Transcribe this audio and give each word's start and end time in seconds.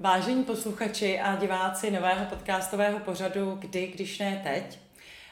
Vážení 0.00 0.44
posluchači 0.44 1.20
a 1.20 1.36
diváci 1.36 1.90
nového 1.90 2.24
podcastového 2.26 2.98
pořadu 2.98 3.54
Kdy, 3.60 3.86
když 3.86 4.18
ne 4.18 4.40
teď, 4.44 4.78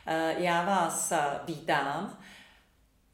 eh, 0.06 0.34
já 0.38 0.64
vás 0.64 1.12
eh, 1.12 1.18
vítám. 1.46 2.18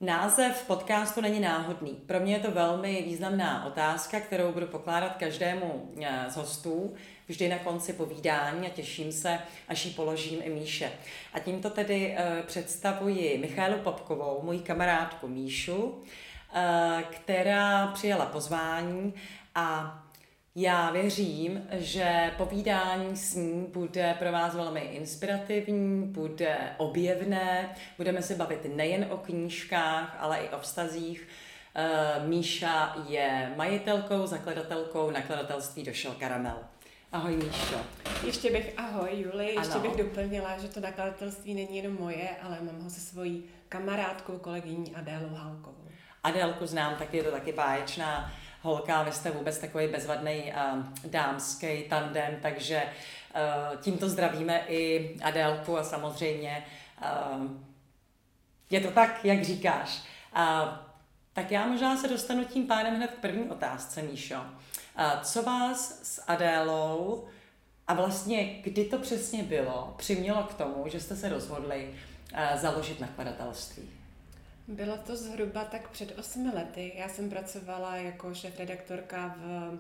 Název 0.00 0.64
podcastu 0.67 1.21
není 1.21 1.40
náhodný. 1.40 1.93
Pro 2.07 2.21
mě 2.21 2.32
je 2.32 2.39
to 2.39 2.50
velmi 2.50 3.03
významná 3.03 3.64
otázka, 3.64 4.21
kterou 4.21 4.53
budu 4.53 4.67
pokládat 4.67 5.17
každému 5.17 5.93
eh, 6.03 6.25
z 6.29 6.36
hostů 6.36 6.95
vždy 7.29 7.48
na 7.48 7.59
konci 7.59 7.93
povídání 7.93 8.66
a 8.66 8.71
těším 8.71 9.12
se, 9.12 9.39
až 9.68 9.84
ji 9.84 9.93
položím 9.93 10.41
i 10.43 10.50
Míše. 10.50 10.93
A 11.32 11.39
tímto 11.39 11.71
tedy 11.71 12.16
představuji 12.46 13.39
Michálu 13.39 13.79
Popkovou, 13.79 14.41
moji 14.43 14.58
kamarádku 14.58 15.29
Míšu, 15.29 16.02
která 17.11 17.86
přijala 17.86 18.27
pozvání 18.27 19.14
a 19.55 20.00
já 20.57 20.90
věřím, 20.90 21.67
že 21.72 22.32
povídání 22.36 23.17
s 23.17 23.35
ní 23.35 23.67
bude 23.72 24.14
pro 24.18 24.32
vás 24.32 24.54
velmi 24.54 24.80
inspirativní, 24.80 26.07
bude 26.07 26.57
objevné, 26.77 27.77
budeme 27.96 28.22
se 28.22 28.35
bavit 28.35 28.77
nejen 28.77 29.07
o 29.11 29.17
knížkách, 29.17 30.17
ale 30.21 30.39
i 30.39 30.49
o 30.49 30.58
vztazích. 30.58 31.29
Eh, 31.75 32.27
Míša 32.27 32.97
je 33.08 33.53
majitelkou, 33.56 34.27
zakladatelkou 34.27 35.11
nakladatelství 35.11 35.83
Došel 35.83 36.14
Karamel. 36.19 36.58
Ahoj 37.12 37.36
Míšo. 37.36 37.77
Ještě 38.27 38.50
bych, 38.50 38.72
ahoj 38.77 39.11
Juli, 39.12 39.55
ještě 39.55 39.75
ano. 39.75 39.80
bych 39.80 39.97
doplnila, 39.97 40.58
že 40.58 40.69
to 40.69 40.80
nakladatelství 40.80 41.55
není 41.55 41.77
jenom 41.77 41.97
moje, 42.00 42.28
ale 42.42 42.58
mám 42.62 42.80
ho 42.80 42.91
se 42.91 43.00
svojí 43.00 43.44
kamarádkou, 43.69 44.38
kolegyní 44.38 44.94
Adélou 44.94 45.34
Halkovou. 45.34 45.88
Adélku 46.22 46.66
znám, 46.66 46.97
taky 46.97 47.16
je 47.16 47.22
to 47.22 47.30
taky 47.30 47.52
báječná 47.52 48.32
holka, 48.64 49.02
vy 49.02 49.12
jste 49.12 49.30
vůbec 49.30 49.58
takový 49.58 49.88
bezvadný 49.88 50.52
uh, 50.52 51.10
dámský 51.10 51.82
tandem, 51.82 52.38
takže 52.42 52.82
uh, 52.82 53.80
tímto 53.80 54.08
zdravíme 54.08 54.60
i 54.68 55.10
Adélku 55.22 55.78
a 55.78 55.84
samozřejmě 55.84 56.64
uh, 57.02 57.46
je 58.70 58.80
to 58.80 58.90
tak, 58.90 59.24
jak 59.24 59.44
říkáš. 59.44 60.02
Uh, 60.36 60.68
tak 61.32 61.50
já 61.50 61.66
možná 61.66 61.96
se 61.96 62.08
dostanu 62.08 62.44
tím 62.44 62.66
pádem 62.66 62.96
hned 62.96 63.10
k 63.10 63.20
první 63.20 63.50
otázce, 63.50 64.02
Míšo. 64.02 64.34
Uh, 64.34 65.22
co 65.22 65.42
vás 65.42 66.00
s 66.02 66.22
Adélou 66.26 67.28
a 67.86 67.94
vlastně 67.94 68.44
kdy 68.44 68.84
to 68.84 68.98
přesně 68.98 69.42
bylo, 69.42 69.94
přimělo 69.96 70.42
k 70.42 70.54
tomu, 70.54 70.84
že 70.88 71.00
jste 71.00 71.16
se 71.16 71.28
rozhodli 71.28 71.94
uh, 72.32 72.60
založit 72.60 73.00
nakladatelství? 73.00 74.03
Bylo 74.68 74.96
to 74.96 75.16
zhruba 75.16 75.64
tak 75.64 75.88
před 75.90 76.18
osmi 76.18 76.50
lety. 76.54 76.92
Já 76.96 77.08
jsem 77.08 77.30
pracovala 77.30 77.96
jako 77.96 78.34
šéf-redaktorka 78.34 79.36
v 79.38 79.78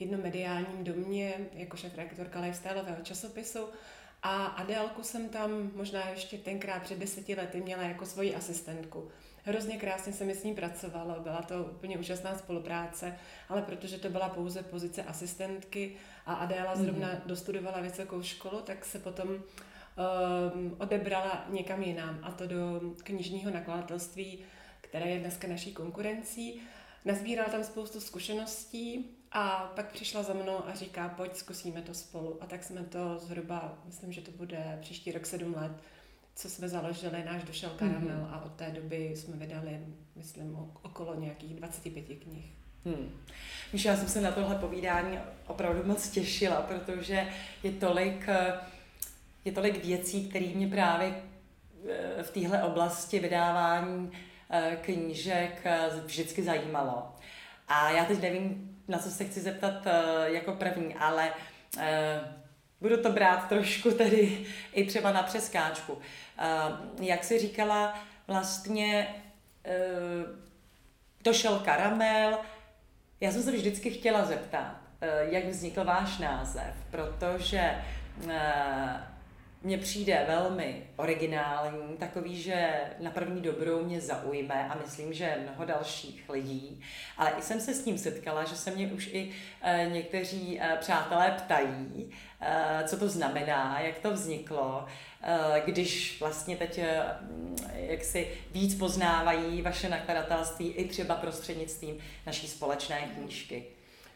jednom 0.00 0.22
mediálním 0.22 0.84
domě, 0.84 1.34
jako 1.52 1.76
šéf-redaktorka 1.76 2.40
lifestyleového 2.40 3.02
časopisu 3.02 3.68
a 4.22 4.44
Adélku 4.46 5.02
jsem 5.02 5.28
tam 5.28 5.70
možná 5.74 6.08
ještě 6.08 6.38
tenkrát 6.38 6.82
před 6.82 6.98
deseti 6.98 7.34
lety 7.34 7.60
měla 7.60 7.82
jako 7.82 8.06
svoji 8.06 8.34
asistentku. 8.34 9.08
Hrozně 9.44 9.78
krásně 9.78 10.12
se 10.12 10.24
mi 10.24 10.34
s 10.34 10.44
ní 10.44 10.54
pracovalo, 10.54 11.20
byla 11.20 11.42
to 11.42 11.64
úplně 11.64 11.98
úžasná 11.98 12.38
spolupráce, 12.38 13.18
ale 13.48 13.62
protože 13.62 13.98
to 13.98 14.08
byla 14.08 14.28
pouze 14.28 14.62
pozice 14.62 15.02
asistentky 15.02 15.96
a 16.26 16.34
Adéla 16.34 16.76
zrovna 16.76 17.08
mm-hmm. 17.08 17.26
dostudovala 17.26 17.80
vysokou 17.80 18.22
školu, 18.22 18.60
tak 18.60 18.84
se 18.84 18.98
potom 18.98 19.42
um, 19.96 20.76
odebrala 20.78 21.46
někam 21.50 21.82
jinam, 21.82 22.18
a 22.22 22.30
to 22.30 22.46
do 22.46 22.80
knižního 23.02 23.50
nakladatelství, 23.50 24.38
které 24.80 25.10
je 25.10 25.20
dneska 25.20 25.48
naší 25.48 25.72
konkurencí. 25.72 26.60
Nazbírala 27.04 27.48
tam 27.48 27.64
spoustu 27.64 28.00
zkušeností 28.00 29.10
a 29.32 29.72
pak 29.76 29.92
přišla 29.92 30.22
za 30.22 30.32
mnou 30.32 30.66
a 30.66 30.74
říká, 30.74 31.08
pojď, 31.08 31.36
zkusíme 31.36 31.82
to 31.82 31.94
spolu. 31.94 32.38
A 32.42 32.46
tak 32.46 32.64
jsme 32.64 32.84
to 32.84 33.18
zhruba, 33.18 33.78
myslím, 33.84 34.12
že 34.12 34.20
to 34.20 34.30
bude 34.30 34.78
příští 34.80 35.12
rok 35.12 35.26
sedm 35.26 35.54
let, 35.54 35.72
co 36.34 36.50
jsme 36.50 36.68
založili 36.68 37.24
náš 37.24 37.44
Došel 37.44 37.70
Karamel 37.70 38.16
mm-hmm. 38.16 38.32
a 38.32 38.44
od 38.44 38.52
té 38.52 38.70
doby 38.70 39.16
jsme 39.16 39.36
vydali, 39.36 39.80
myslím, 40.16 40.56
okolo 40.82 41.14
nějakých 41.14 41.54
25 41.54 42.02
knih. 42.02 42.44
Hmm. 42.84 43.10
Míša, 43.72 43.90
já 43.90 43.96
jsem 43.96 44.08
se 44.08 44.20
na 44.20 44.32
tohle 44.32 44.54
povídání 44.54 45.18
opravdu 45.46 45.82
moc 45.84 46.08
těšila, 46.08 46.62
protože 46.62 47.28
je 47.62 47.72
tolik 47.72 48.28
uh, 48.28 48.73
je 49.44 49.52
tolik 49.52 49.84
věcí, 49.84 50.28
které 50.28 50.46
mě 50.46 50.68
právě 50.68 51.14
eh, 52.18 52.22
v 52.22 52.30
téhle 52.30 52.62
oblasti 52.62 53.18
vydávání 53.18 54.12
eh, 54.50 54.78
knížek 54.80 55.60
eh, 55.64 55.90
vždycky 56.04 56.42
zajímalo. 56.42 57.12
A 57.68 57.90
já 57.90 58.04
teď 58.04 58.22
nevím, 58.22 58.76
na 58.88 58.98
co 58.98 59.10
se 59.10 59.24
chci 59.24 59.40
zeptat 59.40 59.86
jako 60.24 60.52
první, 60.52 60.94
ale 60.94 61.32
budu 62.80 63.02
to 63.02 63.12
brát 63.12 63.48
trošku 63.48 63.90
tedy 63.90 64.46
i 64.72 64.86
třeba 64.86 65.12
na 65.12 65.22
přeskáčku. 65.22 65.98
Jak 67.00 67.24
jsi 67.24 67.38
říkala, 67.38 67.98
vlastně 68.26 69.14
došel 71.24 71.58
karamel. 71.58 72.38
Já 73.20 73.32
jsem 73.32 73.42
se 73.42 73.52
vždycky 73.52 73.90
chtěla 73.90 74.24
zeptat, 74.24 74.76
jak 75.30 75.44
vznikl 75.44 75.84
váš 75.84 76.18
název, 76.18 76.74
protože 76.90 77.74
mně 79.64 79.78
přijde 79.78 80.24
velmi 80.28 80.86
originální, 80.96 81.96
takový, 81.98 82.42
že 82.42 82.70
na 83.00 83.10
první 83.10 83.40
dobrou 83.40 83.84
mě 83.84 84.00
zaujme 84.00 84.68
a 84.68 84.78
myslím, 84.84 85.12
že 85.12 85.38
mnoho 85.42 85.64
dalších 85.64 86.28
lidí. 86.28 86.80
Ale 87.16 87.32
i 87.38 87.42
jsem 87.42 87.60
se 87.60 87.74
s 87.74 87.84
tím 87.84 87.98
setkala, 87.98 88.44
že 88.44 88.56
se 88.56 88.70
mě 88.70 88.86
už 88.86 89.06
i 89.06 89.32
e, 89.62 89.90
někteří 89.92 90.60
e, 90.60 90.76
přátelé 90.80 91.30
ptají, 91.30 92.10
e, 92.40 92.88
co 92.88 92.96
to 92.98 93.08
znamená, 93.08 93.80
jak 93.80 93.98
to 93.98 94.12
vzniklo, 94.12 94.86
e, 95.22 95.60
když 95.60 96.20
vlastně 96.20 96.56
teď 96.56 96.78
e, 96.78 97.04
jak 97.74 98.04
si 98.04 98.28
víc 98.50 98.74
poznávají 98.74 99.62
vaše 99.62 99.88
nakladatelství 99.88 100.68
i 100.68 100.88
třeba 100.88 101.14
prostřednictvím 101.14 101.98
naší 102.26 102.48
společné 102.48 103.00
knížky. 103.00 103.73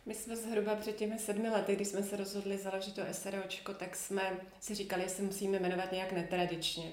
My 0.09 0.15
jsme 0.15 0.37
zhruba 0.37 0.75
před 0.75 0.97
těmi 0.97 1.19
sedmi 1.19 1.51
lety, 1.51 1.77
když 1.77 1.89
jsme 1.89 2.03
se 2.03 2.17
rozhodli 2.17 2.59
založit 2.59 2.95
to 2.95 3.03
SROčko, 3.13 3.75
tak 3.75 3.97
jsme 3.97 4.23
si 4.61 4.75
říkali, 4.75 5.03
že 5.03 5.09
se 5.09 5.23
musíme 5.23 5.59
jmenovat 5.59 5.93
nějak 5.93 6.13
netradičně. 6.13 6.93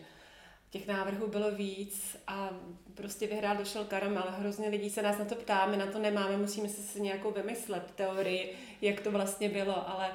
Těch 0.70 0.88
návrhů 0.88 1.28
bylo 1.28 1.52
víc 1.52 2.18
a 2.28 2.50
prostě 2.94 3.28
vyhrál 3.28 3.58
došel 3.58 3.86
karamel. 3.86 4.24
Hrozně 4.30 4.70
lidí 4.70 4.90
se 4.90 5.02
nás 5.02 5.18
na 5.18 5.26
to 5.26 5.36
ptá, 5.36 5.66
my 5.66 5.78
na 5.78 5.86
to 5.86 6.00
nemáme, 6.00 6.38
musíme 6.38 6.70
si 6.70 6.82
si 6.82 7.02
nějakou 7.02 7.32
vymyslet 7.32 7.92
teorii, 7.96 8.56
jak 8.82 9.02
to 9.02 9.12
vlastně 9.12 9.50
bylo, 9.50 9.90
ale 9.90 10.12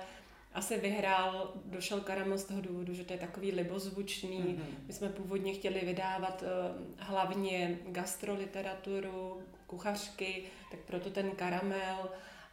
asi 0.55 0.79
vyhrál, 0.79 1.53
došel 1.65 2.01
karamel 2.01 2.39
z 2.39 2.45
toho 2.45 2.61
důvodu, 2.61 2.95
že 2.95 3.05
to 3.05 3.13
je 3.13 3.19
takový 3.19 3.53
libozvučný. 3.53 4.39
Mm-hmm. 4.39 4.87
My 4.87 4.93
jsme 4.93 5.09
původně 5.09 5.53
chtěli 5.53 5.81
vydávat 5.81 6.43
uh, 6.43 6.49
hlavně 6.99 7.79
gastroliteraturu, 7.87 9.43
kuchařky, 9.67 10.43
tak 10.71 10.81
proto 10.81 11.11
ten 11.11 11.31
karamel. 11.31 12.11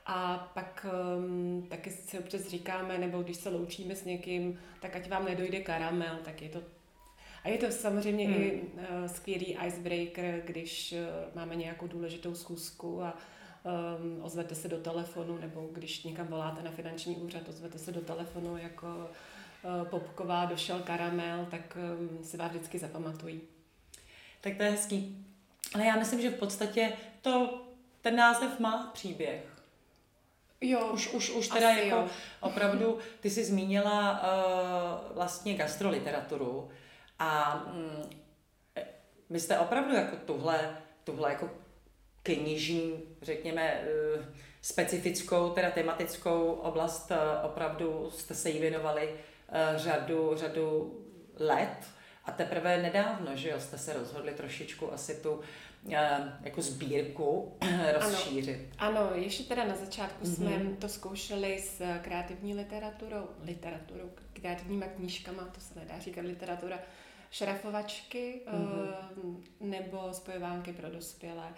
A 0.10 0.50
pak 0.54 0.86
um, 1.18 1.68
taky 1.70 1.92
si 1.92 2.20
občas 2.20 2.42
říkáme, 2.42 2.98
nebo 2.98 3.24
když 3.24 3.38
se 3.38 3.50
loučíme 3.50 3.96
s 3.96 4.06
někým, 4.06 4.60
tak 4.82 4.96
ať 4.96 5.10
vám 5.10 5.26
nedojde 5.26 5.60
karamel, 5.60 6.20
tak 6.24 6.42
je 6.42 6.50
to 6.50 6.62
a 7.48 7.50
je 7.50 7.58
to 7.58 7.72
samozřejmě 7.72 8.26
hmm. 8.26 8.36
i 8.36 8.62
uh, 8.62 9.06
skvělý 9.06 9.58
icebreaker, 9.66 10.42
když 10.46 10.94
uh, 10.94 11.36
máme 11.36 11.56
nějakou 11.56 11.88
důležitou 11.88 12.36
schůzku 12.36 13.04
a 13.04 13.18
um, 13.64 14.24
ozvete 14.24 14.56
se 14.56 14.68
do 14.68 14.78
telefonu, 14.78 15.38
nebo 15.38 15.70
když 15.72 16.04
někam 16.04 16.28
voláte 16.28 16.64
na 16.64 16.72
finanční 16.72 17.16
úřad, 17.16 17.50
ozvete 17.50 17.78
se 17.80 17.92
do 17.92 18.02
telefonu 18.02 18.58
jako 18.58 18.88
uh, 18.88 19.88
Popková, 19.88 20.46
došel 20.46 20.80
karamel, 20.80 21.48
tak 21.52 21.78
um, 22.00 22.24
si 22.24 22.38
vás 22.38 22.52
vždycky 22.52 22.80
zapamatují. 22.80 23.42
Tak 24.42 24.58
to 24.58 24.64
je 24.64 24.70
hezký. 24.70 25.26
Ale 25.74 25.86
já 25.86 25.96
myslím, 25.96 26.22
že 26.22 26.30
v 26.30 26.40
podstatě 26.40 26.94
to, 27.22 27.62
ten 28.02 28.16
název 28.16 28.60
má 28.60 28.92
příběh. 28.94 29.57
Jo, 30.62 30.88
už, 30.94 31.14
už, 31.14 31.30
už 31.30 31.48
teda 31.48 31.70
jako 31.70 31.96
jo. 31.96 32.08
opravdu, 32.40 32.98
ty 33.20 33.30
jsi 33.30 33.46
zmínila 33.46 34.22
uh, 34.22 35.16
vlastně 35.16 35.54
gastroliteraturu 35.54 36.70
a 37.20 37.64
um, 37.74 38.10
vy 39.30 39.40
jste 39.40 39.60
opravdu 39.60 39.96
jako 39.96 40.16
tuhle, 40.16 40.78
tuhle 41.04 41.30
jako 41.30 41.50
knižní, 42.24 43.04
řekněme, 43.22 43.82
uh, 44.18 44.26
specifickou, 44.62 45.50
teda 45.50 45.72
tematickou 45.72 46.52
oblast 46.52 47.12
uh, 47.12 47.46
opravdu 47.46 48.12
jste 48.12 48.36
se 48.36 48.50
jí 48.50 48.60
věnovali 48.60 49.10
uh, 49.14 49.78
řadu, 49.78 50.36
řadu 50.36 51.00
let 51.40 51.88
a 52.26 52.32
teprve 52.32 52.78
nedávno, 52.78 53.36
že 53.36 53.50
jo, 53.50 53.60
jste 53.60 53.78
se 53.78 53.94
rozhodli 53.94 54.34
trošičku 54.34 54.94
asi 54.94 55.16
tu 55.16 55.40
jako 56.42 56.62
sbírku 56.62 57.54
rozšířit. 57.94 58.60
Ano, 58.78 59.00
ano, 59.00 59.16
ještě 59.16 59.44
teda 59.44 59.66
na 59.66 59.76
začátku 59.76 60.26
mm-hmm. 60.26 60.36
jsme 60.36 60.76
to 60.80 60.90
zkoušeli 60.90 61.60
s 61.60 61.82
kreativní 62.02 62.56
literaturou, 62.56 63.28
literaturou, 63.44 64.10
kreativníma 64.34 64.86
knížkama, 64.86 65.44
to 65.44 65.60
se 65.60 65.80
nedá 65.80 66.00
říkat 66.00 66.26
literatura, 66.26 66.80
šrafovačky 67.32 68.42
mm-hmm. 68.52 69.42
nebo 69.60 70.14
spojovánky 70.14 70.74
pro 70.74 70.90
dospělé. 70.90 71.54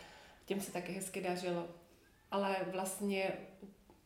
Těm 0.45 0.61
se 0.61 0.71
taky 0.71 0.91
hezky 0.91 1.21
dařilo. 1.21 1.67
Ale 2.31 2.55
vlastně 2.71 3.31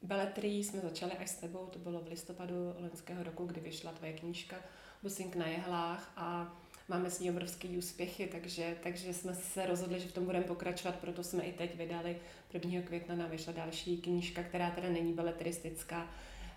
Beletrii 0.02 0.64
jsme 0.64 0.80
začali 0.80 1.12
až 1.12 1.30
s 1.30 1.36
tebou, 1.36 1.66
to 1.66 1.80
bylo 1.80 2.00
v 2.00 2.08
listopadu 2.08 2.56
loňského 2.80 3.24
roku, 3.24 3.46
kdy 3.46 3.62
vyšla 3.62 3.92
tvoje 3.92 4.14
knížka 4.14 4.56
Busink 5.04 5.36
na 5.36 5.48
jehlách 5.48 6.12
a 6.16 6.58
máme 6.88 7.12
s 7.12 7.20
ní 7.20 7.30
obrovský 7.30 7.78
úspěchy, 7.78 8.28
takže, 8.28 8.76
takže 8.84 9.14
jsme 9.14 9.36
se 9.36 9.66
rozhodli, 9.66 10.00
že 10.00 10.08
v 10.08 10.12
tom 10.12 10.26
budeme 10.26 10.46
pokračovat, 10.46 10.96
proto 10.96 11.24
jsme 11.24 11.44
i 11.44 11.54
teď 11.54 11.78
vydali 11.78 12.18
1. 12.54 12.82
května 12.82 13.16
nám 13.16 13.30
vyšla 13.30 13.54
další 13.54 13.98
knížka, 13.98 14.44
která 14.44 14.72
teda 14.72 14.90
není 14.90 15.14
beletristická, 15.14 16.08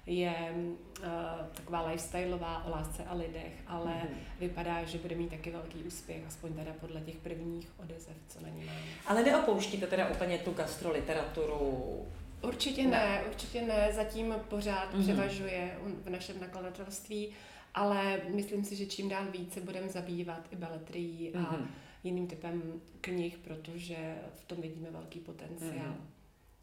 je 0.06 0.34
uh, 0.54 1.06
taková 1.54 1.86
lifestyleová 1.86 2.64
o 2.64 2.70
lásce 2.70 3.04
a 3.04 3.14
lidech, 3.14 3.52
ale 3.66 3.90
mm-hmm. 3.90 4.38
vypadá, 4.40 4.84
že 4.84 4.98
bude 4.98 5.14
mít 5.14 5.30
taky 5.30 5.50
velký 5.50 5.78
úspěch, 5.78 6.22
aspoň 6.26 6.52
teda 6.52 6.72
podle 6.80 7.00
těch 7.00 7.16
prvních 7.16 7.68
odezev, 7.76 8.16
co 8.28 8.40
na 8.40 8.48
ní 8.48 8.64
máme. 8.64 8.80
Ale 9.06 9.22
neopouštíte 9.22 9.86
teda 9.86 10.08
úplně 10.08 10.38
tu 10.38 10.52
gastroliteraturu? 10.52 12.06
Určitě 12.42 12.82
ne, 12.82 12.90
ne 12.90 13.22
určitě 13.28 13.62
ne, 13.62 13.90
zatím 13.92 14.34
pořád 14.48 14.94
mm-hmm. 14.94 15.02
převažuje 15.02 15.78
v 16.04 16.10
našem 16.10 16.40
nakladatelství, 16.40 17.28
ale 17.76 18.20
myslím 18.28 18.64
si, 18.64 18.76
že 18.76 18.86
čím 18.86 19.08
dál 19.08 19.24
více 19.30 19.60
budeme 19.60 19.88
zabývat 19.88 20.48
i 20.50 20.56
beletrií 20.56 21.32
mm-hmm. 21.34 21.46
a 21.48 21.52
mhm. 21.52 21.70
jiným 22.04 22.26
typem 22.26 22.80
knih, 23.00 23.38
protože 23.38 24.16
v 24.34 24.44
tom 24.44 24.60
vidíme 24.60 24.90
velký 24.90 25.20
potenciál. 25.20 25.72
Mm-hmm. 25.72 26.06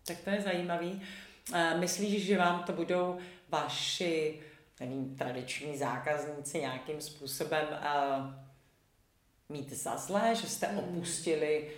Tak 0.08 0.18
to 0.18 0.30
je 0.30 0.42
zajímavý. 0.42 1.02
Myslíš, 1.80 2.26
že 2.26 2.38
vám 2.38 2.64
to 2.64 2.74
budou 2.74 3.18
vaši 3.50 4.40
nevím, 4.80 5.16
tradiční 5.16 5.78
zákazníci 5.78 6.60
nějakým 6.60 7.02
způsobem 7.02 7.66
uh, 7.72 8.34
mít 9.50 9.74
za 9.74 9.98
zlé, 9.98 10.36
že 10.36 10.48
jste 10.48 10.68
hmm. 10.68 10.80
opustili 10.80 11.72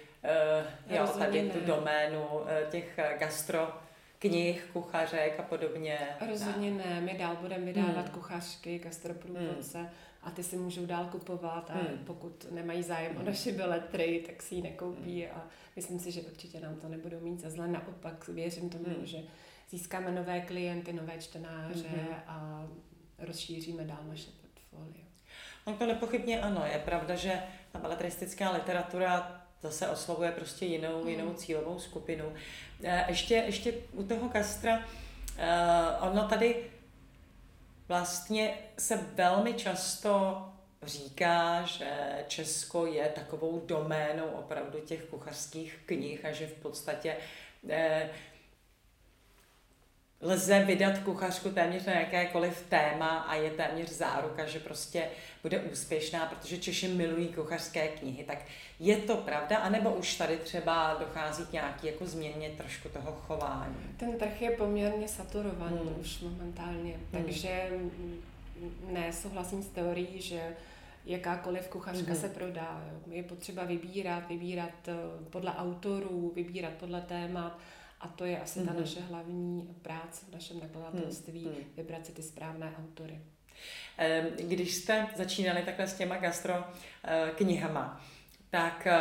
uh, 0.90 0.96
jo, 0.96 1.08
tady 1.08 1.50
tu 1.50 1.60
doménu 1.60 2.28
uh, 2.28 2.50
těch 2.70 3.00
gastro 3.20 3.74
knih, 4.30 4.69
kuchařek 4.74 5.39
a 5.39 5.44
podobně. 5.44 6.00
Rozhodně 6.30 6.72
ne, 6.72 7.01
my 7.01 7.13
dál 7.19 7.38
budeme 7.42 7.66
vydávat 7.66 8.06
hmm. 8.06 8.13
kuchařky, 8.13 8.80
gastroprůvodce 8.80 9.77
hmm. 9.77 9.89
a 10.24 10.31
ty 10.31 10.44
si 10.44 10.57
můžou 10.57 10.86
dál 10.86 11.06
kupovat 11.06 11.72
a 11.72 11.74
hmm. 11.74 12.04
pokud 12.06 12.51
nemají 12.51 12.83
zájem 12.83 13.12
hmm. 13.12 13.22
o 13.22 13.25
naše 13.25 13.51
beletry, 13.51 14.24
tak 14.27 14.42
si 14.42 14.56
ji 14.56 14.62
nekoupí 14.62 15.22
hmm. 15.22 15.31
a 15.36 15.48
myslím 15.75 16.00
si, 16.00 16.12
že 16.12 16.22
určitě 16.22 16.60
nám 16.60 16.75
to 16.75 16.88
nebudou 16.88 17.19
mít 17.19 17.39
za 17.39 17.50
zle, 17.50 17.68
naopak 17.68 18.27
věřím 18.27 18.69
tomu, 18.69 18.86
hmm. 18.86 19.06
že 19.06 19.18
získáme 19.69 20.12
nové 20.12 20.42
klienty, 20.42 20.94
nové 20.94 21.19
čtenáře 21.19 21.83
mm-hmm. 21.83 22.16
a 22.27 22.68
rozšíříme 23.18 23.83
dál 23.83 24.00
naše 24.10 24.30
portfolio. 24.42 25.06
No 25.68 25.74
to 25.74 25.86
nepochybně 25.86 26.42
ano. 26.42 26.66
Je 26.72 26.80
pravda, 26.80 27.16
že 27.16 27.44
ta 27.72 27.80
beletristická 27.80 28.51
literatura 28.51 29.45
zase 29.66 29.88
oslovuje 29.88 30.32
prostě 30.32 30.66
jinou, 30.66 31.04
mm. 31.04 31.10
jinou 31.10 31.34
cílovou 31.34 31.80
skupinu. 31.80 32.34
E, 32.84 33.06
ještě, 33.08 33.36
ještě 33.36 33.74
u 33.92 34.04
toho 34.04 34.30
Kastra, 34.30 34.80
e, 35.38 36.00
ono 36.02 36.28
tady 36.28 36.56
vlastně 37.88 38.58
se 38.78 39.00
velmi 39.16 39.54
často 39.54 40.42
říká, 40.84 41.64
že 41.64 42.26
Česko 42.28 42.86
je 42.86 43.06
takovou 43.16 43.64
doménou 43.66 44.26
opravdu 44.26 44.80
těch 44.80 45.04
kuchařských 45.06 45.80
knih 45.86 46.26
a 46.26 46.32
že 46.32 46.48
v 46.48 46.54
podstatě 46.54 47.18
eh, 47.70 48.10
lze 50.25 50.63
vydat 50.63 50.98
kuchařku 50.98 51.50
téměř 51.50 51.86
na 51.86 51.94
jakékoliv 51.94 52.66
téma 52.69 53.07
a 53.07 53.36
je 53.36 53.50
téměř 53.50 53.89
záruka, 53.89 54.45
že 54.45 54.60
prostě 54.60 55.07
bude 55.42 55.60
úspěšná, 55.60 56.25
protože 56.25 56.57
Češi 56.57 56.88
milují 56.88 57.27
kuchařské 57.27 57.88
knihy. 57.88 58.24
Tak 58.24 58.38
je 58.80 58.98
to 58.98 59.18
pravda, 59.18 59.57
anebo 59.57 59.94
už 59.94 60.16
tady 60.16 60.38
třeba 60.38 60.98
dochází 61.00 61.45
k 61.45 61.51
nějaký 61.51 61.88
jako 61.88 62.06
změně 62.06 62.50
trošku 62.50 62.89
toho 62.89 63.12
chování? 63.12 63.75
Ten 63.98 64.18
trh 64.18 64.42
je 64.42 64.51
poměrně 64.51 65.07
saturovaný 65.07 65.77
hmm. 65.77 66.00
už 66.00 66.19
momentálně, 66.19 66.94
hmm. 66.94 67.07
takže 67.12 67.69
ne, 68.92 69.13
souhlasím 69.13 69.63
s 69.63 69.68
teorií, 69.68 70.22
že 70.22 70.56
jakákoliv 71.06 71.68
kuchařka 71.68 72.12
hmm. 72.12 72.22
se 72.22 72.30
prodá. 72.30 72.83
Je 73.12 73.24
potřeba 73.24 73.63
vybírat, 73.63 74.27
vybírat 74.30 74.88
eh, 74.88 74.94
podle 75.30 75.51
autorů, 75.51 76.31
vybírat 76.36 76.74
podle 76.74 77.01
témat 77.01 77.57
a 78.02 78.08
to 78.08 78.26
je 78.26 78.40
asi 78.40 78.60
mm-hmm. 78.60 78.66
ta 78.66 78.72
mhm. 78.72 78.82
naše 78.82 79.00
hlavní 79.00 79.76
práce 79.82 80.26
v 80.30 80.34
našem 80.34 80.60
nakladatelství, 80.60 81.46
mm-hmm. 81.46 81.78
vybrat 81.78 82.06
si 82.06 82.12
ty 82.12 82.24
správné 82.24 82.76
autory. 82.80 83.22
Když 84.38 84.76
jste 84.76 85.08
začínali 85.16 85.62
takhle 85.62 85.88
s 85.88 85.94
těma 85.94 86.18
gastro 86.18 86.54
eh, 87.04 87.32
knihama, 87.36 88.02
tak 88.50 88.88
eh, 88.88 88.98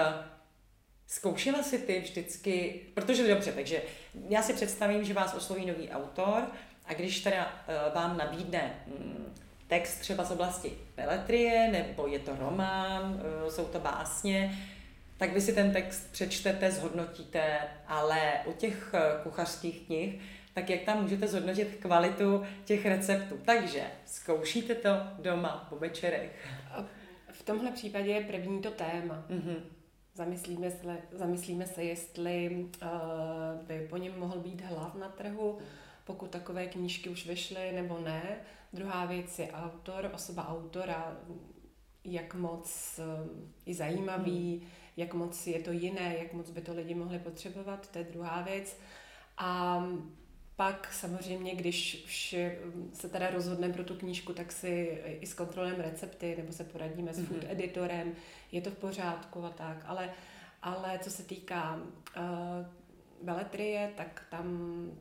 zkoušela 1.07 1.63
si 1.63 1.79
ty 1.79 2.01
vždycky, 2.01 2.81
protože 2.95 3.29
dobře, 3.29 3.53
takže 3.53 3.83
já 4.29 4.43
si 4.43 4.53
představím, 4.53 5.05
že 5.05 5.15
vás 5.15 5.35
osloví 5.35 5.67
nový 5.67 5.91
autor 5.91 6.47
a 6.87 6.95
když 6.95 7.21
teda 7.21 7.65
eh, 7.69 7.95
vám 7.95 8.17
nabídne 8.17 8.75
mm, 8.87 9.35
text 9.67 9.99
třeba 9.99 10.25
z 10.25 10.31
oblasti 10.31 10.73
beletrie, 10.97 11.69
nebo 11.73 12.07
je 12.07 12.19
to 12.19 12.37
román, 12.37 13.23
jsou 13.49 13.65
to 13.65 13.81
básně, 13.81 14.59
tak 15.25 15.33
vy 15.33 15.41
si 15.41 15.53
ten 15.53 15.73
text 15.73 16.13
přečtete, 16.13 16.71
zhodnotíte, 16.71 17.59
ale 17.87 18.33
u 18.47 18.53
těch 18.53 18.95
eh, 18.95 19.01
kuchařských 19.23 19.87
knih, 19.87 20.21
tak 20.55 20.71
jak 20.71 20.83
tam 20.83 21.03
můžete 21.03 21.29
zhodnotit 21.29 21.79
kvalitu 21.81 22.43
těch 22.65 22.87
receptů. 22.87 23.39
Takže 23.45 23.83
zkoušíte 24.07 24.75
to 24.75 24.89
doma 25.19 25.67
po 25.71 25.77
večerech. 25.77 26.49
V 27.33 27.43
tomhle 27.43 27.71
případě 27.71 28.11
je 28.11 28.21
první 28.21 28.63
to 28.63 28.71
téma. 28.71 29.25
Mm-hmm. 29.31 29.57
Zamyslíme 30.15 30.71
se, 30.71 30.99
zamyslíme 31.13 31.67
se, 31.67 31.85
jestli 31.85 32.67
uh, 32.83 32.89
by 33.67 33.87
po 33.91 33.97
něm 33.97 34.19
mohl 34.19 34.39
být 34.39 34.61
hlav 34.61 34.95
na 34.95 35.09
trhu, 35.09 35.59
pokud 36.05 36.31
takové 36.31 36.67
knížky 36.67 37.09
už 37.09 37.27
vyšly 37.27 37.73
nebo 37.73 37.99
ne. 37.99 38.23
Druhá 38.73 39.05
věc 39.05 39.39
je 39.39 39.53
autor, 39.53 40.11
osoba 40.15 40.49
autora, 40.49 41.17
jak 42.05 42.35
moc 42.35 43.01
uh, 43.01 43.29
je 43.67 43.75
zajímavý, 43.75 44.61
mm 44.63 44.84
jak 44.97 45.15
moc 45.15 45.47
je 45.47 45.59
to 45.59 45.73
jiné, 45.73 46.17
jak 46.19 46.33
moc 46.33 46.51
by 46.51 46.61
to 46.61 46.75
lidi 46.75 46.95
mohli 46.95 47.19
potřebovat, 47.19 47.91
to 47.91 47.99
je 47.99 48.05
druhá 48.05 48.43
věc. 48.43 48.77
A 49.39 49.83
pak 50.57 50.93
samozřejmě, 50.93 51.55
když 51.55 52.05
už 52.05 52.37
se 52.93 53.09
teda 53.09 53.31
rozhodneme 53.31 53.75
pro 53.75 53.85
tu 53.85 53.95
knížku, 53.95 54.33
tak 54.33 54.53
si 54.53 55.03
i 55.21 55.27
zkontrolujeme 55.27 55.85
recepty 55.85 56.35
nebo 56.37 56.53
se 56.53 56.65
poradíme 56.65 57.15
s 57.15 57.27
food 57.27 57.45
editorem, 57.49 58.13
je 58.53 58.61
to 58.61 58.71
v 58.71 58.79
pořádku 58.79 59.45
a 59.45 59.51
tak, 59.51 59.85
ale, 59.87 60.11
ale 60.63 60.99
co 60.99 61.11
se 61.11 61.23
týká 61.23 61.77
uh, 61.77 62.23
beletrie, 63.23 63.93
tak 63.97 64.27
tam, 64.31 64.47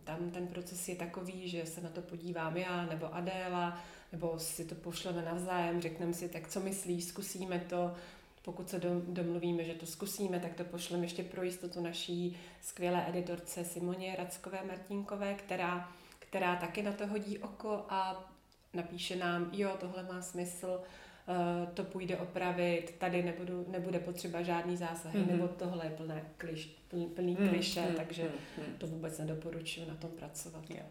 tam 0.03 0.31
ten 0.31 0.47
proces 0.47 0.87
je 0.89 0.95
takový, 0.95 1.49
že 1.49 1.65
se 1.65 1.81
na 1.81 1.89
to 1.89 2.01
podívám 2.01 2.57
já 2.57 2.85
nebo 2.85 3.15
Adéla, 3.15 3.79
nebo 4.11 4.39
si 4.39 4.65
to 4.65 4.75
pošleme 4.75 5.21
navzájem, 5.21 5.81
řekneme 5.81 6.13
si, 6.13 6.29
tak 6.29 6.47
co 6.47 6.59
myslíš, 6.59 7.05
zkusíme 7.05 7.59
to, 7.59 7.95
pokud 8.43 8.69
se 8.69 8.81
domluvíme, 9.07 9.63
že 9.63 9.73
to 9.73 9.85
zkusíme, 9.85 10.39
tak 10.39 10.53
to 10.53 10.63
pošleme 10.63 11.05
ještě 11.05 11.23
pro 11.23 11.43
jistotu 11.43 11.81
naší 11.81 12.37
skvělé 12.61 13.09
editorce 13.09 13.65
Simoně 13.65 14.15
Radskové 14.17 14.63
Martinkové, 14.67 15.33
která, 15.33 15.91
která 16.19 16.55
taky 16.55 16.83
na 16.83 16.91
to 16.91 17.07
hodí 17.07 17.37
oko 17.37 17.85
a 17.89 18.29
napíše 18.73 19.15
nám, 19.15 19.49
jo, 19.53 19.77
tohle 19.79 20.03
má 20.03 20.21
smysl, 20.21 20.81
eh, 20.81 21.67
to 21.73 21.83
půjde 21.83 22.17
opravit, 22.17 22.95
tady 22.97 23.23
nebudu, 23.23 23.65
nebude 23.67 23.99
potřeba 23.99 24.41
žádný 24.41 24.77
zásahy, 24.77 25.19
mm-hmm. 25.19 25.31
nebo 25.31 25.47
tohle 25.47 25.85
je 25.85 25.91
plné 25.91 26.23
kliš, 26.37 26.65
plný, 26.87 27.05
plný 27.05 27.37
mm-hmm. 27.37 27.49
kliše, 27.49 27.81
mm-hmm. 27.81 27.95
takže 27.95 28.23
mm-hmm. 28.23 28.77
to 28.77 28.87
vůbec 28.87 29.17
nedoporučuji 29.17 29.85
na 29.87 29.95
tom 29.95 30.11
pracovat. 30.11 30.63
Jo. 30.69 30.83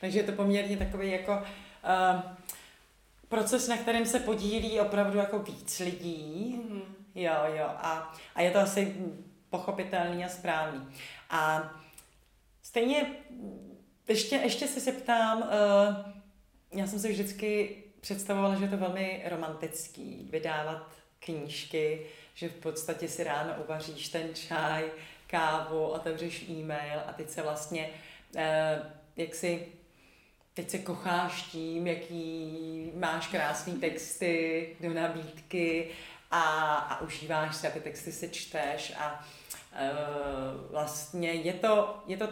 Takže 0.00 0.18
je 0.18 0.22
to 0.22 0.32
poměrně 0.32 0.76
takový 0.76 1.10
jako 1.10 1.32
uh, 1.32 2.20
proces, 3.28 3.68
na 3.68 3.76
kterém 3.76 4.06
se 4.06 4.20
podílí 4.20 4.80
opravdu 4.80 5.18
jako 5.18 5.38
víc 5.38 5.78
lidí. 5.78 6.56
Mm-hmm. 6.58 6.82
Jo, 7.14 7.34
jo. 7.56 7.64
A, 7.66 8.14
a 8.34 8.42
je 8.42 8.50
to 8.50 8.58
asi 8.58 8.96
pochopitelný 9.50 10.24
a 10.24 10.28
správný. 10.28 10.88
A 11.30 11.70
stejně 12.62 13.06
ještě, 14.08 14.36
ještě 14.36 14.66
se 14.66 14.80
zeptám, 14.80 15.38
uh, 15.38 15.48
já 16.78 16.86
jsem 16.86 16.98
si 16.98 17.12
vždycky 17.12 17.82
představovala, 18.00 18.54
že 18.54 18.64
je 18.64 18.68
to 18.68 18.76
velmi 18.76 19.22
romantický 19.28 20.28
vydávat 20.30 20.88
knížky, 21.18 22.06
že 22.34 22.48
v 22.48 22.54
podstatě 22.54 23.08
si 23.08 23.24
ráno 23.24 23.54
uvaříš 23.64 24.08
ten 24.08 24.34
čaj, 24.34 24.84
kávu, 25.26 25.86
otevřeš 25.86 26.48
e-mail 26.48 27.00
a 27.06 27.12
teď 27.12 27.30
se 27.30 27.42
vlastně 27.42 27.90
uh, 28.34 28.42
jak 29.16 29.34
si 29.34 29.66
teď 30.56 30.70
se 30.70 30.78
kocháš 30.78 31.42
tím, 31.42 31.86
jaký 31.86 32.92
máš 32.94 33.26
krásný 33.26 33.72
texty 33.72 34.68
do 34.80 34.94
nabídky 34.94 35.88
a, 36.30 36.42
a 36.74 37.00
užíváš 37.00 37.56
se 37.56 37.68
a 37.68 37.70
ty 37.70 37.80
texty 37.80 38.12
si 38.12 38.28
čteš 38.28 38.92
a 38.98 39.24
uh, 39.72 40.70
vlastně 40.70 41.32
je 41.32 41.52
to, 41.52 42.02
je 42.06 42.16
to 42.16 42.28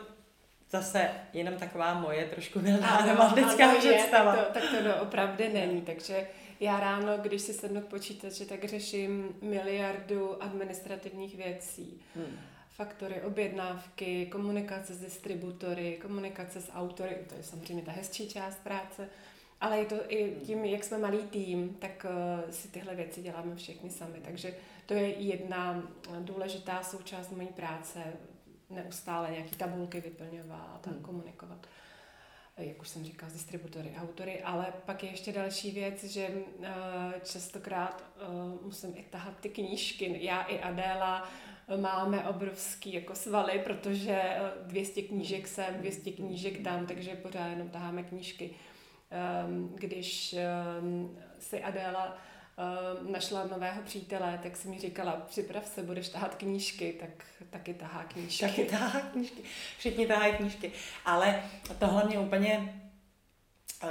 zase 0.71 1.11
jenom 1.33 1.54
taková 1.54 1.95
moje 1.95 2.25
trošku 2.25 2.61
milá 2.61 3.07
romantická 3.07 3.75
představa. 3.78 4.37
Je, 4.37 4.43
tak 4.43 4.62
to, 4.62 4.78
tak 4.78 4.95
to 4.95 5.02
opravdu 5.02 5.45
není, 5.52 5.83
takže 5.83 6.26
já 6.61 6.81
ráno, 6.81 7.19
když 7.19 7.43
si 7.43 7.54
sednu 7.54 7.81
k 7.81 7.87
počítači, 7.87 8.47
tak 8.47 8.64
řeším 8.64 9.37
miliardu 9.43 10.43
administrativních 10.43 11.37
věcí. 11.37 12.02
Hmm 12.16 12.53
faktory, 12.75 13.23
objednávky, 13.23 14.26
komunikace 14.26 14.95
s 14.95 15.00
distributory, 15.00 15.99
komunikace 16.02 16.61
s 16.61 16.73
autory, 16.73 17.16
to 17.28 17.35
je 17.35 17.43
samozřejmě 17.43 17.85
ta 17.85 17.93
hezčí 17.93 18.28
část 18.28 18.59
práce, 18.64 19.09
ale 19.61 19.78
je 19.78 19.85
to 19.85 19.97
i 20.09 20.37
tím, 20.47 20.64
jak 20.64 20.85
jsme 20.85 20.99
malý 20.99 21.19
tým, 21.19 21.75
tak 21.75 22.07
uh, 22.45 22.50
si 22.50 22.69
tyhle 22.69 22.95
věci 22.95 23.23
děláme 23.23 23.57
všechny 23.57 23.90
sami. 23.90 24.21
Takže 24.25 24.54
to 24.87 24.95
je 24.95 25.09
jedna 25.09 25.83
důležitá 26.21 26.83
součást 26.83 27.31
mojí 27.31 27.49
práce, 27.49 27.99
neustále 28.71 29.31
nějaké 29.31 29.57
tabulky 29.57 30.00
vyplňovat 30.00 30.87
a 30.87 30.90
hmm. 30.90 31.02
komunikovat 31.02 31.66
jak 32.57 32.81
už 32.81 32.88
jsem 32.88 33.04
říkala, 33.04 33.31
s 33.31 33.33
distributory, 33.33 33.95
autory, 34.00 34.43
ale 34.43 34.66
pak 34.87 35.02
je 35.02 35.11
ještě 35.11 35.33
další 35.33 35.71
věc, 35.71 36.04
že 36.04 36.31
častokrát 37.25 38.04
musím 38.62 38.97
i 38.97 39.02
tahat 39.02 39.40
ty 39.40 39.49
knížky. 39.49 40.25
Já 40.25 40.43
i 40.43 40.61
Adéla 40.61 41.28
máme 41.76 42.28
obrovský 42.28 42.94
jako 42.94 43.14
svaly, 43.14 43.59
protože 43.64 44.23
200 44.62 45.02
knížek 45.02 45.49
sem, 45.49 45.75
200 45.78 46.11
knížek 46.11 46.64
tam, 46.64 46.87
takže 46.87 47.14
pořád 47.14 47.47
jenom 47.47 47.68
taháme 47.68 48.02
knížky. 48.02 48.50
Um, 49.47 49.75
když 49.75 50.35
um, 50.80 51.18
si 51.40 51.62
Adéla 51.62 52.16
uh, 52.99 53.11
našla 53.11 53.47
nového 53.47 53.83
přítele, 53.83 54.40
tak 54.42 54.56
si 54.56 54.68
mi 54.68 54.78
říkala, 54.78 55.12
připrav 55.12 55.66
se, 55.66 55.83
budeš 55.83 56.09
tahat 56.09 56.35
knížky, 56.35 56.92
tak 57.00 57.25
taky 57.50 57.75
tahá 57.75 58.04
knížky. 58.04 58.47
Taky 58.47 58.64
tahá 58.64 59.00
knížky. 59.00 59.42
Všichni 59.78 60.06
tahají 60.06 60.35
knížky. 60.35 60.73
Ale 61.04 61.42
tohle 61.78 62.04
mě 62.04 62.18
úplně... 62.18 62.83
Uh, 63.83 63.88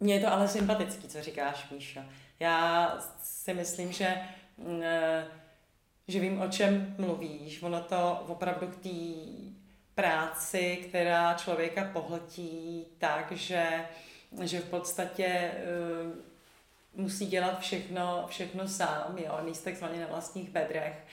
mně 0.00 0.14
je 0.14 0.20
to 0.20 0.32
ale 0.32 0.48
sympatický, 0.48 1.08
co 1.08 1.22
říkáš, 1.22 1.70
Míša. 1.70 2.04
Já 2.40 2.94
si 3.22 3.54
myslím, 3.54 3.92
že 3.92 4.20
uh, 4.56 4.74
že 6.08 6.20
vím, 6.20 6.40
o 6.40 6.48
čem 6.48 6.94
mluvíš. 6.98 7.62
Ono 7.62 7.80
to 7.80 8.24
opravdu 8.28 8.66
k 8.66 8.76
té 8.76 8.98
práci, 9.94 10.84
která 10.88 11.34
člověka 11.34 11.90
pohltí 11.92 12.86
tak, 12.98 13.32
že, 13.32 13.84
že 14.42 14.60
v 14.60 14.70
podstatě 14.70 15.52
uh, 16.94 17.02
musí 17.04 17.26
dělat 17.26 17.60
všechno, 17.60 18.26
všechno 18.28 18.68
sám, 18.68 19.18
jo, 19.18 19.38
míst 19.42 19.64
takzvaně 19.64 20.00
na 20.00 20.06
vlastních 20.06 20.50
bedrech. 20.50 21.06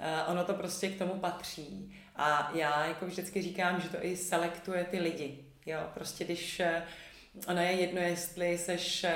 Uh, 0.00 0.32
ono 0.32 0.44
to 0.44 0.54
prostě 0.54 0.88
k 0.88 0.98
tomu 0.98 1.14
patří. 1.14 1.96
A 2.16 2.50
já 2.54 2.86
jako 2.86 3.06
vždycky 3.06 3.42
říkám, 3.42 3.80
že 3.80 3.88
to 3.88 4.04
i 4.04 4.16
selektuje 4.16 4.84
ty 4.84 4.98
lidi. 4.98 5.44
Jo, 5.66 5.78
prostě 5.94 6.24
když 6.24 6.60
uh, 6.60 7.46
ono 7.48 7.60
je 7.60 7.72
jedno, 7.72 8.00
jestli 8.00 8.58
seš 8.58 9.06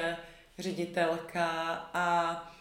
ředitelka 0.58 1.49
a 1.94 2.54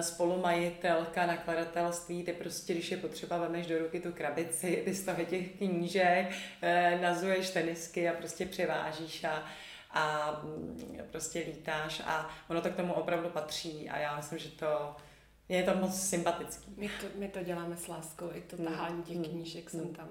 spolumajitelka 0.00 1.26
nakladatelství, 1.26 2.22
ty 2.22 2.32
prostě, 2.32 2.72
když 2.72 2.90
je 2.90 2.96
potřeba, 2.96 3.38
vemeš 3.38 3.66
do 3.66 3.78
ruky 3.78 4.00
tu 4.00 4.12
krabici, 4.12 4.82
ty 4.84 4.94
z 4.94 5.04
toho 5.04 5.24
těch 5.24 5.56
knížek, 5.56 6.32
eh, 6.62 6.98
nazuješ 7.02 7.50
tenisky 7.50 8.08
a 8.08 8.12
prostě 8.12 8.46
převážíš 8.46 9.24
a, 9.24 9.44
a 9.90 10.32
mm, 10.44 10.98
prostě 11.10 11.38
lítáš 11.38 12.02
a 12.04 12.30
ono 12.48 12.60
to 12.60 12.70
k 12.70 12.76
tomu 12.76 12.92
opravdu 12.92 13.28
patří 13.28 13.88
a 13.88 13.98
já 13.98 14.16
myslím, 14.16 14.38
že 14.38 14.48
to 14.48 14.96
je 15.48 15.62
to 15.62 15.74
moc 15.74 16.00
sympatický. 16.00 16.74
My 16.76 16.88
to, 16.88 17.06
my 17.18 17.28
to 17.28 17.42
děláme 17.42 17.76
s 17.76 17.88
láskou, 17.88 18.30
i 18.34 18.40
to 18.40 18.56
tahání 18.56 19.02
těch 19.02 19.16
mm. 19.16 19.24
knížek 19.24 19.70
jsem 19.70 19.80
mm. 19.80 19.94
tam. 19.94 20.08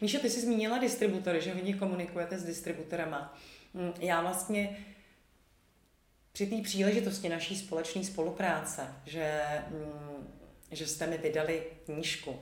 Míša, 0.00 0.18
ty 0.18 0.30
jsi 0.30 0.40
zmínila 0.40 0.78
distributory, 0.78 1.40
že 1.40 1.54
hodně 1.54 1.74
komunikujete 1.74 2.38
s 2.38 2.44
distributorama. 2.44 3.38
Mm, 3.74 3.92
já 4.00 4.20
vlastně 4.20 4.76
při 6.32 6.46
té 6.46 6.62
příležitosti 6.62 7.28
naší 7.28 7.56
společné 7.56 8.04
spolupráce, 8.04 8.94
že, 9.06 9.42
mm, 9.68 10.34
že 10.70 10.86
jste 10.86 11.06
mi 11.06 11.18
vydali 11.18 11.62
knížku 11.84 12.40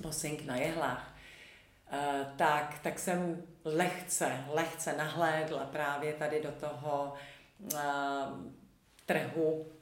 Bossing 0.00 0.44
na 0.44 0.56
jehlách, 0.56 1.14
eh, 1.92 2.26
tak, 2.36 2.78
tak 2.82 2.98
jsem 2.98 3.42
lehce, 3.64 4.44
lehce 4.48 4.96
nahlédla 4.96 5.64
právě 5.64 6.12
tady 6.12 6.42
do 6.42 6.52
toho 6.52 7.14
uh, 7.58 7.78
trhu 9.06 9.72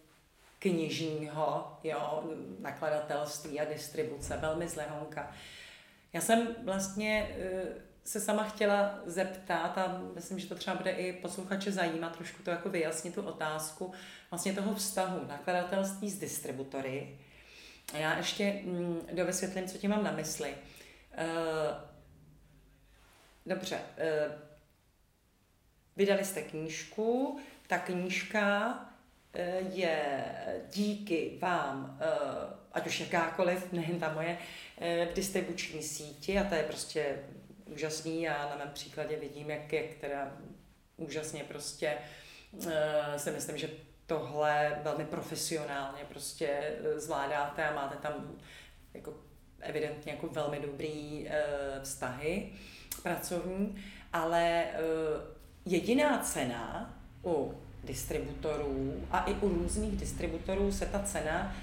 knižního, 0.59 1.79
jo, 1.85 2.25
nakladatelství 2.59 3.61
a 3.61 3.65
distribuce, 3.65 4.37
velmi 4.37 4.69
zlehonka. 4.69 5.33
Já 6.13 6.21
jsem 6.21 6.57
vlastně 6.65 7.37
uh, 7.37 7.90
se 8.05 8.21
sama 8.21 8.45
chtěla 8.45 8.99
zeptat 9.07 9.79
a 9.79 10.03
myslím, 10.15 10.39
že 10.39 10.47
to 10.47 10.55
třeba 10.55 10.77
bude 10.77 10.91
i 10.91 11.13
posluchače 11.13 11.73
zajímat, 11.73 12.17
trošku 12.17 12.43
to 12.43 12.51
jako 12.51 12.69
vyjasnit 12.69 13.15
tu 13.15 13.23
otázku 13.23 13.93
vlastně 14.31 14.53
toho 14.53 14.75
vztahu 14.75 15.27
nakladatelství 15.27 16.11
s 16.11 16.19
distributory. 16.19 17.19
A 17.95 17.97
já 17.97 18.17
ještě 18.17 18.61
mm, 18.65 19.01
dovysvětlím, 19.13 19.67
co 19.67 19.79
tím 19.79 19.91
mám 19.91 20.05
na 20.05 20.13
mysli. 20.13 20.55
Uh, 21.19 21.77
dobře, 23.47 23.77
uh, 23.77 24.33
vydali 25.97 26.25
jste 26.25 26.43
knížku, 26.43 27.41
ta 27.67 27.79
knížka 27.79 28.69
uh, 28.69 29.77
je 29.77 30.25
díky 30.73 31.39
vám, 31.41 32.01
ať 32.73 32.87
už 32.87 33.01
jakákoliv, 33.01 33.73
nejen 33.73 34.01
ta 34.01 34.13
moje, 34.13 34.39
v 35.11 35.15
distribuční 35.15 35.83
síti 35.83 36.39
a 36.39 36.45
to 36.45 36.55
je 36.55 36.63
prostě 36.63 37.19
úžasný 37.71 38.29
a 38.29 38.49
na 38.49 38.57
mém 38.57 38.71
příkladě 38.75 39.17
vidím, 39.17 39.51
jak 39.51 39.73
je 39.73 39.83
která 39.83 40.37
úžasně 40.97 41.45
prostě 41.45 41.97
uh, 42.53 42.73
si 43.17 43.31
myslím, 43.31 43.59
že 43.59 43.69
tohle 44.07 44.81
velmi 44.83 45.05
profesionálně 45.05 46.05
prostě 46.09 46.47
eh, 46.47 47.01
zvládáte 47.01 47.65
a 47.65 47.75
máte 47.75 47.97
tam 47.97 48.33
jako 48.95 49.15
evidentně 49.61 50.13
jako 50.13 50.27
velmi 50.29 50.61
dobrý 50.61 51.27
uh, 51.27 51.83
vztahy 51.83 52.53
pracovní, 53.03 53.85
ale 54.13 54.65
uh, 54.65 55.21
jediná 55.65 56.19
cena 56.19 56.95
u 57.25 57.61
distributorů 57.85 59.07
a 59.11 59.25
i 59.25 59.35
u 59.35 59.49
různých 59.49 59.97
distributorů 59.97 60.73
se 60.73 60.87
ta 60.87 61.03
cena 61.03 61.57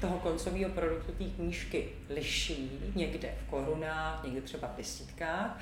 toho 0.00 0.18
koncového 0.18 0.70
produktu 0.70 1.12
té 1.12 1.24
knížky 1.24 1.88
liší, 2.10 2.92
někde 2.94 3.34
v 3.44 3.50
korunách, 3.50 4.24
někde 4.24 4.40
třeba 4.40 4.68
v 4.68 4.76
desítkách. 4.76 5.60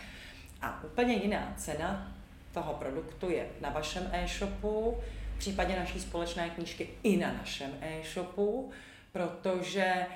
A 0.63 0.85
úplně 0.85 1.15
jiná 1.15 1.55
cena 1.57 2.13
toho 2.53 2.75
produktu 2.75 3.31
je 3.31 3.47
na 3.61 3.71
vašem 3.71 4.11
e-shopu, 4.13 4.99
v 5.35 5.39
případě 5.39 5.77
naší 5.79 6.01
společné 6.01 6.51
knížky 6.51 6.89
i 7.03 7.17
na 7.17 7.33
našem 7.33 7.71
e-shopu, 7.81 8.71
protože 9.13 10.07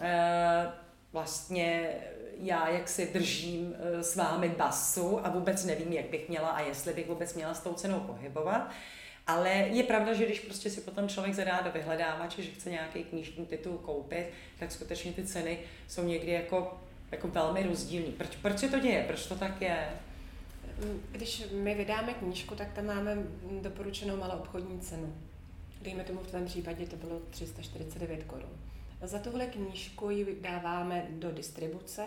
e, 0.00 0.66
vlastně 1.12 1.88
já 2.38 2.68
jak 2.68 2.88
si 2.88 3.12
držím 3.12 3.74
e, 3.78 4.02
s 4.02 4.16
vámi 4.16 4.48
basu 4.48 5.26
a 5.26 5.30
vůbec 5.30 5.64
nevím, 5.64 5.92
jak 5.92 6.06
bych 6.06 6.28
měla 6.28 6.48
a 6.48 6.60
jestli 6.60 6.92
bych 6.92 7.08
vůbec 7.08 7.34
měla 7.34 7.54
s 7.54 7.60
tou 7.60 7.74
cenou 7.74 8.00
pohybovat. 8.00 8.70
Ale 9.26 9.50
je 9.50 9.82
pravda, 9.82 10.12
že 10.12 10.26
když 10.26 10.40
prostě 10.40 10.70
si 10.70 10.80
potom 10.80 11.08
člověk 11.08 11.34
zadá 11.34 11.60
do 11.60 11.70
vyhledávače, 11.72 12.42
že 12.42 12.50
chce 12.50 12.70
nějaký 12.70 13.04
knižní 13.04 13.46
titul 13.46 13.78
koupit, 13.78 14.26
tak 14.58 14.72
skutečně 14.72 15.12
ty 15.12 15.26
ceny 15.26 15.58
jsou 15.88 16.04
někdy 16.04 16.32
jako, 16.32 16.80
jako 17.10 17.28
velmi 17.28 17.62
rozdílné. 17.62 18.12
Proč, 18.12 18.36
proč 18.36 18.58
se 18.58 18.68
to 18.68 18.78
děje? 18.78 19.04
Proč 19.06 19.26
to 19.26 19.34
tak 19.34 19.62
je? 19.62 19.88
Když 21.10 21.44
my 21.52 21.74
vydáme 21.74 22.14
knížku, 22.14 22.54
tak 22.54 22.72
tam 22.72 22.86
máme 22.86 23.16
doporučenou 23.60 24.16
malou 24.16 24.38
obchodní 24.38 24.80
cenu. 24.80 25.14
Dejme 25.82 26.04
tomu 26.04 26.20
v 26.20 26.26
tvém 26.26 26.44
případě 26.44 26.86
to 26.86 26.96
bylo 26.96 27.20
349 27.30 28.24
korun. 28.24 28.50
Za 29.02 29.18
tuhle 29.18 29.46
knížku 29.46 30.10
ji 30.10 30.38
dáváme 30.40 31.06
do 31.10 31.30
distribuce 31.30 32.04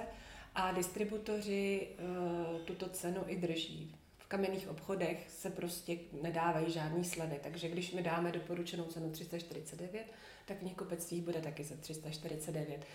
a 0.55 0.71
distributoři 0.71 1.87
uh, 1.99 2.59
tuto 2.59 2.89
cenu 2.89 3.21
i 3.27 3.35
drží 3.35 3.95
kamenných 4.35 4.69
obchodech 4.69 5.25
se 5.29 5.49
prostě 5.49 5.97
nedávají 6.21 6.71
žádný 6.71 7.05
sledy, 7.05 7.39
takže 7.43 7.69
když 7.69 7.91
mi 7.91 8.01
dáme 8.01 8.31
doporučenou 8.31 8.83
cenu 8.83 9.09
349, 9.09 10.05
tak 10.45 10.57
v 10.57 10.59
knihkupectví 10.59 11.21
bude 11.21 11.41
taky 11.41 11.63
za 11.63 11.75
349. 11.75 12.85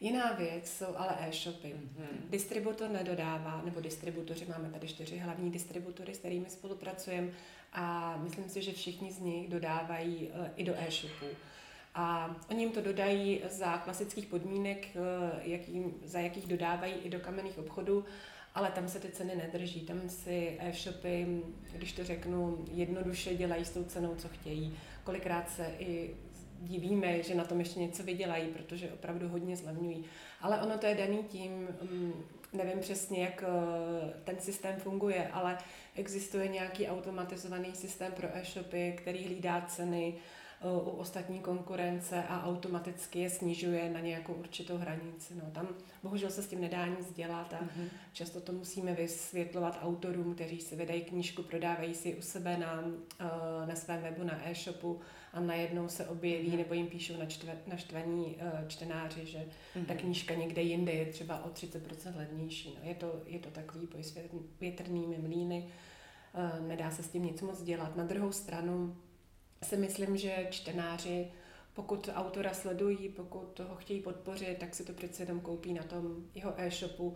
Jiná 0.00 0.32
věc 0.32 0.70
jsou 0.70 0.96
ale 0.96 1.16
e-shopy. 1.20 1.68
Mm-hmm. 1.68 2.30
Distributor 2.30 2.90
nedodává, 2.90 3.62
nebo 3.64 3.80
distributoři, 3.80 4.46
máme 4.46 4.70
tady 4.70 4.88
čtyři 4.88 5.18
hlavní 5.18 5.50
distributory, 5.50 6.14
s 6.14 6.18
kterými 6.18 6.50
spolupracujeme 6.50 7.30
a 7.72 8.16
myslím 8.16 8.48
si, 8.48 8.62
že 8.62 8.72
všichni 8.72 9.12
z 9.12 9.18
nich 9.18 9.48
dodávají 9.48 10.28
uh, 10.28 10.46
i 10.56 10.64
do 10.64 10.74
e-shopů. 10.76 11.26
A 11.94 12.36
oni 12.50 12.62
jim 12.62 12.72
to 12.72 12.80
dodají 12.80 13.40
za 13.50 13.78
klasických 13.78 14.26
podmínek, 14.26 14.86
uh, 14.94 15.02
jakým, 15.42 15.94
za 16.04 16.18
jakých 16.18 16.46
dodávají 16.46 16.94
i 16.94 17.10
do 17.10 17.20
kamenných 17.20 17.58
obchodů 17.58 18.04
ale 18.54 18.70
tam 18.70 18.88
se 18.88 19.00
ty 19.00 19.08
ceny 19.08 19.36
nedrží. 19.36 19.80
Tam 19.80 20.08
si 20.08 20.58
e-shopy, 20.60 21.42
když 21.72 21.92
to 21.92 22.04
řeknu, 22.04 22.64
jednoduše 22.72 23.34
dělají 23.34 23.64
s 23.64 23.70
tou 23.70 23.84
cenou, 23.84 24.14
co 24.14 24.28
chtějí. 24.28 24.76
Kolikrát 25.04 25.50
se 25.50 25.74
i 25.78 26.14
divíme, 26.60 27.22
že 27.22 27.34
na 27.34 27.44
tom 27.44 27.58
ještě 27.58 27.80
něco 27.80 28.02
vydělají, 28.02 28.48
protože 28.48 28.92
opravdu 28.92 29.28
hodně 29.28 29.56
zlevňují. 29.56 30.04
Ale 30.40 30.62
ono 30.62 30.78
to 30.78 30.86
je 30.86 30.94
daný 30.94 31.18
tím, 31.28 31.68
mm, 31.82 32.12
nevím 32.52 32.80
přesně, 32.80 33.22
jak 33.22 33.42
eh, 33.42 34.12
ten 34.24 34.40
systém 34.40 34.76
funguje, 34.76 35.28
ale 35.28 35.58
existuje 35.96 36.48
nějaký 36.48 36.86
automatizovaný 36.86 37.74
systém 37.74 38.12
pro 38.12 38.28
e-shopy, 38.36 38.94
který 38.96 39.24
hlídá 39.24 39.60
ceny 39.60 40.14
u 40.62 40.90
ostatní 40.90 41.40
konkurence 41.40 42.24
a 42.28 42.44
automaticky 42.44 43.18
je 43.18 43.30
snižuje 43.30 43.90
na 43.90 44.00
nějakou 44.00 44.32
určitou 44.32 44.76
hranici. 44.76 45.34
No, 45.34 45.50
tam 45.52 45.68
bohužel 46.02 46.30
se 46.30 46.42
s 46.42 46.46
tím 46.46 46.60
nedá 46.60 46.86
nic 46.86 47.12
dělat 47.12 47.54
a 47.54 47.64
mm-hmm. 47.64 47.88
často 48.12 48.40
to 48.40 48.52
musíme 48.52 48.94
vysvětlovat 48.94 49.78
autorům, 49.82 50.34
kteří 50.34 50.60
si 50.60 50.76
vydají 50.76 51.04
knížku, 51.04 51.42
prodávají 51.42 51.94
si 51.94 52.14
u 52.14 52.22
sebe 52.22 52.56
na, 52.56 52.84
na 53.66 53.74
svém 53.74 54.02
webu, 54.02 54.24
na 54.24 54.48
e-shopu 54.48 55.00
a 55.32 55.40
najednou 55.40 55.88
se 55.88 56.06
objeví 56.06 56.48
mm-hmm. 56.48 56.58
nebo 56.58 56.74
jim 56.74 56.86
píšou 56.86 57.16
na, 57.16 57.26
na 57.66 57.76
štvaní 57.76 58.36
čtenáři, 58.68 59.26
že 59.26 59.38
mm-hmm. 59.38 59.84
ta 59.84 59.94
knížka 59.94 60.34
někde 60.34 60.62
jinde 60.62 60.92
je 60.92 61.06
třeba 61.06 61.44
o 61.44 61.48
30% 61.48 62.16
levnější. 62.16 62.78
No, 62.78 62.88
je, 62.88 62.94
to, 62.94 63.22
je 63.26 63.38
to 63.38 63.50
takový 63.50 63.86
boj 63.86 64.02
s 64.02 64.18
větrnými 64.60 65.18
mlíny, 65.18 65.68
nedá 66.68 66.90
se 66.90 67.02
s 67.02 67.08
tím 67.08 67.24
nic 67.24 67.42
moc 67.42 67.62
dělat. 67.62 67.96
Na 67.96 68.04
druhou 68.04 68.32
stranu 68.32 68.96
si 69.64 69.76
myslím, 69.76 70.16
že 70.16 70.46
čtenáři, 70.50 71.26
pokud 71.74 72.08
autora 72.14 72.54
sledují, 72.54 73.08
pokud 73.08 73.60
ho 73.60 73.76
chtějí 73.76 74.00
podpořit, 74.00 74.58
tak 74.58 74.74
si 74.74 74.84
to 74.84 74.92
přece 74.92 75.22
jenom 75.22 75.40
koupí 75.40 75.72
na 75.72 75.82
tom 75.82 76.16
jeho 76.34 76.54
e-shopu. 76.56 77.14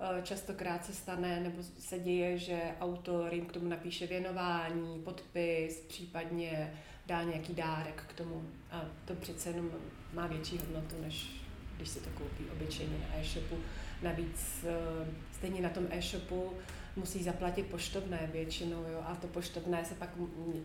Eh, 0.00 0.22
častokrát 0.22 0.84
se 0.84 0.94
stane 0.94 1.40
nebo 1.40 1.62
se 1.78 1.98
děje, 1.98 2.38
že 2.38 2.60
autor 2.80 3.34
jim 3.34 3.46
k 3.46 3.52
tomu 3.52 3.68
napíše 3.68 4.06
věnování, 4.06 5.02
podpis, 5.04 5.80
případně 5.88 6.74
dá 7.06 7.22
nějaký 7.22 7.54
dárek 7.54 8.04
k 8.08 8.12
tomu. 8.12 8.42
A 8.70 8.84
to 9.04 9.14
přece 9.14 9.48
jenom 9.48 9.70
má 10.12 10.26
větší 10.26 10.58
hodnotu, 10.58 10.96
než 11.02 11.46
když 11.76 11.88
si 11.88 12.00
to 12.00 12.10
koupí 12.10 12.44
obyčejně 12.52 12.98
na 12.98 13.20
e-shopu. 13.20 13.56
Navíc 14.02 14.64
eh, 14.64 15.06
stejně 15.32 15.60
na 15.60 15.68
tom 15.68 15.86
e-shopu 15.90 16.52
musí 16.96 17.22
zaplatit 17.22 17.66
poštovné 17.66 18.28
většinou, 18.32 18.84
jo, 18.92 19.02
a 19.06 19.14
to 19.14 19.26
poštovné 19.26 19.84
se 19.84 19.94
pak 19.94 20.10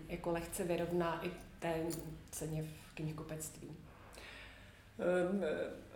jako 0.10 0.32
lehce 0.32 0.64
vyrovná 0.64 1.26
i 1.26 1.32
té 1.60 1.76
ceně 2.32 2.64
v 2.64 2.96
knihkupectví. 2.96 3.68
Um, 3.68 5.44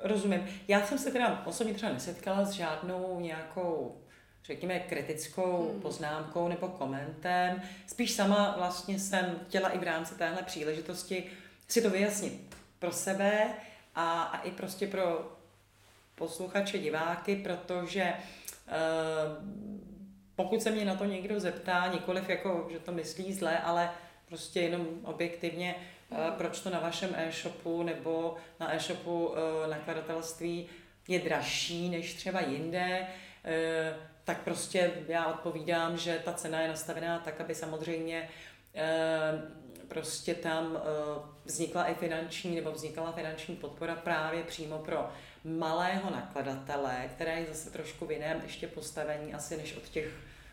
rozumím. 0.03 0.47
Já 0.67 0.85
jsem 0.85 0.97
se 0.97 1.11
teda 1.11 1.43
osobně 1.45 1.73
třeba 1.73 1.91
nesetkala 1.93 2.45
s 2.45 2.51
žádnou 2.51 3.19
nějakou 3.19 3.95
řekněme, 4.45 4.79
kritickou 4.79 5.69
hmm. 5.71 5.81
poznámkou 5.81 6.47
nebo 6.47 6.67
komentem. 6.67 7.61
Spíš 7.87 8.11
sama 8.11 8.55
vlastně 8.57 8.99
jsem 8.99 9.39
chtěla 9.47 9.69
i 9.69 9.77
v 9.77 9.83
rámci 9.83 10.15
téhle 10.15 10.43
příležitosti 10.43 11.23
si 11.67 11.81
to 11.81 11.89
vyjasnit 11.89 12.55
pro 12.79 12.91
sebe 12.91 13.53
a, 13.95 14.21
a 14.21 14.41
i 14.41 14.51
prostě 14.51 14.87
pro 14.87 15.31
posluchače, 16.15 16.77
diváky, 16.77 17.35
protože 17.35 18.13
uh, 18.13 19.55
pokud 20.35 20.61
se 20.61 20.71
mě 20.71 20.85
na 20.85 20.95
to 20.95 21.05
někdo 21.05 21.39
zeptá, 21.39 21.87
nikoliv 21.93 22.29
jako, 22.29 22.67
že 22.71 22.79
to 22.79 22.91
myslí 22.91 23.33
zle, 23.33 23.59
ale 23.59 23.91
prostě 24.25 24.61
jenom 24.61 24.87
objektivně, 25.03 25.75
uh, 26.09 26.17
proč 26.37 26.59
to 26.59 26.69
na 26.69 26.79
vašem 26.79 27.15
e-shopu 27.15 27.83
nebo 27.83 28.35
na 28.59 28.75
e-shopu 28.75 29.27
uh, 29.27 29.35
nakladatelství 29.69 30.69
je 31.07 31.19
dražší 31.19 31.89
než 31.89 32.13
třeba 32.13 32.41
jinde, 32.41 33.07
uh, 33.07 34.03
tak 34.23 34.41
prostě 34.41 34.91
já 35.07 35.25
odpovídám, 35.25 35.97
že 35.97 36.21
ta 36.25 36.33
cena 36.33 36.61
je 36.61 36.67
nastavená 36.67 37.19
tak, 37.19 37.41
aby 37.41 37.55
samozřejmě 37.55 38.29
prostě 39.87 40.35
tam 40.35 40.77
vznikla 41.45 41.85
i 41.85 41.95
finanční 41.95 42.55
nebo 42.55 42.71
vznikala 42.71 43.11
finanční 43.11 43.55
podpora 43.55 43.95
právě 43.95 44.43
přímo 44.43 44.77
pro 44.77 45.09
malého 45.45 46.09
nakladatele, 46.11 47.09
které 47.15 47.39
je 47.39 47.45
zase 47.45 47.69
trošku 47.69 48.05
v 48.05 48.11
jiném 48.11 48.41
ještě 48.43 48.67
postavení 48.67 49.33
asi 49.33 49.57
než 49.57 49.77
od 49.77 49.89
těch 49.89 50.07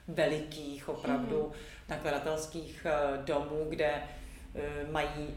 velikých 0.08 0.88
opravdu 0.88 1.42
mm. 1.46 1.52
nakladatelských 1.88 2.86
eh, 2.86 3.18
domů, 3.24 3.66
kde 3.68 3.92
eh, 3.94 4.62
mají 4.90 5.34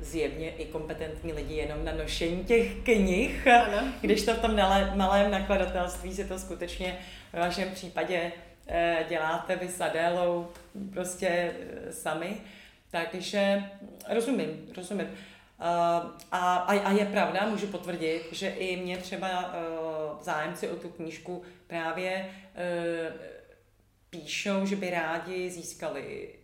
zjevně 0.00 0.50
i 0.50 0.66
kompetentní 0.66 1.32
lidi 1.32 1.54
jenom 1.54 1.84
na 1.84 1.92
nošení 1.92 2.44
těch 2.44 2.74
knih, 2.82 3.46
ano. 3.46 3.92
když 4.00 4.24
to 4.24 4.34
v 4.34 4.38
tom 4.38 4.56
malém 4.94 5.30
nakladatelství 5.30 6.14
si 6.14 6.24
to 6.24 6.38
skutečně 6.38 6.98
v 7.32 7.38
vašem 7.38 7.70
případě 7.70 8.32
eh, 8.66 9.04
děláte 9.08 9.56
vy 9.56 9.68
s 9.68 9.80
Adélou 9.80 10.48
prostě 10.92 11.52
sami. 11.90 12.36
Takže 12.90 13.62
rozumím, 14.08 14.48
rozumím. 14.76 15.08
Uh, 15.60 16.10
a, 16.32 16.56
a 16.56 16.92
je 16.92 17.04
pravda, 17.04 17.46
můžu 17.46 17.66
potvrdit, 17.66 18.28
že 18.32 18.48
i 18.48 18.76
mě 18.76 18.96
třeba 18.96 19.46
uh, 19.46 20.22
zájemci 20.22 20.68
o 20.68 20.76
tu 20.76 20.88
knížku 20.88 21.42
právě 21.66 22.30
uh, 22.30 23.20
píšou, 24.10 24.66
že 24.66 24.76
by 24.76 24.90
rádi 24.90 25.50
získali 25.50 26.34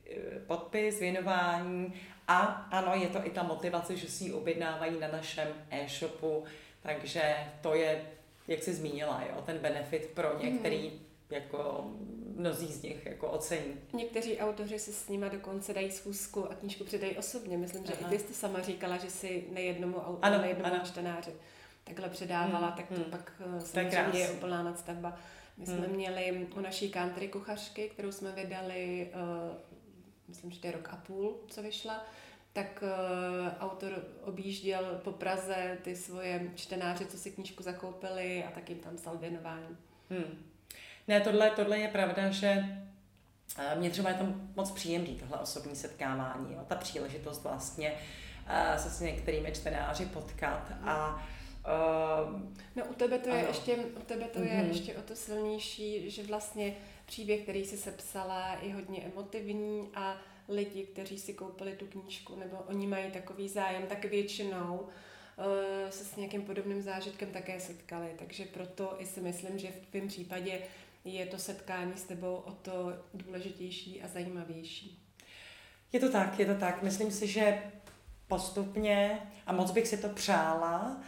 podpis, 0.46 1.00
věnování 1.00 1.94
a 2.28 2.38
ano, 2.70 2.94
je 2.94 3.08
to 3.08 3.26
i 3.26 3.30
ta 3.30 3.42
motivace, 3.42 3.96
že 3.96 4.08
si 4.08 4.24
ji 4.24 4.32
objednávají 4.32 5.00
na 5.00 5.08
našem 5.08 5.48
e-shopu, 5.70 6.44
takže 6.82 7.36
to 7.60 7.74
je, 7.74 8.02
jak 8.48 8.62
jsi 8.62 8.74
zmínila, 8.74 9.22
jo, 9.30 9.42
ten 9.46 9.58
benefit 9.58 10.10
pro 10.14 10.38
ně, 10.42 10.50
mm. 10.50 10.58
který 10.58 10.92
jako 11.30 11.90
mnozí 12.34 12.72
z 12.72 12.82
nich 12.82 13.06
jako 13.06 13.30
ocení. 13.30 13.74
Někteří 13.92 14.38
autoři 14.38 14.78
si 14.78 14.92
s 14.92 15.08
nimi 15.08 15.30
dokonce 15.30 15.74
dají 15.74 15.90
schůzku 15.90 16.50
a 16.50 16.54
knížku 16.54 16.84
předají 16.84 17.16
osobně. 17.16 17.58
Myslím, 17.58 17.86
že 17.86 17.92
Aha. 17.92 18.08
i 18.08 18.16
ty 18.16 18.24
jste 18.24 18.34
sama 18.34 18.60
říkala, 18.60 18.96
že 18.96 19.10
si 19.10 19.44
nejednomu 19.52 19.96
autoru, 19.96 20.18
ano, 20.22 20.38
nejednomu 20.38 20.74
ano. 20.74 20.84
čtenáři 20.84 21.32
takhle 21.84 22.08
předávala, 22.08 22.66
hmm, 22.66 22.76
tak 22.76 22.88
to 22.88 22.94
hmm. 22.94 23.04
pak 23.04 23.32
eh, 23.56 23.60
samozřejmě 23.60 24.18
je 24.18 24.30
úplná 24.30 24.62
nadstavba. 24.62 25.16
My 25.56 25.66
jsme 25.66 25.86
hmm. 25.86 25.96
měli 25.96 26.46
u 26.56 26.60
naší 26.60 26.90
country 26.90 27.28
kuchařky, 27.28 27.88
kterou 27.88 28.12
jsme 28.12 28.32
vydali, 28.32 29.10
uh, 29.14 29.56
myslím, 30.28 30.50
že 30.50 30.60
to 30.60 30.66
je 30.66 30.72
rok 30.72 30.88
a 30.90 30.96
půl, 30.96 31.36
co 31.48 31.62
vyšla, 31.62 32.06
tak 32.52 32.82
uh, 32.82 33.64
autor 33.64 34.04
objížděl 34.24 35.00
po 35.04 35.12
Praze 35.12 35.78
ty 35.82 35.96
svoje 35.96 36.50
čtenáře, 36.54 37.06
co 37.06 37.18
si 37.18 37.30
knížku 37.30 37.62
zakoupili 37.62 38.44
a 38.44 38.50
tak 38.50 38.70
jim 38.70 38.78
tam 38.78 38.96
psal 38.96 39.18
věnování. 39.18 39.76
Hmm. 40.10 40.44
Ne, 41.08 41.20
tohle, 41.20 41.50
tohle 41.50 41.78
je 41.78 41.88
pravda, 41.88 42.30
že 42.30 42.64
eh, 43.58 43.76
mě 43.76 43.90
třeba 43.90 44.08
je 44.08 44.14
to 44.14 44.24
moc 44.56 44.70
příjemný, 44.70 45.16
tohle 45.16 45.38
osobní 45.38 45.76
setkávání, 45.76 46.54
jo, 46.54 46.60
ta 46.68 46.74
příležitost 46.74 47.42
vlastně 47.42 47.92
uh, 47.92 48.76
se 48.76 48.90
s 48.90 49.00
některými 49.00 49.52
čtenáři 49.52 50.06
potkat 50.06 50.72
a 50.82 51.26
Uh, 51.64 52.40
no 52.76 52.84
u 52.84 52.94
tebe 52.94 53.18
to 53.18 53.28
je 53.28 53.44
ještě, 53.48 53.76
u 53.76 54.02
tebe 54.06 54.24
to 54.24 54.38
mm-hmm. 54.38 54.52
je 54.52 54.62
mhm. 54.62 54.68
ještě 54.68 54.94
o 54.94 55.02
to 55.02 55.16
silnější, 55.16 56.10
že 56.10 56.22
vlastně 56.22 56.76
příběh, 57.06 57.42
který 57.42 57.64
si 57.64 57.76
sepsala, 57.76 58.58
je 58.62 58.74
hodně 58.74 59.02
emotivní 59.02 59.88
a 59.94 60.16
lidi, 60.48 60.86
kteří 60.86 61.18
si 61.18 61.34
koupili 61.34 61.72
tu 61.72 61.86
knížku 61.86 62.36
nebo 62.36 62.56
oni 62.56 62.86
mají 62.86 63.10
takový 63.10 63.48
zájem, 63.48 63.86
tak 63.86 64.04
většinou 64.04 64.80
uh, 64.80 65.90
se 65.90 66.04
s 66.04 66.16
nějakým 66.16 66.42
podobným 66.42 66.82
zážitkem 66.82 67.30
také 67.30 67.60
setkali. 67.60 68.08
Takže 68.18 68.44
proto 68.44 68.96
i 68.98 69.06
si 69.06 69.20
myslím, 69.20 69.58
že 69.58 69.68
v 69.68 69.86
tvém 69.86 70.08
případě 70.08 70.58
je 71.04 71.26
to 71.26 71.38
setkání 71.38 71.92
s 71.96 72.02
tebou 72.02 72.34
o 72.34 72.52
to 72.52 72.92
důležitější 73.14 74.02
a 74.02 74.08
zajímavější. 74.08 75.02
Je 75.92 76.00
to 76.00 76.10
tak, 76.10 76.38
je 76.38 76.46
to 76.46 76.54
tak. 76.54 76.82
Myslím 76.82 77.10
si, 77.10 77.26
že 77.26 77.62
postupně, 78.26 79.18
a 79.46 79.52
moc 79.52 79.70
bych 79.70 79.88
si 79.88 79.96
to 79.96 80.08
přála, 80.08 81.00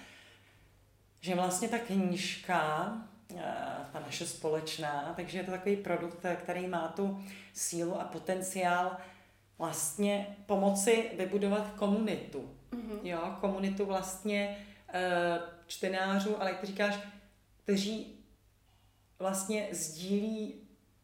že 1.20 1.34
vlastně 1.34 1.68
ta 1.68 1.78
knížka, 1.78 2.92
eh, 3.36 3.42
ta 3.92 4.00
naše 4.00 4.26
společná, 4.26 5.12
takže 5.16 5.38
je 5.38 5.44
to 5.44 5.50
takový 5.50 5.76
produkt, 5.76 6.26
který 6.42 6.66
má 6.66 6.88
tu 6.88 7.24
sílu 7.52 8.00
a 8.00 8.04
potenciál 8.04 8.96
vlastně 9.58 10.36
pomoci 10.46 11.10
vybudovat 11.18 11.70
komunitu. 11.76 12.50
Mm-hmm. 12.70 12.98
Jo, 13.02 13.36
komunitu 13.40 13.84
vlastně 13.84 14.66
eh, 14.92 15.40
čtenářů, 15.66 16.40
ale 16.40 16.50
jak 16.50 16.60
ty 16.60 16.66
říkáš, 16.66 16.98
kteří 17.62 18.15
vlastně 19.18 19.68
sdílí 19.72 20.54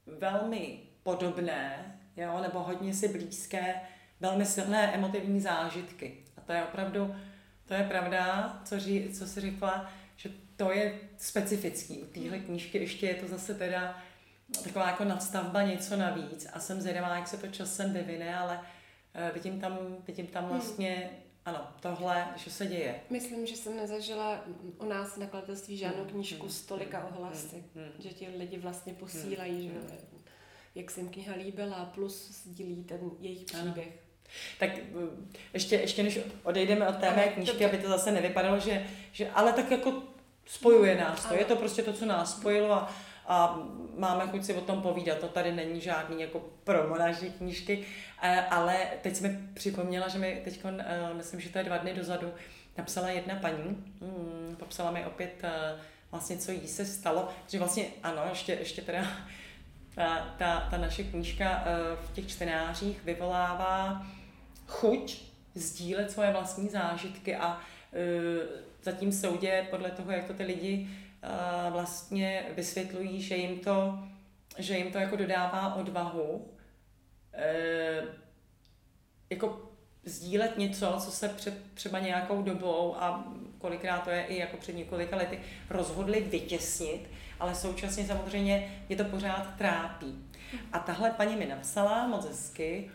velmi 0.06 0.78
podobné, 1.02 1.94
jo, 2.16 2.40
nebo 2.42 2.58
hodně 2.60 2.94
si 2.94 3.08
blízké, 3.08 3.74
velmi 4.20 4.46
silné 4.46 4.94
emotivní 4.94 5.40
zážitky. 5.40 6.16
A 6.36 6.40
to 6.40 6.52
je 6.52 6.64
opravdu, 6.64 7.14
to 7.66 7.74
je 7.74 7.84
pravda, 7.84 8.60
co, 8.64 8.80
ří, 8.80 9.12
co 9.12 9.26
si 9.26 9.40
řekla, 9.40 9.90
že 10.16 10.30
to 10.56 10.72
je 10.72 10.98
specifický. 11.16 12.02
U 12.02 12.06
téhle 12.06 12.38
knížky 12.38 12.78
ještě 12.78 13.06
je 13.06 13.14
to 13.14 13.28
zase 13.28 13.54
teda 13.54 14.02
taková 14.64 14.86
jako 14.86 15.04
nadstavba 15.04 15.62
něco 15.62 15.96
navíc 15.96 16.46
a 16.52 16.60
jsem 16.60 16.80
zvědavá, 16.80 17.16
jak 17.16 17.28
se 17.28 17.36
to 17.36 17.46
časem 17.46 17.92
vyvine, 17.92 18.36
ale 18.36 18.58
uh, 18.58 19.34
vidím 19.34 19.60
tam, 19.60 19.78
vidím 20.06 20.26
tam 20.26 20.44
hmm. 20.44 20.52
vlastně 20.52 21.10
ano, 21.44 21.68
tohle, 21.80 22.28
že 22.36 22.50
se 22.50 22.66
děje. 22.66 23.00
Myslím, 23.10 23.46
že 23.46 23.56
jsem 23.56 23.76
nezažila 23.76 24.44
u 24.78 24.84
nás 24.84 25.16
nakladatelství 25.16 25.76
žádnou 25.76 26.02
hmm, 26.02 26.10
knížku 26.10 26.48
s 26.48 26.62
tolika 26.62 26.98
hmm, 26.98 27.08
ohlasy, 27.16 27.64
hmm, 27.74 27.92
že 27.98 28.08
ti 28.08 28.28
lidi 28.36 28.58
vlastně 28.58 28.94
posílají, 28.94 29.68
že 29.68 29.98
jak 30.74 30.90
se 30.90 31.00
jim 31.00 31.08
kniha 31.08 31.34
líbila, 31.34 31.84
plus 31.84 32.42
sdílí 32.44 32.84
ten 32.84 33.00
jejich 33.20 33.44
příběh. 33.44 33.86
Ano. 33.86 33.96
Tak 34.58 34.70
ještě, 35.52 35.76
ještě 35.76 36.02
než 36.02 36.18
odejdeme 36.42 36.88
od 36.88 36.96
té 36.96 37.16
mé 37.16 37.28
knížky, 37.28 37.64
aby 37.64 37.78
to 37.78 37.88
zase 37.88 38.10
nevypadalo, 38.10 38.60
že, 38.60 38.86
že 39.12 39.30
ale 39.30 39.52
tak 39.52 39.70
jako 39.70 40.02
spojuje 40.46 40.96
nás 40.96 41.26
to. 41.26 41.34
Je 41.34 41.44
to 41.44 41.56
prostě 41.56 41.82
to, 41.82 41.92
co 41.92 42.06
nás 42.06 42.36
spojilo 42.36 42.72
a 42.72 42.94
a 43.26 43.58
máme 43.96 44.26
chuť 44.26 44.44
si 44.44 44.54
o 44.54 44.60
tom 44.60 44.82
povídat. 44.82 45.18
To 45.18 45.28
tady 45.28 45.52
není 45.52 45.80
žádný 45.80 46.20
jako 46.20 46.42
promo 46.64 46.98
naší 46.98 47.30
knížky, 47.30 47.84
eh, 48.22 48.46
ale 48.50 48.86
teď 49.02 49.16
jsme 49.16 49.40
připomněla, 49.54 50.08
že 50.08 50.18
mi 50.18 50.40
teď, 50.44 50.60
eh, 50.78 51.14
myslím, 51.14 51.40
že 51.40 51.48
to 51.48 51.58
je 51.58 51.64
dva 51.64 51.76
dny 51.76 51.94
dozadu, 51.94 52.32
napsala 52.78 53.08
jedna 53.08 53.34
paní, 53.34 53.84
hmm, 54.00 54.56
popsala 54.58 54.90
mi 54.90 55.06
opět 55.06 55.34
eh, 55.42 55.76
vlastně, 56.10 56.36
co 56.36 56.52
jí 56.52 56.68
se 56.68 56.86
stalo, 56.86 57.28
že 57.48 57.58
vlastně 57.58 57.84
ano, 58.02 58.22
ještě, 58.28 58.52
ještě 58.52 58.82
teda 58.82 59.06
ta, 59.94 60.34
ta, 60.38 60.68
ta 60.70 60.76
naše 60.76 61.04
knížka 61.04 61.64
v 62.04 62.12
těch 62.12 62.28
čtenářích 62.28 63.04
vyvolává 63.04 64.06
chuť 64.66 65.22
sdílet 65.54 66.10
svoje 66.10 66.32
vlastní 66.32 66.68
zážitky 66.68 67.36
a 67.36 67.60
zatím 68.82 69.12
soudě 69.12 69.66
podle 69.70 69.90
toho, 69.90 70.12
jak 70.12 70.24
to 70.24 70.34
ty 70.34 70.44
lidi 70.44 70.88
vlastně 71.70 72.46
vysvětlují, 72.56 73.22
že 73.22 73.36
jim 73.36 73.58
to, 73.58 73.98
že 74.58 74.78
jim 74.78 74.92
to 74.92 74.98
jako 74.98 75.16
dodává 75.16 75.74
odvahu 75.74 76.48
e, 77.32 78.02
jako 79.30 79.72
sdílet 80.04 80.58
něco, 80.58 80.96
co 81.04 81.10
se 81.10 81.28
před 81.28 81.54
třeba 81.74 81.98
nějakou 81.98 82.42
dobou 82.42 82.96
a 82.96 83.24
kolikrát 83.58 84.04
to 84.04 84.10
je 84.10 84.24
i 84.24 84.38
jako 84.38 84.56
před 84.56 84.76
několika 84.76 85.16
lety 85.16 85.40
rozhodli 85.70 86.20
vytěsnit, 86.20 87.10
ale 87.40 87.54
současně 87.54 88.06
samozřejmě 88.06 88.84
je 88.88 88.96
to 88.96 89.04
pořád 89.04 89.54
trápí. 89.58 90.24
A 90.72 90.78
tahle 90.78 91.10
paní 91.10 91.36
mi 91.36 91.46
napsala 91.46 92.06
moc 92.06 92.26
hezky 92.26 92.90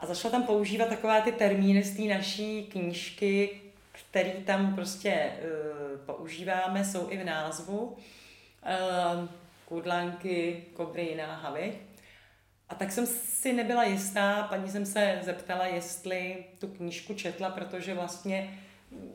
a 0.00 0.06
začala 0.06 0.32
tam 0.32 0.42
používat 0.42 0.88
takové 0.88 1.22
ty 1.22 1.32
termíny 1.32 1.82
z 1.82 1.96
té 1.96 2.02
naší 2.02 2.66
knížky, 2.66 3.60
který 4.10 4.30
tam 4.30 4.74
prostě 4.74 5.32
uh, 5.32 5.98
používáme, 5.98 6.84
jsou 6.84 7.10
i 7.10 7.18
v 7.18 7.24
názvu. 7.24 7.96
Uh, 8.66 9.28
kudlanky, 9.68 10.64
kobry, 10.72 11.14
náhavy. 11.14 11.78
A 12.68 12.74
tak 12.74 12.92
jsem 12.92 13.06
si 13.06 13.52
nebyla 13.52 13.84
jistá, 13.84 14.42
paní 14.42 14.70
jsem 14.70 14.86
se 14.86 15.20
zeptala, 15.22 15.66
jestli 15.66 16.44
tu 16.58 16.66
knížku 16.68 17.14
četla, 17.14 17.50
protože 17.50 17.94
vlastně, 17.94 18.58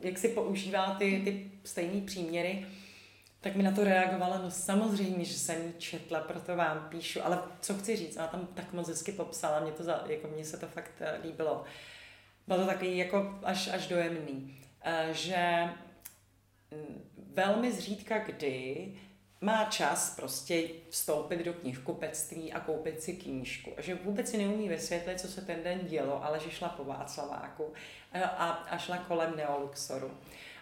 jak 0.02 0.18
si 0.18 0.28
používá 0.28 0.94
ty, 0.94 1.20
ty 1.24 1.50
stejné 1.64 2.00
příměry, 2.00 2.66
tak 3.40 3.54
mi 3.54 3.62
na 3.62 3.72
to 3.72 3.84
reagovala, 3.84 4.38
no 4.38 4.50
samozřejmě, 4.50 5.24
že 5.24 5.34
jsem 5.34 5.62
ji 5.62 5.72
četla, 5.78 6.20
proto 6.20 6.56
vám 6.56 6.86
píšu, 6.90 7.20
ale 7.24 7.38
co 7.60 7.74
chci 7.74 7.96
říct, 7.96 8.16
ona 8.16 8.26
tam 8.26 8.46
tak 8.54 8.72
moc 8.72 8.88
hezky 8.88 9.12
popsala, 9.12 9.60
mě, 9.60 9.72
to 9.72 9.82
za, 9.82 10.04
jako 10.06 10.28
mně 10.28 10.44
se 10.44 10.56
to 10.56 10.66
fakt 10.66 10.92
eh, 11.00 11.18
líbilo. 11.22 11.64
Bylo 12.46 12.58
to 12.58 12.66
takový 12.66 12.96
jako 12.96 13.38
až, 13.42 13.68
až 13.68 13.86
dojemný. 13.86 14.63
Eh, 14.84 15.08
že 15.14 15.68
mm, 16.70 17.10
velmi 17.34 17.72
zřídka 17.72 18.18
kdy 18.18 18.88
má 19.40 19.64
čas 19.64 20.16
prostě 20.16 20.68
vstoupit 20.90 21.44
do 21.44 21.52
knihkupectví 21.52 22.52
a 22.52 22.60
koupit 22.60 23.02
si 23.02 23.12
knížku. 23.12 23.72
Že 23.78 23.94
vůbec 23.94 24.30
si 24.30 24.38
neumí 24.38 24.68
vysvětlit, 24.68 25.20
co 25.20 25.28
se 25.28 25.40
ten 25.40 25.62
den 25.62 25.86
dělo, 25.86 26.24
ale 26.24 26.40
že 26.40 26.50
šla 26.50 26.68
po 26.68 26.84
Václaváku 26.84 27.72
eh, 28.12 28.22
a, 28.22 28.50
a 28.50 28.78
šla 28.78 28.98
kolem 28.98 29.36
Neoluxoru 29.36 30.10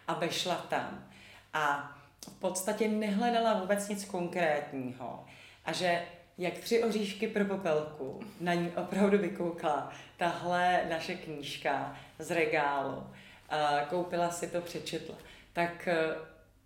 a 0.08 0.14
vešla 0.14 0.56
tam. 0.56 1.08
A 1.52 1.94
v 2.28 2.40
podstatě 2.40 2.88
nehledala 2.88 3.61
vůbec 3.61 3.88
nic 3.88 4.04
konkrétního. 4.04 5.26
A 5.64 5.72
že 5.72 6.04
jak 6.38 6.58
tři 6.58 6.85
oříšky 6.85 7.28
pro 7.28 7.44
popelku 7.44 8.20
na 8.40 8.54
ní 8.54 8.70
opravdu 8.70 9.18
vykoukla 9.18 9.92
tahle 10.16 10.87
naše 10.90 11.14
knížka 11.14 11.96
z 12.18 12.30
regálu 12.30 13.06
a 13.53 13.87
koupila 13.91 14.31
si 14.31 14.47
to, 14.47 14.61
přečetla. 14.61 15.15
Tak 15.53 15.88
eh, 15.88 16.15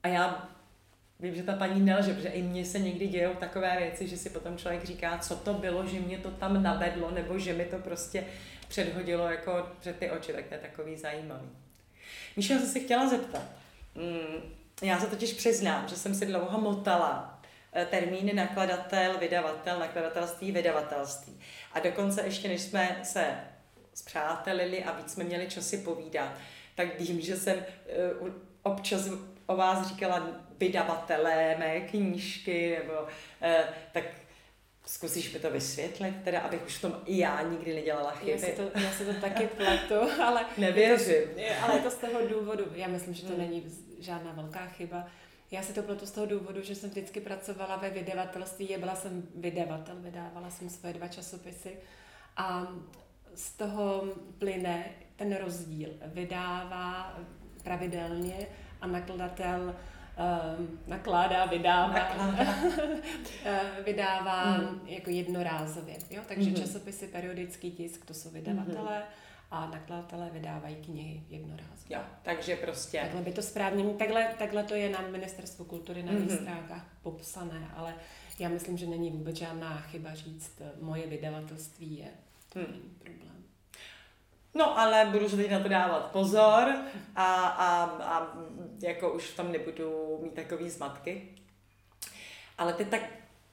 a 0.03 0.09
já 0.09 0.49
vím, 1.21 1.35
že 1.35 1.43
ta 1.43 1.53
paní 1.53 1.81
nelže, 1.81 2.15
protože 2.15 2.29
i 2.29 2.43
mně 2.43 2.65
se 2.65 2.79
někdy 2.79 3.07
dějou 3.07 3.35
takové 3.35 3.77
věci, 3.79 4.09
že 4.09 4.17
si 4.17 4.31
potom 4.31 4.59
člověk 4.59 4.85
říká, 4.85 5.19
co 5.19 5.37
to 5.37 5.55
bylo, 5.55 5.87
že 5.87 6.01
mě 6.01 6.19
to 6.19 6.31
tam 6.31 6.63
navedlo, 6.63 7.11
nebo 7.11 7.39
že 7.39 7.53
mi 7.53 7.65
to 7.65 7.79
prostě 7.79 8.25
předhodilo 8.69 9.31
jako 9.31 9.69
před 9.81 9.97
ty 9.97 10.11
oči, 10.11 10.33
tak 10.33 10.47
to 10.47 10.55
je 10.55 10.61
takový 10.61 10.97
zajímavý. 10.97 11.49
Míša, 12.37 12.55
jsem 12.55 12.67
se 12.67 12.81
chtěla 12.81 13.09
zeptat. 13.09 13.43
Mm, 13.95 14.53
já 14.83 15.01
se 15.01 15.07
totiž 15.07 15.33
přiznám, 15.33 15.89
že 15.89 15.97
jsem 15.97 16.15
si 16.15 16.27
dlouho 16.27 16.61
motala 16.61 17.41
eh, 17.73 17.87
termíny 17.87 18.33
nakladatel, 18.33 19.19
vydavatel, 19.19 19.79
nakladatelství, 19.79 20.53
vydavatelství. 20.53 21.41
A 21.73 21.81
dokonce 21.81 22.23
ještě, 22.25 22.49
než 22.49 22.61
jsme 22.61 23.01
se 23.03 23.35
zpřátelili 23.95 24.85
a 24.85 24.93
víc 24.93 25.13
jsme 25.13 25.25
měli 25.25 25.47
časy 25.47 25.79
povídat, 25.79 26.33
tak 26.77 27.01
vím, 27.01 27.21
že 27.21 27.37
jsem 27.37 27.57
uh, 28.21 28.29
občas 28.63 29.09
o 29.47 29.57
vás 29.57 29.89
říkala 29.89 30.29
vydavatelé 30.59 31.57
mé 31.59 31.81
knížky, 31.81 32.79
nebo 32.79 33.03
uh, 33.03 33.09
tak 33.93 34.05
Zkusíš 34.87 35.33
mi 35.33 35.39
to 35.39 35.51
vysvětlit, 35.51 36.15
teda, 36.25 36.41
abych 36.41 36.67
už 36.67 36.79
v 36.79 36.81
tom 36.81 37.01
i 37.05 37.19
já 37.19 37.43
nikdy 37.43 37.75
nedělala 37.75 38.11
chyby. 38.11 38.31
Já 38.31 38.39
si 38.39 38.53
to, 38.53 38.71
já 38.75 38.91
si 38.91 39.05
to 39.05 39.15
taky 39.21 39.47
pletu, 39.47 40.23
ale... 40.23 40.47
Nevěřím. 40.59 41.39
Je 41.39 41.57
to, 41.61 41.65
ale 41.65 41.75
je 41.75 41.83
to 41.83 41.91
z 41.91 41.95
toho 41.95 42.27
důvodu, 42.29 42.65
já 42.75 42.89
myslím, 42.89 43.15
že 43.15 43.23
to 43.23 43.29
hmm. 43.29 43.39
není 43.39 43.65
žádná 44.01 44.33
velká 44.33 44.67
chyba. 44.67 45.07
Já 45.51 45.63
si 45.63 45.73
to 45.73 45.83
pletu 45.83 46.07
z 46.07 46.11
toho 46.11 46.27
důvodu, 46.27 46.63
že 46.63 46.75
jsem 46.75 46.91
vždycky 46.91 47.21
pracovala 47.21 47.77
ve 47.77 47.91
vydavatelství, 47.91 48.77
byla 48.79 48.97
jsem 48.97 49.29
vydavatel, 49.35 49.97
vydávala 49.99 50.51
jsem 50.51 50.71
svoje 50.71 50.95
dva 50.95 51.09
časopisy 51.09 51.77
a 52.37 52.67
z 53.35 53.53
toho 53.53 54.05
plyne 54.39 54.85
ten 55.17 55.37
rozdíl. 55.37 55.91
Vydává 56.07 57.19
pravidelně 57.63 58.47
a 58.81 58.87
nakladatel 58.87 59.75
um, 60.59 60.79
nakládá, 60.87 61.47
vydává, 61.47 61.93
nakládá. 61.93 62.55
Eh, 63.45 63.61
vydává 63.85 64.59
mm. 64.59 64.81
jako 64.87 65.11
jednorázově. 65.11 65.97
Jo? 66.11 66.23
Takže 66.29 66.51
mm. 66.51 66.57
časopisy, 66.57 67.09
periodický 67.09 67.71
tisk, 67.71 68.07
to 68.07 68.15
jsou 68.15 68.31
vydavatelé. 68.31 68.99
Mm 68.99 69.27
a 69.51 69.67
nakladatelé 69.71 70.31
vydávají 70.31 70.77
knihy 70.77 71.23
jednorázově. 71.29 71.97
Jo, 71.97 72.01
takže 72.23 72.57
prostě... 72.57 73.01
Takhle 73.01 73.23
by 73.23 73.33
to 73.33 73.43
správně, 73.43 73.85
takhle, 73.85 74.35
takhle 74.39 74.63
to 74.63 74.75
je 74.75 74.91
na 74.91 75.01
Ministerstvu 75.01 75.65
kultury 75.65 76.03
na 76.03 76.13
mm-hmm. 76.13 76.37
stránkách 76.37 76.87
popsané, 77.03 77.71
ale 77.77 77.95
já 78.39 78.49
myslím, 78.49 78.77
že 78.79 78.87
není 78.87 79.11
vůbec 79.11 79.37
žádná 79.37 79.77
chyba 79.81 80.15
říct, 80.15 80.63
moje 80.81 81.07
vydavatelství 81.07 81.99
je. 81.99 82.09
To 82.53 82.59
hmm. 82.59 82.69
není 82.71 82.91
problém. 82.99 83.36
No, 84.57 84.79
ale 84.79 85.05
budu 85.05 85.29
se 85.29 85.37
teď 85.37 85.51
na 85.51 85.61
to 85.61 85.69
dávat 85.69 86.11
pozor 86.11 86.75
a, 87.17 87.35
a, 87.47 87.85
a 87.85 88.33
jako 88.83 89.13
už 89.13 89.25
v 89.25 89.37
tom 89.37 89.53
nebudu 89.53 90.19
mít 90.23 90.35
takový 90.35 90.71
zmatky. 90.71 91.29
Ale 92.59 92.73
ty 92.73 92.85
tak 92.85 93.01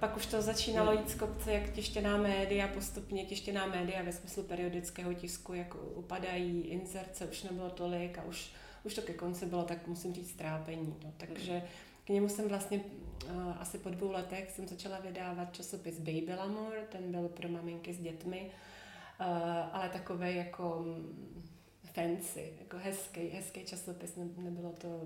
pak 0.00 0.16
už 0.16 0.26
to 0.26 0.42
začínalo 0.42 0.92
jít 0.92 1.10
z 1.10 1.14
kopce, 1.14 1.52
jak 1.52 1.70
tištěná 1.70 2.16
média, 2.16 2.68
postupně 2.68 3.24
tištěná 3.24 3.66
média 3.66 4.02
ve 4.02 4.12
smyslu 4.12 4.42
periodického 4.42 5.14
tisku, 5.14 5.54
jak 5.54 5.74
upadají, 5.94 6.60
inzerce 6.60 7.26
už 7.26 7.42
nebylo 7.42 7.70
tolik 7.70 8.18
a 8.18 8.22
už, 8.22 8.52
už 8.84 8.94
to 8.94 9.02
ke 9.02 9.12
konci 9.12 9.46
bylo, 9.46 9.64
tak 9.64 9.86
musím 9.86 10.14
říct, 10.14 10.36
trápení. 10.36 10.96
No. 11.04 11.12
Takže 11.16 11.62
k 12.04 12.08
němu 12.08 12.28
jsem 12.28 12.48
vlastně 12.48 12.80
uh, 12.80 13.60
asi 13.60 13.78
po 13.78 13.90
dvou 13.90 14.12
letech 14.12 14.50
jsem 14.50 14.68
začala 14.68 14.98
vydávat 14.98 15.54
časopis 15.54 15.98
Baby 15.98 16.34
Lamour, 16.38 16.74
ten 16.92 17.12
byl 17.12 17.28
pro 17.28 17.48
maminky 17.48 17.94
s 17.94 18.00
dětmi, 18.00 18.50
uh, 19.20 19.26
ale 19.72 19.88
takový 19.88 20.36
jako 20.36 20.82
mm, 20.86 21.42
fancy, 21.94 22.52
jako 22.60 22.76
hezký, 22.78 23.28
hezký 23.28 23.64
časopis, 23.64 24.16
ne, 24.16 24.24
nebylo 24.36 24.72
to, 24.72 25.02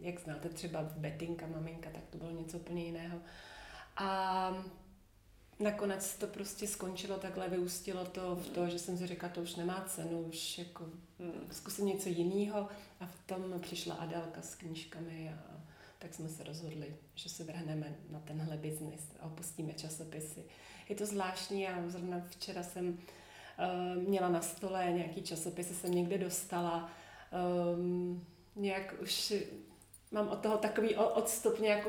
jak 0.00 0.20
znáte 0.20 0.48
třeba 0.48 0.82
Betinka, 0.82 1.46
maminka, 1.46 1.90
tak 1.90 2.02
to 2.10 2.18
bylo 2.18 2.30
něco 2.30 2.58
úplně 2.58 2.84
jiného. 2.84 3.18
A 3.96 4.64
nakonec 5.64 6.14
to 6.14 6.26
prostě 6.26 6.66
skončilo 6.66 7.18
takhle, 7.18 7.48
vyústilo 7.48 8.04
to 8.04 8.36
v 8.36 8.48
to, 8.48 8.68
že 8.68 8.78
jsem 8.78 8.98
si 8.98 9.06
řekla, 9.06 9.28
to 9.28 9.40
už 9.40 9.56
nemá 9.56 9.84
cenu, 9.88 10.20
už 10.20 10.58
jako 10.58 10.84
hmm, 11.18 11.48
zkusím 11.50 11.86
něco 11.86 12.08
jiného 12.08 12.68
a 13.00 13.06
v 13.06 13.26
tom 13.26 13.60
přišla 13.60 13.94
Adelka 13.94 14.42
s 14.42 14.54
knížkami 14.54 15.34
a 15.34 15.54
tak 15.98 16.14
jsme 16.14 16.28
se 16.28 16.44
rozhodli, 16.44 16.96
že 17.14 17.28
se 17.28 17.44
vrhneme 17.44 17.96
na 18.10 18.20
tenhle 18.20 18.56
biznis 18.56 19.00
a 19.20 19.26
opustíme 19.26 19.72
časopisy. 19.72 20.44
Je 20.88 20.96
to 20.96 21.06
zvláštní 21.06 21.68
a 21.68 21.88
zrovna 21.88 22.22
včera 22.28 22.62
jsem 22.62 22.88
uh, 22.88 24.02
měla 24.08 24.28
na 24.28 24.40
stole 24.40 24.92
nějaký 24.92 25.22
časopisy, 25.22 25.74
jsem 25.74 25.94
někde 25.94 26.18
dostala. 26.18 26.90
Um, 27.76 28.26
nějak 28.56 28.94
už 29.02 29.32
mám 30.10 30.28
od 30.28 30.38
toho 30.38 30.56
takový 30.58 30.96
odstup, 30.96 31.60
nějak 31.60 31.86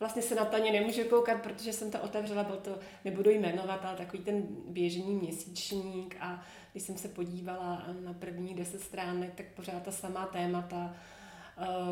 vlastně 0.00 0.22
se 0.22 0.34
na 0.34 0.44
to 0.44 0.56
ani 0.56 0.70
nemůžu 0.70 1.04
koukat, 1.04 1.42
protože 1.42 1.72
jsem 1.72 1.90
to 1.90 2.00
otevřela, 2.00 2.44
byl 2.44 2.56
to, 2.56 2.78
nebudu 3.04 3.30
jmenovat, 3.30 3.84
ale 3.84 3.96
takový 3.96 4.22
ten 4.22 4.42
běžný 4.68 5.14
měsíčník 5.14 6.16
a 6.20 6.42
když 6.72 6.82
jsem 6.82 6.98
se 6.98 7.08
podívala 7.08 7.82
na 8.04 8.12
první 8.12 8.54
deset 8.54 8.80
stránek, 8.80 9.34
tak 9.34 9.46
pořád 9.46 9.82
ta 9.82 9.92
samá 9.92 10.26
témata, 10.26 10.94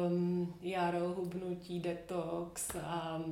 um, 0.06 0.54
jaro, 0.62 1.00
hubnutí, 1.00 1.80
detox 1.80 2.70
a 2.82 3.22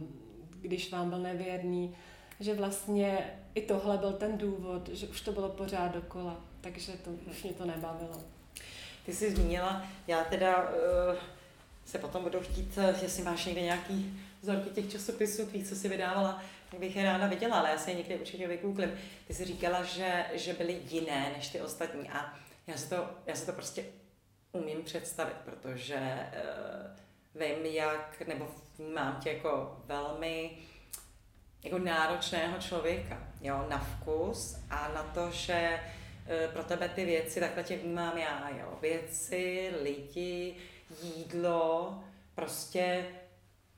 když 0.60 0.92
vám 0.92 1.10
byl 1.10 1.18
nevěrný, 1.18 1.94
že 2.40 2.54
vlastně 2.54 3.30
i 3.54 3.62
tohle 3.62 3.98
byl 3.98 4.12
ten 4.12 4.38
důvod, 4.38 4.88
že 4.88 5.06
už 5.06 5.20
to 5.20 5.32
bylo 5.32 5.48
pořád 5.48 5.92
dokola, 5.92 6.40
takže 6.60 6.92
to 6.92 7.10
už 7.30 7.42
mě 7.42 7.52
to 7.52 7.64
nebavilo. 7.64 8.22
Ty 9.06 9.14
jsi 9.14 9.30
zmínila, 9.30 9.86
já 10.06 10.24
teda 10.24 10.62
uh, 10.62 11.16
se 11.84 11.98
potom 11.98 12.22
budu 12.22 12.40
chtít, 12.40 12.78
eh, 12.78 12.94
jestli 13.02 13.22
máš 13.22 13.44
někde 13.44 13.62
nějaký 13.62 14.20
vzorky 14.44 14.70
těch 14.70 14.92
časopisů, 14.92 15.46
tvých, 15.46 15.68
co 15.68 15.76
si 15.76 15.88
vydávala, 15.88 16.42
tak 16.70 16.80
bych 16.80 16.96
je 16.96 17.04
ráda 17.04 17.26
viděla, 17.26 17.58
ale 17.58 17.70
já 17.70 17.78
si 17.78 17.90
je 17.90 17.96
někdy 17.96 18.18
určitě 18.18 18.48
vygooglím. 18.48 18.90
Ty 19.26 19.34
jsi 19.34 19.44
říkala, 19.44 19.82
že, 19.82 20.24
že 20.32 20.52
byly 20.52 20.80
jiné 20.90 21.32
než 21.36 21.48
ty 21.48 21.60
ostatní 21.60 22.10
a 22.10 22.34
já 22.66 22.76
si 22.76 22.88
to, 22.88 23.10
já 23.26 23.34
si 23.34 23.46
to 23.46 23.52
prostě 23.52 23.84
umím 24.52 24.82
představit, 24.82 25.36
protože 25.44 25.98
uh, 27.34 27.42
vím, 27.42 27.66
jak, 27.66 28.22
nebo 28.26 28.48
vnímám 28.78 29.20
tě 29.22 29.30
jako 29.30 29.82
velmi 29.84 30.58
jako 31.62 31.78
náročného 31.78 32.58
člověka, 32.58 33.28
jo, 33.40 33.66
na 33.68 33.78
vkus 33.78 34.56
a 34.70 34.88
na 34.94 35.02
to, 35.02 35.30
že 35.30 35.80
uh, 35.80 36.52
pro 36.52 36.64
tebe 36.64 36.88
ty 36.88 37.04
věci, 37.04 37.40
takhle 37.40 37.62
tě 37.62 37.76
vnímám 37.76 38.18
já, 38.18 38.50
jo, 38.58 38.78
věci, 38.80 39.72
lidi, 39.82 40.56
jídlo, 41.02 41.98
prostě 42.34 43.06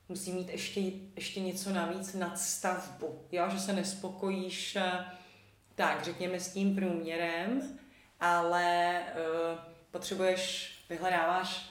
musí 0.08 0.32
mít 0.32 0.48
ještě, 0.48 0.80
ještě 1.16 1.40
něco 1.40 1.72
navíc 1.72 2.14
nad 2.14 2.38
stavbu, 2.38 3.20
jo, 3.32 3.44
že 3.50 3.60
se 3.60 3.72
nespokojíš 3.72 4.76
eh, 4.76 5.04
tak, 5.74 6.04
řekněme, 6.04 6.40
s 6.40 6.52
tím 6.52 6.74
průměrem, 6.74 7.78
ale 8.20 9.00
uh, 9.00 9.58
potřebuješ, 9.90 10.72
vyhledáváš, 10.88 11.70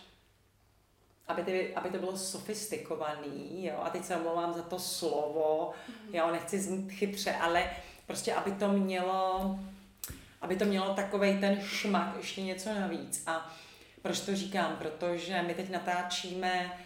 aby, 1.27 1.43
ty, 1.43 1.75
aby 1.75 1.89
to 1.89 1.97
bylo 1.97 2.17
sofistikovaný, 2.17 3.65
jo, 3.65 3.79
a 3.83 3.89
teď 3.89 4.05
se 4.05 4.15
omlouvám 4.15 4.53
za 4.53 4.61
to 4.61 4.79
slovo, 4.79 5.71
mm-hmm. 5.71 6.15
jo, 6.15 6.31
nechci 6.31 6.59
znít 6.59 6.91
chytře, 6.91 7.35
ale 7.35 7.69
prostě, 8.07 8.33
aby 8.33 8.51
to 8.51 8.67
mělo, 8.67 9.59
aby 10.41 10.55
to 10.55 10.65
mělo 10.65 10.93
takovej 10.93 11.39
ten 11.39 11.61
šmak, 11.61 12.17
ještě 12.17 12.41
něco 12.41 12.73
navíc. 12.73 13.23
A 13.27 13.53
proč 14.01 14.19
to 14.19 14.35
říkám? 14.35 14.75
Protože 14.75 15.41
my 15.41 15.53
teď 15.53 15.69
natáčíme 15.69 16.77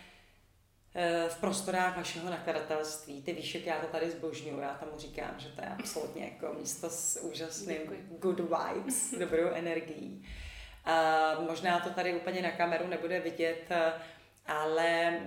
v 1.29 1.37
prostorách 1.37 1.97
vašeho 1.97 2.29
nakladatelství. 2.29 3.21
Ty 3.21 3.33
víš, 3.33 3.55
jak 3.55 3.65
já 3.65 3.79
to 3.79 3.87
tady 3.87 4.11
zbožňuju, 4.11 4.59
já 4.59 4.73
tomu 4.73 4.91
říkám, 4.97 5.35
že 5.37 5.49
to 5.49 5.61
je 5.61 5.67
absolutně 5.67 6.25
jako 6.25 6.59
místo 6.59 6.89
s 6.89 7.21
úžasným 7.21 7.77
Děkuji. 7.77 8.07
good 8.19 8.39
vibes, 8.39 9.13
dobrou 9.19 9.49
energií. 9.53 10.25
A 10.85 11.31
možná 11.39 11.79
to 11.79 11.89
tady 11.89 12.15
úplně 12.15 12.41
na 12.41 12.51
kameru 12.51 12.87
nebude 12.87 13.19
vidět, 13.19 13.65
eh, 13.69 13.93
ale 14.45 15.19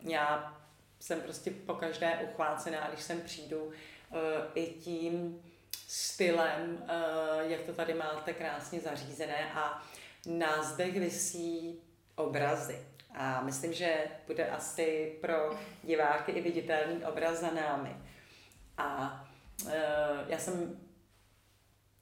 já 0.00 0.56
jsem 1.00 1.20
prostě 1.20 1.50
po 1.50 1.74
každé 1.74 2.28
uchvácená, 2.30 2.88
když 2.88 3.02
sem 3.02 3.20
přijdu, 3.20 3.70
eh, 4.12 4.16
i 4.54 4.66
tím 4.66 5.42
stylem, 5.88 6.84
jak 7.40 7.60
to 7.60 7.72
tady 7.72 7.94
máte 7.94 8.32
krásně 8.32 8.80
zařízené 8.80 9.52
a 9.54 9.82
na 10.26 10.62
zdech 10.62 11.00
vysí 11.00 11.80
obrazy. 12.14 12.95
A 13.16 13.40
myslím, 13.42 13.72
že 13.72 14.04
bude 14.26 14.50
asi 14.50 15.18
pro 15.20 15.58
diváky 15.82 16.32
i 16.32 16.40
viditelný 16.40 17.04
obraz 17.04 17.40
za 17.40 17.50
námi. 17.50 17.96
A 18.78 19.20
e, 19.68 19.82
já 20.28 20.38
jsem 20.38 20.80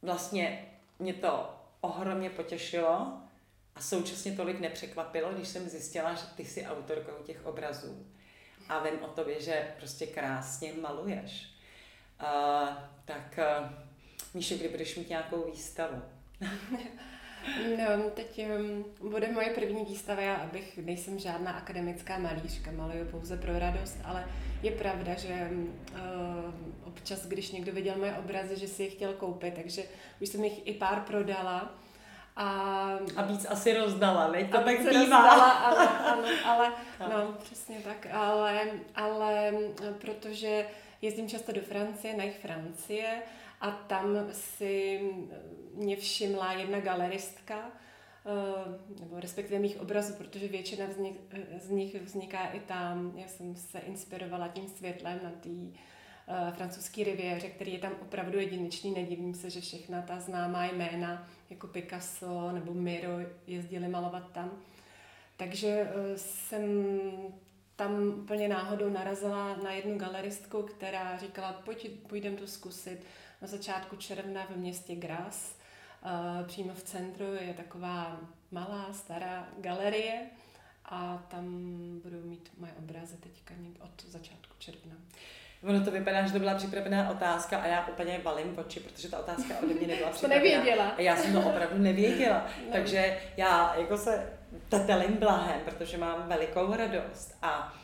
vlastně, 0.02 0.68
mě 0.98 1.14
to 1.14 1.60
ohromně 1.80 2.30
potěšilo 2.30 3.20
a 3.74 3.80
současně 3.80 4.32
tolik 4.32 4.60
nepřekvapilo, 4.60 5.32
když 5.32 5.48
jsem 5.48 5.68
zjistila, 5.68 6.14
že 6.14 6.26
ty 6.36 6.44
jsi 6.44 6.66
autorkou 6.66 7.22
těch 7.24 7.46
obrazů. 7.46 8.06
A 8.68 8.78
vím 8.78 9.02
o 9.02 9.08
tobě, 9.08 9.40
že 9.40 9.74
prostě 9.76 10.06
krásně 10.06 10.72
maluješ. 10.80 11.48
Uh, 12.22 12.68
tak 13.04 13.38
uh, 13.60 13.84
Míše, 14.34 14.58
kdy 14.58 14.68
budeš 14.68 14.96
mít 14.96 15.08
nějakou 15.08 15.50
výstavu? 15.50 16.02
No, 17.78 18.10
teď 18.14 18.42
um, 18.58 19.10
bude 19.10 19.32
moje 19.32 19.50
první 19.50 19.84
výstava, 19.84 20.20
já 20.20 20.34
abych, 20.34 20.78
nejsem 20.78 21.18
žádná 21.18 21.52
akademická 21.52 22.18
malířka, 22.18 22.70
maluju 22.70 23.04
pouze 23.04 23.36
pro 23.36 23.58
radost, 23.58 23.96
ale 24.04 24.28
je 24.62 24.70
pravda, 24.70 25.14
že 25.14 25.50
uh, 25.50 26.88
občas, 26.88 27.26
když 27.26 27.50
někdo 27.50 27.72
viděl 27.72 27.94
moje 27.98 28.12
obrazy, 28.12 28.56
že 28.56 28.68
si 28.68 28.82
je 28.82 28.90
chtěl 28.90 29.12
koupit, 29.12 29.54
takže 29.54 29.82
už 30.20 30.28
jsem 30.28 30.44
jich 30.44 30.66
i 30.66 30.72
pár 30.72 31.00
prodala. 31.00 31.74
A, 32.36 32.44
a 33.16 33.22
víc 33.22 33.46
asi 33.48 33.78
rozdala, 33.78 34.28
ne? 34.28 34.44
To 34.44 34.60
tak 34.60 34.78
bývá. 34.78 34.92
Rozdala, 34.92 35.50
ale, 35.50 35.88
ale, 36.44 36.72
ale 37.00 37.24
no, 37.24 37.32
přesně 37.32 37.76
tak, 37.84 38.06
ale, 38.12 38.60
ale 38.94 39.52
protože 40.00 40.66
jezdím 41.02 41.28
často 41.28 41.52
do 41.52 41.60
Francie, 41.60 42.16
na 42.16 42.24
jich 42.24 42.38
Francie, 42.38 43.22
a 43.64 43.70
tam 43.70 44.06
si 44.32 45.00
mě 45.74 45.96
všimla 45.96 46.52
jedna 46.52 46.80
galeristka, 46.80 47.70
eh, 48.26 49.00
nebo 49.00 49.20
respektive 49.20 49.60
mých 49.60 49.80
obrazů, 49.80 50.12
protože 50.14 50.48
většina 50.48 50.86
z 50.90 50.96
nich, 50.96 51.16
z 51.62 51.70
nich 51.70 52.02
vzniká 52.02 52.46
i 52.46 52.60
tam. 52.60 53.12
Já 53.16 53.28
jsem 53.28 53.56
se 53.56 53.78
inspirovala 53.78 54.48
tím 54.48 54.68
světlem 54.68 55.20
na 55.22 55.30
té 55.30 55.48
uh, 55.48 56.54
francouzské 56.54 57.04
riviéře, 57.04 57.48
který 57.48 57.72
je 57.72 57.78
tam 57.78 57.92
opravdu 58.02 58.38
jedinečný. 58.38 58.90
Nedivím 58.90 59.34
se, 59.34 59.50
že 59.50 59.60
všechna 59.60 60.02
ta 60.02 60.20
známá 60.20 60.66
jména, 60.66 61.28
jako 61.50 61.66
Picasso 61.66 62.52
nebo 62.52 62.74
Miro, 62.74 63.18
jezdili 63.46 63.88
malovat 63.88 64.32
tam. 64.32 64.50
Takže 65.36 65.82
uh, 65.82 66.16
jsem 66.16 66.62
tam 67.76 68.08
úplně 68.08 68.48
náhodou 68.48 68.88
narazila 68.88 69.56
na 69.56 69.72
jednu 69.72 69.98
galeristku, 69.98 70.62
která 70.62 71.16
říkala, 71.16 71.52
pojď, 71.52 71.90
půjdem 72.08 72.36
to 72.36 72.46
zkusit 72.46 72.98
na 73.44 73.48
začátku 73.48 73.96
června 73.96 74.46
v 74.50 74.56
městě 74.56 74.94
Gras. 74.94 75.56
Eh, 76.04 76.44
přímo 76.44 76.74
v 76.74 76.82
centru 76.82 77.24
je 77.24 77.54
taková 77.54 78.20
malá, 78.50 78.92
stará 78.92 79.48
galerie 79.58 80.20
a 80.84 81.22
tam 81.28 81.44
budou 82.02 82.20
mít 82.22 82.50
moje 82.58 82.72
obrazy 82.78 83.16
teďka 83.16 83.54
od 83.80 84.04
začátku 84.08 84.54
června. 84.58 84.94
Ono 85.62 85.84
to 85.84 85.90
vypadá, 85.90 86.26
že 86.26 86.32
to 86.32 86.38
byla 86.38 86.54
připravená 86.54 87.10
otázka 87.10 87.58
a 87.58 87.66
já 87.66 87.86
úplně 87.86 88.20
valím 88.24 88.58
oči, 88.58 88.80
protože 88.80 89.08
ta 89.08 89.18
otázka 89.18 89.54
ode 89.62 89.74
mě 89.74 89.86
nebyla 89.86 90.10
připravená. 90.10 90.40
to 90.40 90.48
nevěděla. 90.48 90.88
A 90.88 91.00
já 91.00 91.16
jsem 91.16 91.32
to 91.32 91.40
opravdu 91.40 91.78
nevěděla. 91.78 92.46
no. 92.66 92.72
Takže 92.72 93.18
já 93.36 93.74
jako 93.76 93.98
se 93.98 94.32
tetelím 94.68 95.16
blahem, 95.16 95.60
protože 95.64 95.98
mám 95.98 96.28
velikou 96.28 96.76
radost. 96.76 97.38
A 97.42 97.74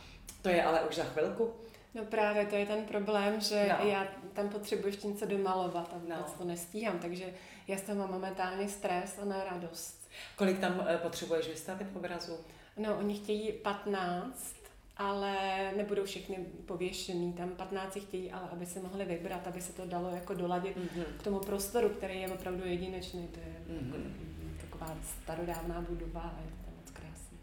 to 0.43 0.49
je 0.49 0.65
ale 0.65 0.81
už 0.81 0.97
za 0.97 1.05
chvilku. 1.05 1.55
No 1.95 2.05
právě, 2.05 2.47
to 2.47 2.57
je 2.57 2.67
ten 2.67 2.85
problém, 2.85 3.41
že 3.41 3.69
no. 3.79 3.89
já 3.89 4.07
tam 4.33 4.49
potřebuji 4.49 4.87
ještě 4.87 5.07
něco 5.07 5.27
domalovat 5.27 5.93
a 5.95 5.99
vůbec 5.99 6.19
no. 6.19 6.35
to 6.39 6.45
nestíhám, 6.45 6.99
takže 6.99 7.25
já 7.69 7.79
z 7.79 7.83
toho 7.83 7.99
mám 7.99 8.11
momentálně 8.11 8.69
stres 8.69 9.19
a 9.23 9.25
na 9.25 9.45
radost. 9.45 10.11
Kolik 10.37 10.59
tam 10.59 10.79
uh, 10.79 10.97
potřebuješ 10.97 11.49
vystavit 11.49 11.89
obrazu? 11.97 12.39
No, 12.77 12.99
oni 12.99 13.15
chtějí 13.15 13.53
15 13.53 14.61
ale 15.01 15.37
nebudou 15.77 16.05
všechny 16.05 16.37
pověšený, 16.67 17.33
tam 17.33 17.49
15 17.49 17.99
chtějí, 18.01 18.33
ale 18.33 18.49
aby 18.53 18.67
se 18.67 18.81
mohli 18.81 19.05
vybrat, 19.05 19.47
aby 19.47 19.61
se 19.61 19.73
to 19.73 19.87
dalo 19.87 20.11
jako 20.11 20.35
doladit 20.35 20.77
mm-hmm. 20.77 21.05
k 21.19 21.23
tomu 21.23 21.39
prostoru, 21.39 21.89
který 21.89 22.21
je 22.21 22.29
opravdu 22.29 22.67
jedinečný, 22.67 23.29
to 23.29 23.41
je 23.41 23.77
mm-hmm. 23.79 24.61
taková 24.61 24.97
starodávná 25.23 25.81
budova 25.81 26.21
a 26.21 26.41
je 26.41 26.51
to 26.65 26.71
moc 26.77 26.91
krásné. 26.91 27.39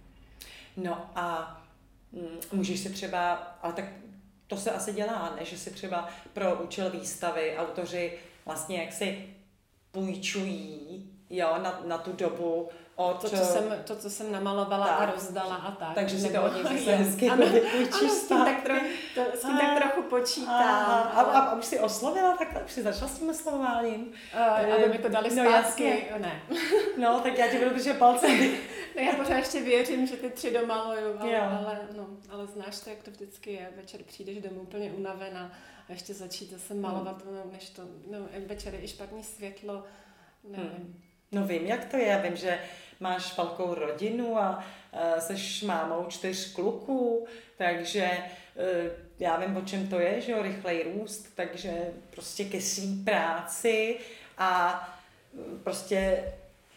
No 0.78 1.10
a 1.16 1.58
mm, 2.12 2.40
můžeš 2.52 2.80
si 2.80 2.90
třeba, 2.90 3.34
ale 3.34 3.74
tak 3.74 3.86
to 4.48 4.58
se 4.58 4.72
asi 4.72 4.94
dělá, 4.94 5.36
ne? 5.40 5.46
že 5.46 5.58
si 5.58 5.72
třeba 5.72 6.10
pro 6.34 6.56
účel 6.56 6.90
výstavy 6.90 7.58
autoři 7.58 8.20
vlastně 8.46 8.78
jak 8.78 8.94
si 8.94 9.36
půjčují 9.92 11.10
jo, 11.30 11.56
na, 11.64 11.82
na 11.86 11.98
tu 11.98 12.14
dobu 12.14 12.70
od... 12.98 13.22
To, 13.22 13.30
co 13.30 13.36
jsem, 13.36 13.84
to, 13.84 13.96
co 13.96 14.10
jsem 14.10 14.32
namalovala 14.32 14.88
tak, 14.88 15.00
a 15.00 15.12
rozdala 15.12 15.56
a 15.56 15.72
tak. 15.72 15.96
Takže 15.96 16.20
si 16.20 16.34
to 16.34 16.44
od 16.44 16.54
nich 16.54 16.64
zase 16.64 16.96
hezky 16.96 17.30
ano, 17.30 17.46
ano, 17.46 18.10
s 18.10 18.28
tím, 18.28 18.38
tak, 18.46 18.64
trochu, 18.64 18.86
to, 19.16 19.22
s 19.38 19.42
tím 19.42 19.58
tak 19.58 19.78
trochu 19.78 20.02
počítám. 20.02 20.50
A, 20.50 21.02
a, 21.02 21.22
a, 21.22 21.40
a 21.40 21.56
už 21.56 21.66
si 21.66 21.80
oslovila, 21.80 22.38
tak 22.38 22.66
už 22.66 22.72
si 22.72 22.84
začala 22.84 23.08
s 23.08 23.20
tím 23.20 23.30
oslovováním. 23.30 24.12
Uh, 24.34 24.74
aby 24.74 24.90
mi 24.90 24.98
to 24.98 25.10
dali 25.10 25.36
no, 25.36 25.44
zpátky. 25.44 26.06
No, 26.12 26.20
ne. 26.20 26.42
No, 26.98 27.20
tak 27.20 27.38
já 27.38 27.48
ti 27.48 27.58
budu 27.58 27.70
držet 27.70 27.98
palcem. 27.98 28.40
no, 28.96 29.02
já 29.02 29.14
pořád 29.14 29.38
ještě 29.38 29.62
věřím, 29.62 30.08
že 30.08 30.16
ty 30.16 30.30
tři 30.30 30.54
domaluju, 30.54 31.20
ale, 31.20 31.40
ale, 31.40 31.80
no, 31.98 32.08
ale 32.30 32.48
znáš 32.48 32.80
to, 32.80 32.90
jak 32.90 33.04
to 33.04 33.12
vždycky 33.12 33.52
je. 33.52 33.70
Večer 33.76 34.04
přijdeš 34.04 34.38
domů 34.38 34.62
úplně 34.62 34.92
unavená 34.92 35.52
a 35.90 35.92
ještě 35.92 36.14
začít 36.14 36.52
zase 36.52 36.74
malovat, 36.74 37.26
hmm. 37.26 37.36
no, 37.36 37.52
než 37.52 37.70
to, 37.70 37.82
no, 38.12 38.20
večer 38.48 38.74
je 38.74 38.84
i 38.84 38.88
špatný 38.88 39.24
světlo, 39.24 39.84
nevím. 40.44 40.70
Hmm. 40.70 41.02
No 41.32 41.46
vím, 41.46 41.66
jak 41.66 41.86
to 41.86 41.98
je. 41.98 42.22
Vím, 42.24 42.36
že 42.36 42.60
máš 43.00 43.38
velkou 43.38 43.74
rodinu 43.74 44.38
a 44.38 44.64
uh, 44.92 45.20
seš 45.20 45.64
mámou 45.64 46.06
čtyř 46.06 46.54
kluků, 46.54 47.28
takže 47.58 48.10
uh, 48.12 48.92
já 49.20 49.38
vím, 49.38 49.58
o 49.58 49.62
čem 49.62 49.88
to 49.88 50.00
je, 50.00 50.22
že 50.22 50.32
jo, 50.32 50.42
rychlej 50.42 50.84
růst, 50.84 51.36
takže 51.36 51.94
prostě 52.10 52.46
ke 52.46 52.62
svý 52.62 53.04
práci 53.04 53.98
a 54.38 54.82
uh, 55.34 55.60
prostě 55.64 56.24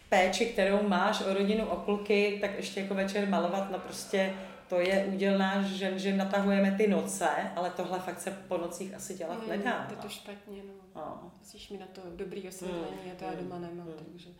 péči, 0.08 0.46
kterou 0.46 0.88
máš 0.88 1.20
o 1.20 1.34
rodinu, 1.34 1.66
o 1.66 1.76
kluky, 1.76 2.38
tak 2.40 2.56
ještě 2.56 2.80
jako 2.80 2.94
večer 2.94 3.28
malovat, 3.28 3.70
no 3.70 3.78
prostě 3.78 4.34
to 4.70 4.80
je 4.80 5.04
úděl 5.04 5.38
náš 5.38 5.66
žen, 5.66 5.98
že 5.98 6.16
natahujeme 6.16 6.74
ty 6.76 6.88
noce, 6.88 7.28
ale 7.56 7.70
tohle 7.70 7.98
fakt 7.98 8.20
se 8.20 8.30
po 8.30 8.56
nocích 8.56 8.94
asi 8.94 9.14
dělat 9.14 9.42
mm, 9.42 9.48
nedá. 9.48 9.84
To 9.84 9.92
je 9.92 9.96
to 9.96 10.08
špatně, 10.08 10.62
no. 10.62 10.74
no. 10.94 11.32
Musíš 11.38 11.70
mi 11.70 11.78
na 11.78 11.86
to 11.86 12.00
dobrý 12.16 12.48
osvětlení 12.48 13.04
mm, 13.04 13.12
a 13.12 13.14
to 13.18 13.24
já 13.24 13.34
doma 13.34 13.58
nemám, 13.58 13.86
mm, 13.86 13.92
takže 14.12 14.30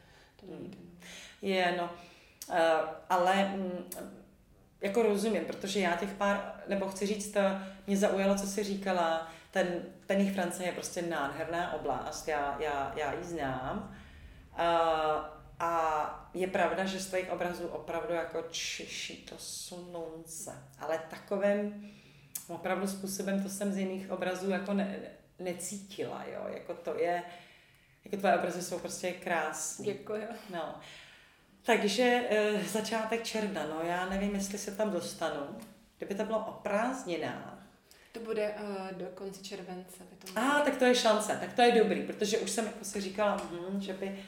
to 0.40 0.46
nejde. 0.46 0.76
No. 0.80 0.90
Je, 1.42 1.74
no. 1.78 1.90
Uh, 2.48 2.56
ale 3.10 3.44
mm, 3.44 3.90
jako 4.80 5.02
rozumím, 5.02 5.44
protože 5.44 5.80
já 5.80 5.96
těch 5.96 6.12
pár, 6.12 6.52
nebo 6.68 6.88
chci 6.88 7.06
říct, 7.06 7.36
mě 7.86 7.96
zaujalo, 7.96 8.34
co 8.34 8.46
jsi 8.46 8.64
říkala, 8.64 9.28
ten, 9.50 9.66
ten 10.06 10.20
jich 10.20 10.34
Francie 10.34 10.68
je 10.68 10.72
prostě 10.72 11.02
nádherná 11.02 11.72
oblast, 11.72 12.28
já, 12.28 12.56
já, 12.60 12.92
já 12.96 13.12
ji 13.14 13.24
znám. 13.24 13.96
Uh, 14.58 15.40
a 15.60 16.30
je 16.34 16.46
pravda, 16.46 16.84
že 16.84 17.00
z 17.00 17.10
těch 17.10 17.30
obrazů 17.30 17.66
opravdu 17.66 18.14
jako 18.14 18.42
čiší 18.50 19.16
to 19.16 19.34
slunce. 19.38 20.52
Ale 20.78 21.00
takovým 21.10 21.90
opravdu 22.48 22.86
způsobem 22.86 23.42
to 23.42 23.48
jsem 23.48 23.72
z 23.72 23.78
jiných 23.78 24.10
obrazů 24.10 24.50
jako 24.50 24.74
ne, 24.74 24.98
necítila, 25.38 26.24
jo. 26.32 26.46
Jako 26.54 26.74
to 26.74 26.98
je, 26.98 27.22
jako 28.04 28.16
tvoje 28.16 28.34
obrazy 28.34 28.62
jsou 28.62 28.78
prostě 28.78 29.12
krásné. 29.12 29.84
Děkuji. 29.84 30.22
No. 30.52 30.74
Takže 31.62 32.22
e, 32.30 32.64
začátek 32.64 33.24
června, 33.24 33.66
no 33.66 33.82
já 33.82 34.08
nevím, 34.08 34.34
jestli 34.34 34.58
se 34.58 34.70
tam 34.70 34.90
dostanu. 34.90 35.40
Kdyby 35.98 36.14
to 36.14 36.24
bylo 36.24 36.38
o 36.38 36.52
prázdninách, 36.52 37.60
to 38.12 38.20
bude 38.20 38.54
uh, 38.60 38.98
do 38.98 39.06
konce 39.14 39.44
července. 39.44 40.04
A, 40.36 40.40
ah, 40.40 40.64
tak 40.64 40.76
to 40.76 40.84
je 40.84 40.94
šance, 40.94 41.36
tak 41.40 41.52
to 41.52 41.62
je 41.62 41.72
dobrý, 41.72 42.02
protože 42.02 42.38
už 42.38 42.50
jsem 42.50 42.66
jako 42.66 42.84
si 42.84 43.00
říkala, 43.00 43.36
hm, 43.50 43.80
že 43.80 43.92
by 43.92 44.18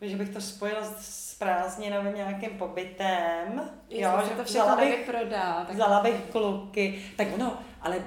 že 0.00 0.16
bych 0.16 0.28
to 0.28 0.40
spojila 0.40 0.94
s 1.00 1.34
prázdninovým 1.34 2.14
nějakým 2.14 2.58
pobytem. 2.58 3.70
Jo, 3.90 4.10
jo 4.10 4.22
že 4.28 4.34
to 4.34 4.44
vzala 4.44 4.76
bych, 4.76 4.98
vyprodá. 4.98 5.64
Tak... 5.64 5.74
Vzala 5.74 6.00
bych 6.00 6.20
kluky. 6.30 7.04
Tak 7.16 7.28
ono, 7.34 7.62
ale 7.80 8.04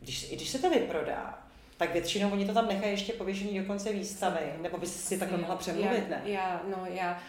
když, 0.00 0.32
když 0.32 0.48
se 0.48 0.58
to 0.58 0.70
vyprodá, 0.70 1.39
tak 1.80 1.92
většinou 1.92 2.30
oni 2.30 2.46
to 2.46 2.54
tam 2.54 2.68
nechají 2.68 2.92
ještě 2.92 3.12
pověšený 3.12 3.58
do 3.58 3.64
konce 3.64 3.92
výstavy, 3.92 4.40
nebo 4.62 4.78
by 4.78 4.86
si 4.86 5.18
takhle 5.18 5.38
mohla 5.38 5.56
přemluvit, 5.56 6.08
ne? 6.08 6.22
Já, 6.24 6.62
no, 6.68 6.86
já 6.86 7.22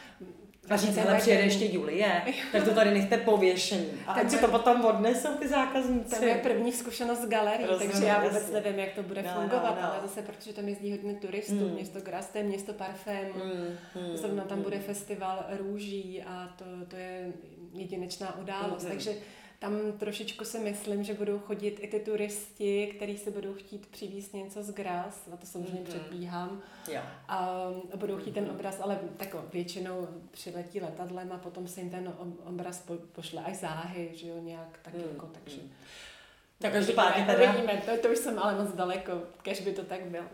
a 0.69 0.77
říct, 0.77 0.95
hele, 0.97 1.17
přijede 1.17 1.43
ještě 1.43 1.65
Julie, 1.65 2.21
tak 2.51 2.63
to 2.63 2.73
tady 2.73 2.93
nechte 2.93 3.17
pověšení. 3.17 3.87
A 4.07 4.13
ať 4.13 4.29
si 4.29 4.37
to 4.37 4.47
potom 4.47 4.85
odnesou 4.85 5.29
ty 5.29 5.47
zákazníci. 5.47 6.15
To 6.15 6.25
je 6.25 6.35
první 6.35 6.71
zkušenost 6.71 7.21
z 7.21 7.29
galerie, 7.29 7.67
Rozumím, 7.67 7.91
takže 7.91 8.07
já 8.07 8.23
vůbec 8.23 8.51
nevím, 8.51 8.79
jak 8.79 8.93
to 8.93 9.03
bude 9.03 9.21
no, 9.21 9.29
no 9.35 9.41
fungovat, 9.41 9.75
no, 9.75 9.81
no. 9.81 9.93
ale 9.93 10.01
zase, 10.01 10.21
protože 10.21 10.53
tam 10.53 10.67
jezdí 10.67 10.91
hodně 10.91 11.13
turistů, 11.13 11.53
mm. 11.53 11.73
město 11.73 12.01
Graste, 12.01 12.43
město 12.43 12.73
Parfém, 12.73 13.27
mm, 13.35 13.77
mm, 14.01 14.17
zrovna 14.17 14.43
tam 14.43 14.57
mm. 14.57 14.63
bude 14.63 14.79
festival 14.79 15.45
růží 15.49 16.23
a 16.27 16.49
to, 16.57 16.65
to 16.87 16.95
je 16.95 17.33
jedinečná 17.73 18.39
událost, 18.39 18.83
mm. 18.83 18.89
takže 18.89 19.11
tam 19.61 19.91
trošičku 19.97 20.45
si 20.45 20.59
myslím, 20.59 21.03
že 21.03 21.13
budou 21.13 21.39
chodit 21.39 21.79
i 21.81 21.87
ty 21.87 21.99
turisti, 21.99 22.93
kteří 22.95 23.17
se 23.17 23.31
budou 23.31 23.53
chtít 23.53 23.87
přivízt 23.87 24.33
něco 24.33 24.63
z 24.63 24.71
Gras, 24.71 25.27
na 25.27 25.37
to 25.37 25.45
samozřejmě 25.45 25.81
mm-hmm. 25.81 25.83
předbíhám. 25.83 26.61
Jo. 26.91 27.01
A 27.27 27.67
budou 27.95 28.17
chtít 28.17 28.33
ten 28.33 28.51
obraz, 28.51 28.79
ale 28.81 28.99
tak 29.17 29.35
většinou 29.53 30.07
přiletí 30.31 30.81
letadlem 30.81 31.31
a 31.31 31.37
potom 31.37 31.67
se 31.67 31.81
jim 31.81 31.89
ten 31.89 32.13
obraz 32.45 32.79
po, 32.79 32.93
pošle 33.11 33.43
až 33.43 33.55
záhy, 33.55 34.09
že 34.13 34.27
jo, 34.27 34.35
nějak 34.39 34.79
tak 34.81 34.93
mm. 34.93 35.01
jako, 35.11 35.29
takže... 35.43 35.61
Mm. 35.61 35.71
Tak 36.59 36.73
každopádně 36.73 37.25
teda... 37.25 37.49
Uvidíme, 37.49 37.81
to, 37.85 37.97
to 37.97 38.07
už 38.07 38.17
jsem 38.17 38.39
ale 38.39 38.63
moc 38.63 38.73
daleko, 38.73 39.21
kež 39.41 39.61
by 39.61 39.73
to 39.73 39.83
tak 39.83 40.01
bylo. 40.05 40.25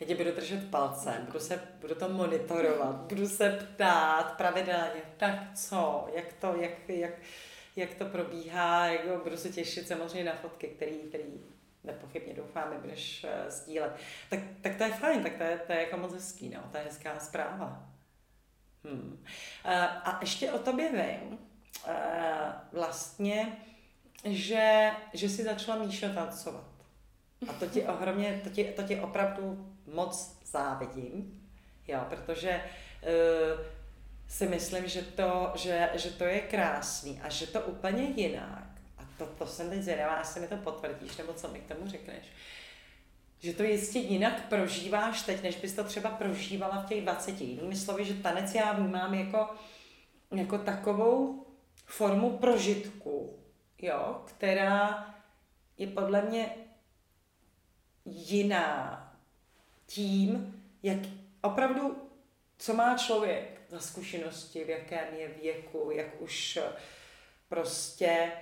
Já 0.00 0.06
tě 0.06 0.14
budu 0.14 0.32
držet 0.32 0.70
palce, 0.70 1.22
budu, 1.26 1.40
se, 1.40 1.62
budu 1.80 1.94
to 1.94 2.08
monitorovat, 2.08 2.96
budu 2.96 3.28
se 3.28 3.50
ptát 3.50 4.36
pravidelně, 4.36 5.02
tak 5.16 5.34
co, 5.54 6.08
jak 6.14 6.32
to, 6.32 6.54
jak, 6.60 6.88
jak, 6.88 7.12
jak 7.78 7.94
to 7.94 8.04
probíhá, 8.04 8.86
jak 8.86 9.22
budu 9.22 9.36
se 9.36 9.48
těšit 9.48 9.88
samozřejmě 9.88 10.24
na 10.24 10.36
fotky, 10.36 10.66
který, 10.66 10.96
který 10.98 11.24
nepochybně 11.84 12.34
doufáme, 12.34 12.78
budeš 12.78 13.24
uh, 13.24 13.50
sdílet. 13.50 13.96
Tak, 14.30 14.40
tak 14.60 14.76
to 14.76 14.84
je 14.84 14.90
fajn, 14.90 15.22
tak 15.22 15.36
to 15.36 15.42
je, 15.42 15.58
to 15.66 15.72
je 15.72 15.80
jako 15.80 15.96
moc 15.96 16.14
hezký, 16.14 16.48
no, 16.48 16.60
to 16.70 16.76
je 16.76 16.84
hezká 16.84 17.20
zpráva. 17.20 17.88
Hmm. 18.84 19.24
Uh, 19.64 19.72
a 19.82 20.18
ještě 20.20 20.52
o 20.52 20.58
tobě 20.58 20.92
vím, 20.92 21.38
uh, 21.86 21.92
vlastně, 22.72 23.56
že, 24.24 24.90
že 25.12 25.28
jsi 25.28 25.44
začala 25.44 25.84
Míša 25.84 26.08
tancovat. 26.08 26.64
A 27.48 27.52
to 27.52 27.66
ti 27.66 27.82
ohromně, 27.82 28.40
to 28.44 28.50
ti, 28.50 28.64
to 28.64 28.82
ti 28.82 29.00
opravdu 29.00 29.74
moc 29.86 30.38
závidím, 30.44 31.42
jo, 31.88 32.06
protože 32.08 32.60
uh, 33.02 33.77
si 34.28 34.46
myslím, 34.46 34.88
že 34.88 35.02
to, 35.02 35.52
že, 35.54 35.90
že 35.94 36.10
to 36.10 36.24
je 36.24 36.40
krásný 36.40 37.20
a 37.22 37.28
že 37.28 37.46
to 37.46 37.60
úplně 37.60 38.02
jinak. 38.02 38.66
A 38.98 39.02
to, 39.18 39.26
to 39.26 39.46
jsem 39.46 39.70
teď 39.70 39.82
zvědavá, 39.82 40.18
jestli 40.18 40.40
mi 40.40 40.48
to 40.48 40.56
potvrdíš, 40.56 41.16
nebo 41.16 41.32
co 41.32 41.48
mi 41.48 41.60
k 41.60 41.74
tomu 41.74 41.90
řekneš. 41.90 42.24
Že 43.38 43.52
to 43.52 43.62
jistě 43.62 43.98
jinak 43.98 44.48
prožíváš 44.48 45.22
teď, 45.22 45.42
než 45.42 45.56
bys 45.56 45.74
to 45.74 45.84
třeba 45.84 46.10
prožívala 46.10 46.82
v 46.82 46.88
těch 46.88 47.02
20. 47.02 47.40
Jinými 47.40 47.76
slovy, 47.76 48.04
že 48.04 48.14
tanec 48.14 48.54
já 48.54 48.72
vnímám 48.72 49.14
jako, 49.14 49.54
jako 50.36 50.58
takovou 50.58 51.46
formu 51.86 52.38
prožitku, 52.38 53.38
jo, 53.78 54.22
která 54.24 55.14
je 55.78 55.86
podle 55.86 56.22
mě 56.22 56.50
jiná 58.04 59.04
tím, 59.86 60.62
jak 60.82 60.98
opravdu, 61.42 62.08
co 62.58 62.74
má 62.74 62.98
člověk 62.98 63.57
za 63.68 63.80
zkušenosti, 63.80 64.64
v 64.64 64.68
jakém 64.68 65.14
je 65.18 65.28
věku, 65.42 65.90
jak 65.92 66.20
už 66.20 66.58
prostě 67.48 68.32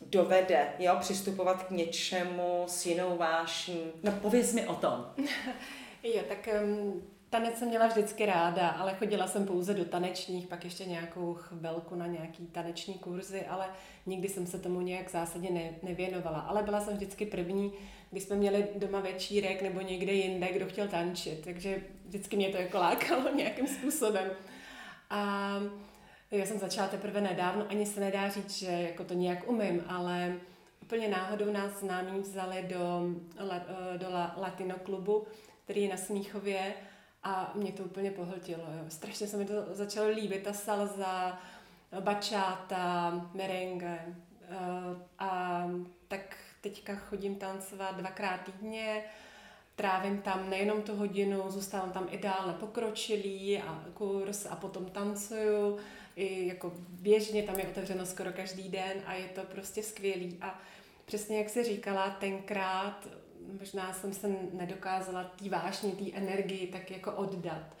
dovede 0.00 0.72
jo, 0.78 0.96
přistupovat 1.00 1.62
k 1.62 1.70
něčemu 1.70 2.64
s 2.66 2.86
jinou 2.86 3.16
vášní. 3.16 3.92
No 4.02 4.12
pověz 4.12 4.52
mi 4.52 4.66
o 4.66 4.74
tom. 4.74 5.06
jo, 6.02 6.22
tak 6.28 6.48
um, 6.62 7.02
tanec 7.30 7.58
jsem 7.58 7.68
měla 7.68 7.86
vždycky 7.86 8.26
ráda, 8.26 8.68
ale 8.68 8.94
chodila 8.94 9.26
jsem 9.26 9.46
pouze 9.46 9.74
do 9.74 9.84
tanečních, 9.84 10.46
pak 10.46 10.64
ještě 10.64 10.84
nějakou 10.84 11.34
chvilku 11.34 11.94
na 11.94 12.06
nějaký 12.06 12.46
taneční 12.46 12.94
kurzy, 12.94 13.46
ale 13.46 13.66
nikdy 14.06 14.28
jsem 14.28 14.46
se 14.46 14.58
tomu 14.58 14.80
nějak 14.80 15.10
zásadně 15.10 15.50
ne, 15.50 15.70
nevěnovala. 15.82 16.38
Ale 16.38 16.62
byla 16.62 16.80
jsem 16.80 16.94
vždycky 16.94 17.26
první, 17.26 17.72
když 18.10 18.22
jsme 18.22 18.36
měli 18.36 18.68
doma 18.74 19.00
večírek 19.00 19.62
nebo 19.62 19.80
někde 19.80 20.12
jinde, 20.12 20.52
kdo 20.52 20.66
chtěl 20.66 20.88
tančit, 20.88 21.44
takže 21.44 21.82
vždycky 22.06 22.36
mě 22.36 22.48
to 22.48 22.56
jako 22.56 22.78
lákalo 22.78 23.34
nějakým 23.34 23.66
způsobem. 23.66 24.30
A 25.10 25.52
já 26.30 26.46
jsem 26.46 26.58
začala 26.58 26.88
teprve 26.88 27.20
nedávno, 27.20 27.66
ani 27.68 27.86
se 27.86 28.00
nedá 28.00 28.28
říct, 28.28 28.58
že 28.58 28.66
jako 28.66 29.04
to 29.04 29.14
nějak 29.14 29.48
umím, 29.48 29.84
ale 29.88 30.36
úplně 30.82 31.08
náhodou 31.08 31.52
nás 31.52 31.80
známí 31.80 32.20
vzali 32.20 32.66
do, 32.68 33.10
do 33.96 34.06
Latino 34.36 34.74
klubu, 34.78 35.26
který 35.64 35.82
je 35.82 35.88
na 35.88 35.96
Smíchově 35.96 36.74
a 37.22 37.52
mě 37.54 37.72
to 37.72 37.82
úplně 37.82 38.10
pohltilo. 38.10 38.62
Jo. 38.62 38.84
Strašně 38.88 39.26
se 39.26 39.36
mi 39.36 39.44
to 39.44 39.54
začalo 39.70 40.08
líbit, 40.08 40.42
ta 40.42 40.52
salza, 40.52 41.38
bachata, 42.00 43.30
merengue, 43.34 44.16
a 45.18 45.62
tak 46.08 46.36
teďka 46.68 46.94
chodím 46.94 47.34
tancovat 47.34 47.96
dvakrát 47.96 48.40
týdně, 48.40 49.04
trávím 49.76 50.18
tam 50.22 50.50
nejenom 50.50 50.82
tu 50.82 50.96
hodinu, 50.96 51.50
zůstávám 51.50 51.92
tam 51.92 52.08
i 52.10 52.18
dál 52.18 52.46
na 52.46 52.52
pokročilý 52.52 53.58
a 53.58 53.84
kurz 53.94 54.46
a 54.46 54.56
potom 54.56 54.84
tancuju. 54.84 55.78
I 56.16 56.46
jako 56.46 56.72
běžně 56.88 57.42
tam 57.42 57.58
je 57.58 57.68
otevřeno 57.68 58.06
skoro 58.06 58.32
každý 58.32 58.68
den 58.68 58.92
a 59.06 59.14
je 59.14 59.28
to 59.28 59.40
prostě 59.40 59.82
skvělý. 59.82 60.38
A 60.40 60.60
přesně 61.04 61.38
jak 61.38 61.48
jsi 61.48 61.64
říkala, 61.64 62.10
tenkrát 62.10 63.08
možná 63.60 63.92
jsem 63.92 64.12
se 64.12 64.28
nedokázala 64.52 65.24
tý 65.24 65.48
vášně, 65.48 65.92
té 65.92 66.12
energii 66.12 66.66
tak 66.66 66.90
jako 66.90 67.12
oddat. 67.12 67.76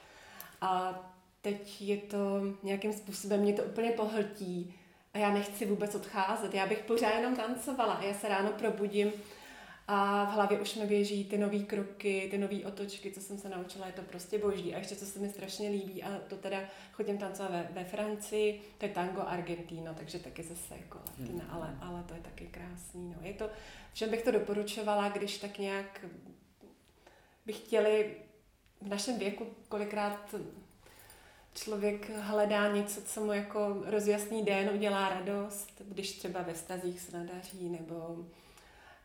A 0.60 1.00
teď 1.40 1.82
je 1.82 1.96
to 1.96 2.40
nějakým 2.62 2.92
způsobem, 2.92 3.40
mě 3.40 3.52
to 3.52 3.62
úplně 3.62 3.90
pohltí 3.90 4.74
a 5.16 5.18
já 5.18 5.30
nechci 5.30 5.66
vůbec 5.66 5.94
odcházet. 5.94 6.54
Já 6.54 6.66
bych 6.66 6.78
pořád 6.78 7.14
jenom 7.14 7.36
tancovala 7.36 7.94
a 7.94 8.02
já 8.02 8.14
se 8.14 8.28
ráno 8.28 8.52
probudím 8.52 9.12
a 9.88 10.24
v 10.24 10.28
hlavě 10.28 10.60
už 10.60 10.74
mi 10.74 10.86
běží 10.86 11.24
ty 11.24 11.38
nové 11.38 11.58
kroky, 11.58 12.28
ty 12.30 12.38
nové 12.38 12.64
otočky, 12.64 13.12
co 13.12 13.20
jsem 13.20 13.38
se 13.38 13.48
naučila, 13.48 13.86
je 13.86 13.92
to 13.92 14.02
prostě 14.02 14.38
boží. 14.38 14.74
A 14.74 14.78
ještě 14.78 14.96
co 14.96 15.06
se 15.06 15.18
mi 15.18 15.28
strašně 15.28 15.70
líbí, 15.70 16.02
a 16.02 16.18
to 16.28 16.36
teda 16.36 16.60
chodím 16.92 17.18
tancovat 17.18 17.52
ve, 17.52 17.68
ve 17.72 17.84
Francii, 17.84 18.62
to 18.78 18.84
je 18.84 18.92
tango 18.92 19.20
Argentino, 19.20 19.94
takže 19.94 20.18
taky 20.18 20.42
zase 20.42 20.74
jako 20.80 20.98
latina, 20.98 21.44
hmm. 21.44 21.54
ale, 21.54 21.78
ale 21.80 22.04
to 22.08 22.14
je 22.14 22.20
taky 22.20 22.46
krásný. 22.46 23.14
No. 23.16 23.26
Je 23.26 23.34
to, 23.34 23.50
všem 23.92 24.10
bych 24.10 24.22
to 24.22 24.30
doporučovala, 24.30 25.08
když 25.08 25.38
tak 25.38 25.58
nějak 25.58 26.04
bych 27.46 27.58
chtěli 27.58 28.16
v 28.80 28.88
našem 28.88 29.18
věku 29.18 29.46
kolikrát 29.68 30.34
člověk 31.56 32.10
hledá 32.10 32.72
něco, 32.72 33.02
co 33.02 33.20
mu 33.20 33.32
jako 33.32 33.82
rozjasní 33.84 34.44
den, 34.44 34.70
udělá 34.74 35.08
radost, 35.08 35.82
když 35.88 36.12
třeba 36.12 36.42
ve 36.42 36.54
stazích 36.54 37.00
se 37.00 37.18
nadaří, 37.18 37.68
nebo 37.68 38.26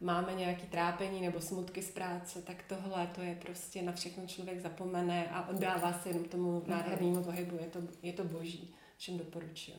máme 0.01 0.33
nějaký 0.33 0.67
trápení 0.67 1.21
nebo 1.21 1.41
smutky 1.41 1.81
z 1.81 1.91
práce, 1.91 2.41
tak 2.41 2.57
tohle 2.67 3.07
to 3.15 3.21
je 3.21 3.35
prostě 3.35 3.81
na 3.81 3.91
všechno 3.91 4.27
člověk 4.27 4.61
zapomene 4.61 5.29
a 5.31 5.49
oddává 5.49 5.93
se 5.93 6.09
jenom 6.09 6.23
tomu 6.23 6.51
mhm. 6.51 6.63
nádhernému 6.67 7.23
pohybu. 7.23 7.57
Je 7.61 7.69
to, 7.69 7.79
je 8.03 8.13
to 8.13 8.23
boží, 8.23 8.75
všem 8.97 9.17
doporučuji. 9.17 9.77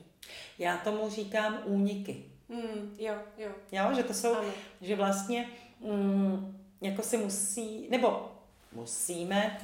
Já 0.58 0.76
tomu 0.76 1.10
říkám 1.10 1.58
úniky. 1.64 2.24
Mm, 2.48 2.96
jo, 2.98 3.14
jo. 3.38 3.50
Jo, 3.72 3.94
že 3.96 4.02
to 4.02 4.14
jsou, 4.14 4.34
ano. 4.34 4.48
že 4.80 4.96
vlastně 4.96 5.48
mm, 5.80 6.58
jako 6.80 7.02
si 7.02 7.16
musí, 7.16 7.88
nebo 7.90 8.32
musíme, 8.72 9.58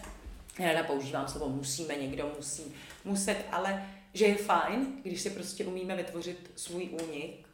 já 0.58 0.82
používám 0.82 1.28
slovo 1.28 1.48
musíme, 1.48 1.94
někdo 1.94 2.32
musí, 2.36 2.74
muset, 3.04 3.44
ale 3.52 3.86
že 4.14 4.26
je 4.26 4.34
fajn, 4.34 4.86
když 5.02 5.20
si 5.20 5.30
prostě 5.30 5.64
umíme 5.64 5.96
vytvořit 5.96 6.50
svůj 6.56 6.88
únik. 7.02 7.48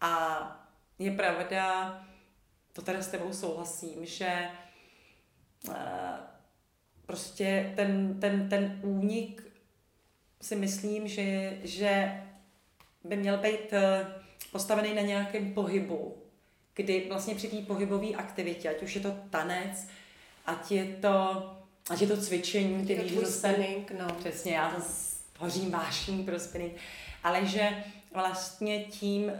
A 0.00 0.40
je 0.98 1.10
pravda, 1.10 2.04
to 2.72 2.82
teda 2.82 3.02
s 3.02 3.08
tebou 3.08 3.32
souhlasím, 3.32 4.06
že 4.06 4.48
uh, 5.68 5.74
prostě 7.06 7.72
ten, 7.76 8.20
ten, 8.20 8.48
ten 8.48 8.80
únik 8.82 9.52
si 10.40 10.56
myslím, 10.56 11.08
že, 11.08 11.58
že 11.62 12.22
by 13.04 13.16
měl 13.16 13.36
být 13.36 13.72
uh, 13.72 13.78
postavený 14.52 14.94
na 14.94 15.02
nějakém 15.02 15.54
pohybu, 15.54 16.22
kdy 16.74 17.06
vlastně 17.08 17.34
při 17.34 17.48
té 17.48 17.56
pohybové 17.56 18.08
aktivitě, 18.08 18.70
ať 18.70 18.82
už 18.82 18.94
je 18.94 19.00
to 19.00 19.16
tanec, 19.30 19.88
ať 20.46 20.70
je 20.70 20.84
to, 20.84 21.46
ať 21.90 22.00
je 22.00 22.06
to 22.06 22.16
cvičení, 22.16 22.88
je 22.88 23.20
to 23.20 23.26
spinning, 23.26 23.90
no. 23.98 24.06
Přesně, 24.18 24.54
já 24.54 24.70
to 24.70 24.82
hořím 25.38 25.70
vášní 25.70 26.24
pro 26.24 26.40
spinning, 26.40 26.72
ale 27.24 27.46
že 27.46 27.84
vlastně 28.12 28.84
tím 28.84 29.24
uh, 29.24 29.32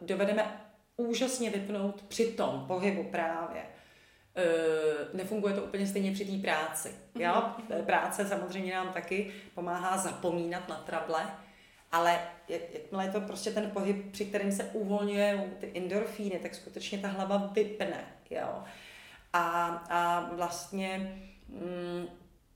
dovedeme 0.00 0.60
úžasně 0.96 1.50
vypnout 1.50 2.02
při 2.02 2.26
tom 2.26 2.64
pohybu 2.66 3.04
právě. 3.04 3.62
Uh, 3.62 5.16
nefunguje 5.18 5.54
to 5.54 5.62
úplně 5.62 5.86
stejně 5.86 6.12
při 6.12 6.24
té 6.24 6.38
práci. 6.38 6.94
Jo? 7.18 7.32
Mm-hmm. 7.32 7.84
Práce 7.84 8.28
samozřejmě 8.28 8.74
nám 8.74 8.92
taky 8.92 9.32
pomáhá 9.54 9.96
zapomínat 9.96 10.68
na 10.68 10.76
trable, 10.76 11.26
ale 11.92 12.20
jakmile 12.48 13.04
je 13.04 13.12
to 13.12 13.20
prostě 13.20 13.50
ten 13.50 13.70
pohyb, 13.70 14.12
při 14.12 14.24
kterém 14.24 14.52
se 14.52 14.64
uvolňují 14.64 15.42
ty 15.60 15.72
endorfíny, 15.76 16.38
tak 16.38 16.54
skutečně 16.54 16.98
ta 16.98 17.08
hlava 17.08 17.50
vypne. 17.52 18.04
Jo? 18.30 18.64
A, 19.32 19.66
a 19.90 20.30
vlastně 20.34 21.18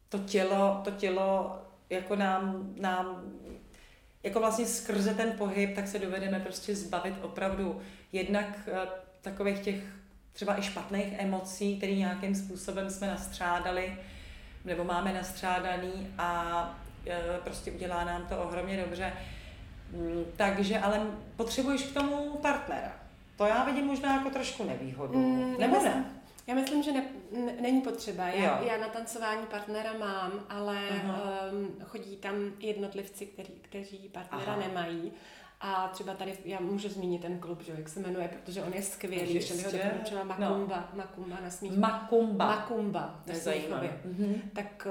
to 0.08 0.18
tělo, 0.18 0.80
to 0.84 0.90
tělo 0.90 1.58
jako 1.90 2.16
nám, 2.16 2.74
nám 2.80 3.22
jako 4.22 4.40
vlastně 4.40 4.66
skrze 4.66 5.14
ten 5.14 5.32
pohyb, 5.32 5.74
tak 5.74 5.88
se 5.88 5.98
dovedeme 5.98 6.40
prostě 6.40 6.76
zbavit 6.76 7.14
opravdu 7.22 7.80
jednak 8.12 8.68
eh, 8.72 8.86
takových 9.22 9.58
těch 9.60 9.84
třeba 10.32 10.58
i 10.58 10.62
špatných 10.62 11.12
emocí, 11.18 11.76
které 11.76 11.94
nějakým 11.94 12.34
způsobem 12.34 12.90
jsme 12.90 13.06
nastřádali 13.06 13.96
nebo 14.64 14.84
máme 14.84 15.12
nastřádaný 15.12 16.08
a 16.18 16.78
eh, 17.06 17.38
prostě 17.44 17.72
udělá 17.72 18.04
nám 18.04 18.26
to 18.26 18.42
ohromně 18.42 18.76
dobře. 18.76 19.12
Mm, 19.92 20.24
takže 20.36 20.78
ale 20.78 21.06
potřebuješ 21.36 21.82
k 21.82 21.94
tomu 21.94 22.38
partnera. 22.42 22.92
To 23.36 23.46
já 23.46 23.64
vidím 23.64 23.86
možná 23.86 24.16
jako 24.16 24.30
trošku 24.30 24.64
nevýhodu. 24.64 25.18
Mm, 25.18 25.60
nebo 25.60 25.82
ne? 25.82 26.04
Já 26.46 26.54
myslím, 26.54 26.82
že 26.82 26.92
ne, 26.92 27.04
ne, 27.32 27.52
není 27.60 27.80
potřeba. 27.80 28.28
Já, 28.28 28.62
já 28.62 28.76
na 28.76 28.88
tancování 28.88 29.46
partnera 29.46 29.92
mám, 29.92 30.46
ale 30.48 30.88
um, 31.52 31.76
chodí 31.84 32.16
tam 32.16 32.34
jednotlivci, 32.58 33.26
který, 33.26 33.54
kteří 33.62 34.10
partnera 34.12 34.52
Aha. 34.52 34.68
nemají. 34.68 35.12
A 35.64 35.88
třeba 35.88 36.14
tady, 36.14 36.38
já 36.44 36.60
můžu 36.60 36.88
zmínit 36.88 37.22
ten 37.22 37.38
klub, 37.38 37.62
že, 37.62 37.72
jak 37.78 37.88
se 37.88 38.00
jmenuje, 38.00 38.28
protože 38.28 38.62
on 38.62 38.72
je 38.72 38.82
skvělý, 38.82 39.40
že 39.40 39.54
mi 39.54 39.62
ho 39.62 39.72
doporučila 39.72 40.24
Makumba, 40.24 40.88
no. 40.92 40.98
Makumba 40.98 41.36
na 41.42 41.50
Smíchově. 41.50 41.80
Makumba. 41.80 42.46
Makumba 42.46 43.22
na 43.26 43.34
Smíchově. 43.34 44.00
Mm-hmm. 44.06 44.34
Tak 44.52 44.86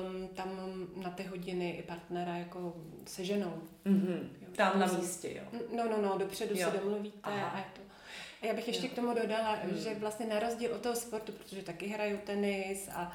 um, 0.00 0.28
tam 0.28 0.48
na 0.96 1.10
ty 1.10 1.22
hodiny 1.22 1.70
i 1.70 1.82
partnera 1.82 2.36
jako 2.36 2.76
se 3.06 3.24
ženou. 3.24 3.62
Mm-hmm. 3.86 4.18
Jo, 4.40 4.48
tam 4.56 4.80
na 4.80 4.86
místě, 4.86 5.34
jo. 5.34 5.60
No, 5.76 5.84
no, 5.88 6.02
no, 6.02 6.18
dopředu 6.18 6.54
jo. 6.56 6.70
se 6.70 6.78
domluvíte 6.78 7.18
Aha. 7.22 7.46
a 7.46 7.58
je 7.58 7.64
to. 7.74 7.91
A 8.42 8.46
já 8.46 8.54
bych 8.54 8.68
ještě 8.68 8.88
k 8.88 8.94
tomu 8.94 9.14
dodala, 9.14 9.58
mm. 9.64 9.78
že 9.78 9.94
vlastně 9.94 10.26
na 10.26 10.38
rozdíl 10.38 10.74
od 10.74 10.80
toho 10.80 10.96
sportu, 10.96 11.32
protože 11.32 11.62
taky 11.62 11.86
hraju 11.86 12.18
tenis 12.24 12.88
a 12.94 13.12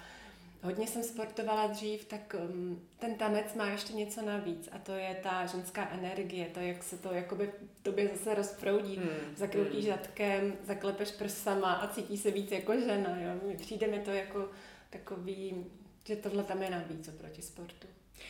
hodně 0.64 0.88
jsem 0.88 1.04
sportovala 1.04 1.68
dřív, 1.68 2.06
tak 2.06 2.36
um, 2.50 2.82
ten 3.00 3.16
tanec 3.16 3.54
má 3.54 3.66
ještě 3.66 3.94
něco 3.94 4.22
navíc 4.22 4.70
a 4.72 4.78
to 4.78 4.92
je 4.92 5.16
ta 5.24 5.46
ženská 5.46 5.90
energie, 5.90 6.46
to, 6.46 6.60
jak 6.60 6.84
se 6.84 6.98
to 6.98 7.14
jakoby 7.14 7.52
tobě 7.84 8.08
zase 8.08 8.36
rozproudí, 8.36 8.96
hmm. 8.96 9.36
zakroutíš 9.36 9.86
hmm. 9.86 9.96
zadkem, 9.96 10.54
zaklepeš 10.64 11.12
prsama 11.12 11.74
a 11.74 11.88
cítí 11.88 12.18
se 12.18 12.32
víc 12.32 12.52
jako 12.52 12.80
žena, 12.80 13.20
jo. 13.20 13.56
Přijde 13.58 13.88
mi 13.88 14.00
to 14.00 14.12
jako 14.12 14.50
takový, 14.90 15.66
že 16.04 16.16
tohle 16.16 16.44
tam 16.44 16.64
je 16.64 16.70
navíc 16.70 17.08
oproti 17.08 17.42
sportu. 17.42 17.88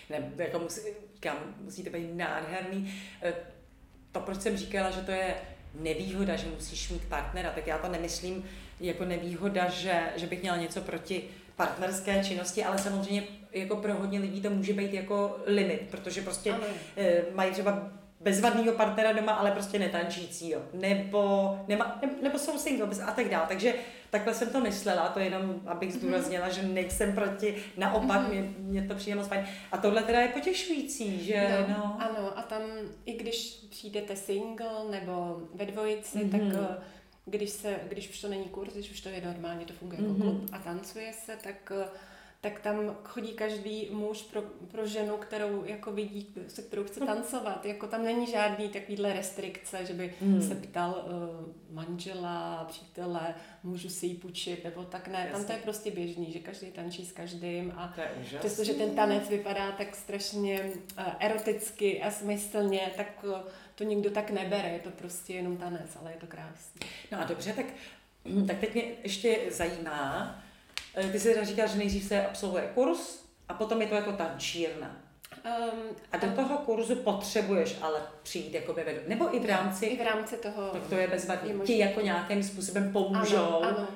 Ne, 0.10 0.32
jako 0.38 0.60
musí, 0.60 0.82
říkám, 1.14 1.56
musí 1.62 1.84
to 1.84 1.90
být 1.90 2.14
nádherný. 2.14 2.94
Eh, 3.22 3.34
to, 4.12 4.20
proč 4.20 4.42
jsem 4.42 4.58
říkala, 4.58 4.92
že 4.92 5.02
to 5.02 5.12
je 5.12 5.36
nevýhoda, 5.80 6.36
že 6.36 6.48
musíš 6.56 6.90
mít 6.90 7.06
partnera, 7.06 7.52
tak 7.52 7.68
já 7.68 7.78
to 7.78 7.88
nemyslím 7.88 8.46
jako 8.80 9.06
nevýhoda, 9.06 9.70
že, 9.70 10.02
že 10.16 10.28
bych 10.28 10.42
měla 10.42 10.58
něco 10.58 10.82
proti 10.82 11.24
partnerské 11.56 12.24
činnosti, 12.24 12.64
ale 12.64 12.78
samozřejmě 12.78 13.24
jako 13.52 13.76
pro 13.76 13.94
hodně 13.94 14.20
lidí 14.20 14.42
to 14.42 14.50
může 14.50 14.74
být 14.74 14.94
jako 14.94 15.38
limit, 15.46 15.82
protože 15.92 16.22
prostě 16.22 16.52
ano. 16.52 16.64
Eh, 16.98 17.24
mají 17.36 17.52
třeba 17.52 17.92
bezvadného 18.20 18.74
partnera 18.74 19.12
doma, 19.12 19.32
ale 19.32 19.52
prostě 19.52 19.80
netančícího. 19.80 20.62
Nebo, 20.74 21.56
nema, 21.68 22.00
ne, 22.02 22.10
nebo 22.22 22.40
jsou 22.40 22.58
single 22.58 22.88
a 23.06 23.12
tak 23.12 23.30
dále. 23.30 23.46
Takže 23.48 23.74
takhle 24.10 24.34
jsem 24.34 24.50
to 24.50 24.62
myslela, 24.62 25.10
to 25.10 25.20
jenom, 25.20 25.62
abych 25.66 25.90
mhm. 25.90 26.00
zdůraznila, 26.00 26.48
mm-hmm. 26.48 26.62
že 26.62 26.68
nejsem 26.68 27.16
proti, 27.16 27.56
naopak, 27.78 28.22
mm-hmm. 28.22 28.30
mě, 28.30 28.54
mě 28.58 28.88
to 28.88 28.96
přijde 28.96 29.16
moc 29.16 29.28
fajn. 29.28 29.46
A 29.72 29.78
tohle 29.78 30.04
teda 30.04 30.22
je 30.22 30.28
potěšující, 30.28 31.26
že 31.26 31.66
no, 31.68 31.76
no. 31.78 31.98
Ano, 32.00 32.38
a 32.38 32.42
tam 32.42 32.62
i 33.06 33.14
když 33.14 33.66
přijdete 33.70 34.16
single 34.16 34.92
nebo 34.92 35.42
ve 35.54 35.66
dvojici, 35.66 36.18
mm-hmm. 36.18 36.32
tak 36.32 36.62
eh, 36.62 36.84
když, 37.26 37.50
se, 37.50 37.80
když 37.90 38.10
už 38.10 38.22
to 38.22 38.28
není 38.28 38.46
kurz, 38.46 38.74
když 38.74 38.92
už 38.92 39.02
to 39.02 39.10
je 39.10 39.22
normálně, 39.26 39.66
to 39.66 39.74
funguje 39.74 40.02
mm-hmm. 40.02 40.18
jako 40.18 40.24
mhm. 40.24 40.38
klub 40.38 40.50
a 40.52 40.60
tancuje 40.60 41.14
se, 41.14 41.38
tak 41.44 41.72
eh, 41.72 41.86
tak 42.42 42.60
tam 42.60 42.96
chodí 43.04 43.34
každý 43.34 43.88
muž 43.92 44.22
pro, 44.22 44.42
pro 44.72 44.88
ženu, 44.88 45.18
kterou 45.18 45.66
jako 45.66 45.92
vidí, 45.92 46.36
se 46.48 46.62
kterou 46.62 46.84
chce 46.84 47.00
tancovat. 47.00 47.66
Jako 47.66 47.88
tam 47.88 48.04
není 48.04 48.28
žádný 48.28 48.70
takovýhle 48.70 49.14
restrikce, 49.14 49.86
že 49.86 49.94
by 49.94 50.14
hmm. 50.22 50.42
se 50.42 50.56
ptal 50.56 51.06
uh, 51.06 51.76
manžela, 51.76 52.66
přítele, 52.70 53.36
můžu 53.64 53.90
si 53.90 54.06
ji 54.06 54.16
půjčit, 54.16 54.64
nebo 54.64 54.84
tak 54.84 55.08
ne. 55.08 55.20
Jasně. 55.20 55.32
Tam 55.32 55.46
to 55.46 55.52
je 55.52 55.58
prostě 55.58 55.92
běžný, 55.92 56.32
že 56.32 56.40
každý 56.40 56.72
tančí 56.72 57.06
s 57.06 57.12
každým 57.12 57.74
a 57.76 57.94
přestože 58.40 58.74
ten 58.74 58.96
tanec 58.96 59.30
vypadá 59.30 59.72
tak 59.72 59.96
strašně 59.96 60.62
uh, 60.64 61.04
eroticky 61.20 62.02
a 62.02 62.12
smyslně, 62.12 62.92
tak 62.98 63.24
uh, 63.24 63.34
to 63.76 63.84
nikdo 63.84 64.10
tak 64.10 64.32
nebere, 64.32 64.70
je 64.70 64.80
to 64.80 64.90
prostě 64.90 65.34
jenom 65.34 65.58
tanec, 65.58 65.98
ale 66.02 66.12
je 66.12 66.18
to 66.18 66.28
krásný. 66.28 66.82
No 67.12 67.22
a 67.22 67.24
dobře, 67.24 67.54
tak, 67.54 67.66
tak 68.48 68.60
teď 68.60 68.74
mě 68.74 68.84
ještě 69.04 69.40
zajímá, 69.52 70.44
ty 71.12 71.20
si 71.20 71.46
říkáš, 71.46 71.70
že 71.72 71.78
nejdřív 71.78 72.04
se 72.04 72.26
absolvuje 72.28 72.72
kurz 72.74 73.24
a 73.50 73.54
potom 73.54 73.82
je 73.82 73.88
to 73.88 73.96
jako 73.96 74.12
tančírna. 74.14 74.96
Um, 75.46 75.80
A 76.12 76.18
do 76.18 76.32
toho 76.32 76.58
kurzu 76.58 76.96
potřebuješ 76.96 77.78
ale 77.82 78.02
přijít 78.24 78.54
jako 78.54 78.74
vedu. 78.74 79.00
Nebo 79.08 79.36
i 79.36 79.40
v 79.40 79.46
rámci, 79.46 79.86
I 79.86 79.98
v 80.04 80.06
rámci 80.06 80.38
toho. 80.38 80.70
tak 80.70 80.88
to 80.88 80.96
je 80.96 81.08
bezvadný. 81.08 81.50
je 81.50 81.60
Ti 81.66 81.78
jako 81.78 82.02
nějakým 82.02 82.44
způsobem 82.44 82.92
pomůžou 82.94 83.38
Ano, 83.38 83.62
ano, 83.64 83.88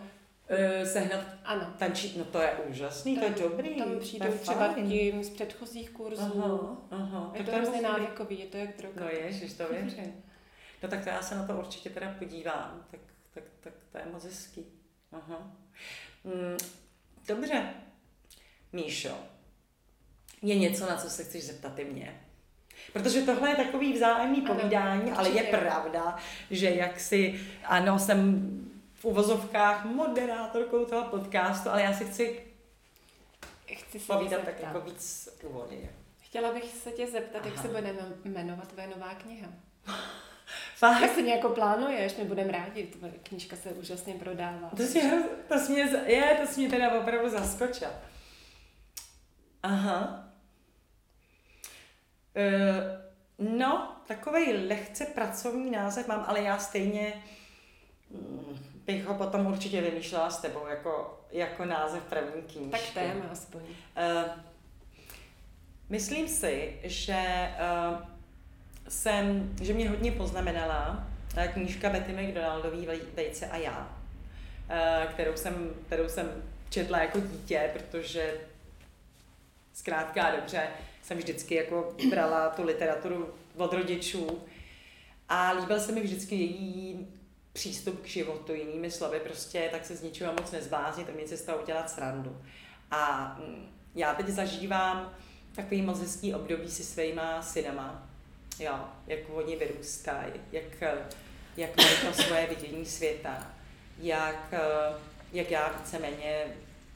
eh, 0.48 0.86
sehnat 0.86 1.20
ano. 1.46 1.74
tančit. 1.78 2.18
No 2.18 2.24
to 2.26 2.42
je 2.42 2.52
úžasný, 2.70 3.18
to 3.18 3.24
je 3.26 3.30
dobrý. 3.30 3.76
Tam 3.76 3.92
to 3.94 4.00
přijdou 4.00 4.26
je 4.26 4.32
třeba 4.32 4.74
fajn. 4.74 4.90
tím 4.90 5.24
z 5.24 5.30
předchozích 5.30 5.90
kurzů. 5.90 6.44
Aha, 6.44 6.78
aha. 6.92 7.32
Je 7.34 7.38
Tak 7.44 7.50
to 7.50 7.56
hrozně 7.62 7.82
návykový, 7.82 8.40
je 8.40 8.46
to 8.46 8.58
jak 8.58 8.78
droga. 8.78 9.02
No 9.06 9.10
ježiš, 9.10 9.54
to 9.54 9.68
věřím. 9.68 10.24
No 10.84 10.90
tak 10.90 11.04
to 11.04 11.10
já 11.10 11.22
se 11.22 11.36
na 11.36 11.48
to 11.48 11.54
určitě 11.58 11.90
teda 11.90 12.16
podívám. 12.20 12.86
Tak, 12.92 13.00
tak, 13.34 13.44
tak 13.60 13.74
to 13.92 13.98
je 13.98 14.04
moc 14.14 14.24
hezký. 14.24 14.66
Aha. 15.12 15.52
Mm, 16.24 16.58
dobře. 17.36 17.74
Míšo, 18.74 19.18
je 20.42 20.56
něco, 20.56 20.86
na 20.86 20.98
co 20.98 21.10
se 21.10 21.24
chceš 21.24 21.44
zeptat 21.44 21.80
i 21.80 21.86
mě? 21.86 22.22
Protože 22.94 23.22
tohle 23.22 23.50
je 23.50 23.56
takový 23.56 23.94
vzájemný 23.94 24.46
Ano, 24.46 24.56
povídání, 24.56 25.12
ale 25.12 25.30
je 25.30 25.44
pravda, 25.44 26.18
že 26.52 26.70
jak 26.70 27.00
si, 27.00 27.40
ano, 27.66 28.00
jsem 28.00 28.50
v 28.94 29.06
uvozovkách 29.06 29.86
moderátorkou 29.86 30.86
toho 30.86 31.10
podcastu, 31.10 31.70
ale 31.70 31.82
já 31.82 31.94
si 31.94 32.06
chci 32.06 32.52
Chci 33.74 34.00
se 34.00 34.14
povídat 34.14 34.42
tak 34.46 34.60
jako 34.60 34.82
víc 34.82 35.30
úvodně. 35.44 35.90
Chtěla 36.20 36.54
bych 36.54 36.64
se 36.64 36.92
tě 36.92 37.08
zeptat, 37.08 37.46
jak 37.46 37.54
Aha. 37.54 37.62
se 37.62 37.68
bude 37.68 37.96
jmenovat 38.26 38.68
tvoje 38.68 38.88
nová 38.88 39.14
kniha. 39.16 39.48
Fakt? 40.76 41.02
Jak 41.02 41.12
si 41.12 41.24
nějak 41.24 41.46
plánuješ, 41.56 42.16
my 42.16 42.24
budeme 42.24 42.52
rádi, 42.52 42.84
tvoje 42.84 43.14
knížka 43.24 43.56
se 43.56 43.70
úžasně 43.70 44.14
prodává. 44.14 44.70
To 44.78 44.84
jsi, 44.84 45.12
to 45.48 45.60
jsi 45.60 45.72
mě, 45.72 45.82
je, 46.06 46.38
to 46.42 46.48
jsi 46.48 46.60
mě 46.60 46.70
teda 46.70 47.02
opravdu 47.02 47.30
zaskočil. 47.30 47.90
Aha. 49.64 50.28
E, 52.36 53.02
no, 53.40 53.96
takový 54.08 54.54
lehce 54.54 55.06
pracovní 55.06 55.72
název 55.72 56.08
mám, 56.08 56.26
ale 56.28 56.42
já 56.42 56.58
stejně 56.58 57.24
mm, 58.10 58.58
bych 58.86 59.06
ho 59.06 59.16
potom 59.16 59.46
určitě 59.46 59.82
vymýšlela 59.82 60.30
s 60.30 60.42
tebou 60.42 60.68
jako, 60.68 61.24
jako 61.32 61.66
název 61.66 62.04
první 62.04 62.42
knížky. 62.42 62.72
Tak 62.72 62.82
téma 62.94 63.26
aspoň. 63.32 63.62
Eh, 63.96 64.26
myslím 65.90 66.28
si, 66.28 66.80
že 66.84 67.50
uh, 67.92 68.11
jsem, 68.88 69.56
že 69.62 69.74
mě 69.74 69.90
hodně 69.90 70.12
poznamenala 70.12 71.08
eh, 71.38 71.48
knížka 71.48 71.90
Betty 71.90 72.14
McDonaldový 72.14 72.88
Vej- 72.88 73.16
Vejce 73.16 73.48
a 73.48 73.58
já, 73.58 73.98
eh, 74.70 75.08
kterou 75.14 75.38
jsem, 75.38 75.74
kterou 75.88 76.10
jsem 76.10 76.44
četla 76.70 77.00
jako 77.00 77.20
dítě, 77.20 77.70
protože 77.74 78.34
zkrátka 79.74 80.36
dobře 80.36 80.68
jsem 81.02 81.18
vždycky 81.18 81.56
jako 81.56 81.96
brala 82.10 82.50
tu 82.50 82.64
literaturu 82.64 83.34
od 83.58 83.74
rodičů 83.74 84.42
a 85.30 85.52
líbil 85.52 85.80
se 85.80 85.92
mi 85.92 86.02
vždycky 86.02 86.36
její 86.36 87.08
přístup 87.54 88.02
k 88.02 88.08
životu, 88.08 88.54
jinými 88.54 88.92
slovy, 88.92 89.20
prostě 89.20 89.70
tak 89.72 89.86
se 89.86 89.96
z 89.96 90.02
ničeho 90.04 90.34
moc 90.34 90.52
nezbláznit, 90.52 91.10
umět 91.10 91.28
si 91.28 91.38
z 91.38 91.42
toho 91.42 91.58
udělat 91.58 91.90
srandu. 91.90 92.42
A 92.92 93.36
mm, 93.40 93.70
já 93.96 94.14
teď 94.14 94.28
zažívám 94.28 95.14
takový 95.56 95.82
moc 95.82 96.00
hezký 96.00 96.34
období 96.34 96.72
si 96.72 96.84
svýma 96.84 97.42
synama, 97.42 98.10
jo, 98.62 98.80
jak 99.08 99.20
oni 99.34 99.56
vyrůstají, 99.56 100.34
jak, 100.52 100.82
jak 101.58 101.78
mají 101.78 101.98
to 102.08 102.24
svoje 102.24 102.48
vidění 102.48 102.86
světa, 102.86 103.52
jak, 103.98 104.54
jak 105.34 105.52
já 105.52 105.72
víceméně 105.80 106.46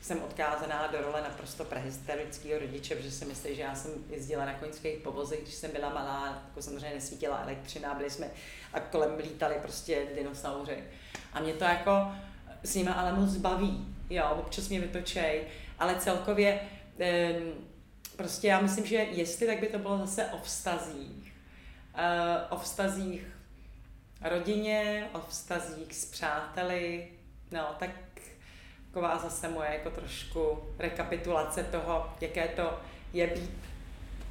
jsem 0.01 0.23
odkázaná 0.23 0.87
do 0.87 1.01
role 1.01 1.21
naprosto 1.21 1.65
prehysterického 1.65 2.59
rodiče, 2.59 2.95
protože 2.95 3.11
si 3.11 3.25
myslím, 3.25 3.55
že 3.55 3.61
já 3.61 3.75
jsem 3.75 3.91
jezdila 4.09 4.45
na 4.45 4.53
koňských 4.53 4.97
povozech, 4.97 5.41
když 5.41 5.53
jsem 5.53 5.71
byla 5.71 5.89
malá, 5.89 6.43
jako 6.47 6.61
samozřejmě 6.61 6.95
nesvítila 6.95 7.41
elektřina, 7.41 7.93
byli 7.93 8.09
jsme 8.09 8.31
a 8.73 8.79
kolem 8.79 9.17
lítali 9.17 9.55
prostě 9.61 10.05
dinosauři. 10.15 10.83
A 11.33 11.39
mě 11.39 11.53
to 11.53 11.63
jako 11.63 11.91
s 12.63 12.75
nimi 12.75 12.89
ale 12.89 13.13
moc 13.13 13.35
baví, 13.37 13.95
jo, 14.09 14.29
občas 14.39 14.69
mě 14.69 14.79
vytočej, 14.79 15.43
ale 15.79 15.95
celkově 15.95 16.59
prostě 18.15 18.47
já 18.47 18.61
myslím, 18.61 18.85
že 18.85 18.95
jestli, 18.95 19.47
tak 19.47 19.59
by 19.59 19.67
to 19.67 19.79
bylo 19.79 19.97
zase 19.97 20.25
o 20.25 20.37
vztazích. 20.43 21.34
Uh, 21.95 22.01
o 22.49 22.57
vztazích 22.59 23.27
rodině, 24.21 25.09
o 25.13 25.19
vztazích 25.19 25.95
s 25.95 26.05
přáteli, 26.05 27.07
no, 27.51 27.75
tak 27.79 27.89
taková 28.87 29.17
zase 29.17 29.47
moje 29.47 29.69
jako 29.73 29.89
trošku 29.89 30.63
rekapitulace 30.79 31.63
toho, 31.63 32.13
jaké 32.21 32.47
to 32.47 32.79
je 33.13 33.27
být, 33.27 33.59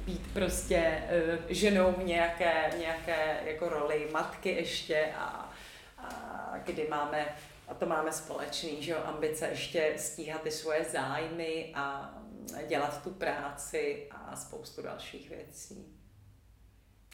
být 0.05 0.33
prostě 0.33 1.03
uh, 1.29 1.45
ženou 1.49 1.91
v 1.91 2.03
nějaké, 2.03 2.71
nějaké 2.79 3.39
jako 3.45 3.69
roli 3.69 4.09
matky 4.11 4.49
ještě 4.49 5.13
a, 5.17 5.53
a 5.97 6.53
kdy 6.63 6.87
máme, 6.89 7.35
a 7.67 7.73
to 7.73 7.85
máme 7.85 8.11
společný, 8.11 8.83
že 8.83 8.91
jo, 8.91 8.97
ambice 9.05 9.47
ještě 9.47 9.93
stíhat 9.97 10.41
ty 10.41 10.51
svoje 10.51 10.83
zájmy 10.83 11.71
a 11.75 12.13
dělat 12.67 13.03
tu 13.03 13.09
práci 13.09 14.07
a 14.11 14.35
spoustu 14.35 14.81
dalších 14.81 15.29
věcí. 15.29 15.94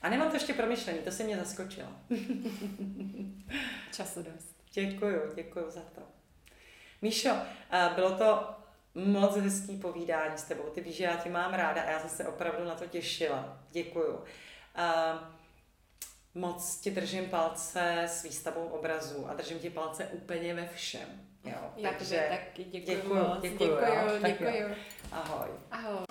A 0.01 0.09
nemám 0.09 0.29
to 0.29 0.35
ještě 0.35 0.53
promyšlený, 0.53 0.99
to 0.99 1.11
se 1.11 1.23
mě 1.23 1.37
zaskočilo. 1.37 1.87
Času 3.91 4.23
dost. 4.23 4.55
Děkuju, 4.73 5.21
děkuju 5.35 5.69
za 5.69 5.81
to. 5.81 6.01
Míšo, 7.01 7.29
eh, 7.71 7.89
bylo 7.95 8.17
to 8.17 8.49
moc 8.95 9.35
hezký 9.37 9.77
povídání 9.77 10.37
s 10.37 10.43
tebou. 10.43 10.63
Ty 10.63 10.81
víš, 10.81 10.95
že 10.95 11.03
já 11.03 11.15
tě 11.15 11.29
mám 11.29 11.53
ráda 11.53 11.81
a 11.81 11.89
já 11.91 11.99
jsem 11.99 12.09
se 12.09 12.27
opravdu 12.27 12.63
na 12.65 12.75
to 12.75 12.85
těšila. 12.87 13.59
Děkuju. 13.71 14.23
Eh, 14.75 15.19
Moc 16.35 16.79
ti 16.79 16.91
držím 16.91 17.29
palce 17.29 18.01
s 18.03 18.23
výstavou 18.23 18.65
obrazů 18.65 19.27
a 19.29 19.33
držím 19.33 19.59
ti 19.59 19.69
palce 19.69 20.05
úplně 20.05 20.53
ve 20.53 20.67
všem. 20.67 21.07
Jo, 21.45 21.57
Já 21.75 21.89
takže 21.89 22.27
taky 22.29 22.63
děkuju, 22.63 23.15
moc. 23.15 23.41
děkuju, 23.41 23.69
děkuju, 23.69 24.21
Tak 24.21 24.41
jo. 24.41 24.47
děkuju. 24.51 24.75
ahoj. 25.11 25.47
Ahoj. 25.71 26.05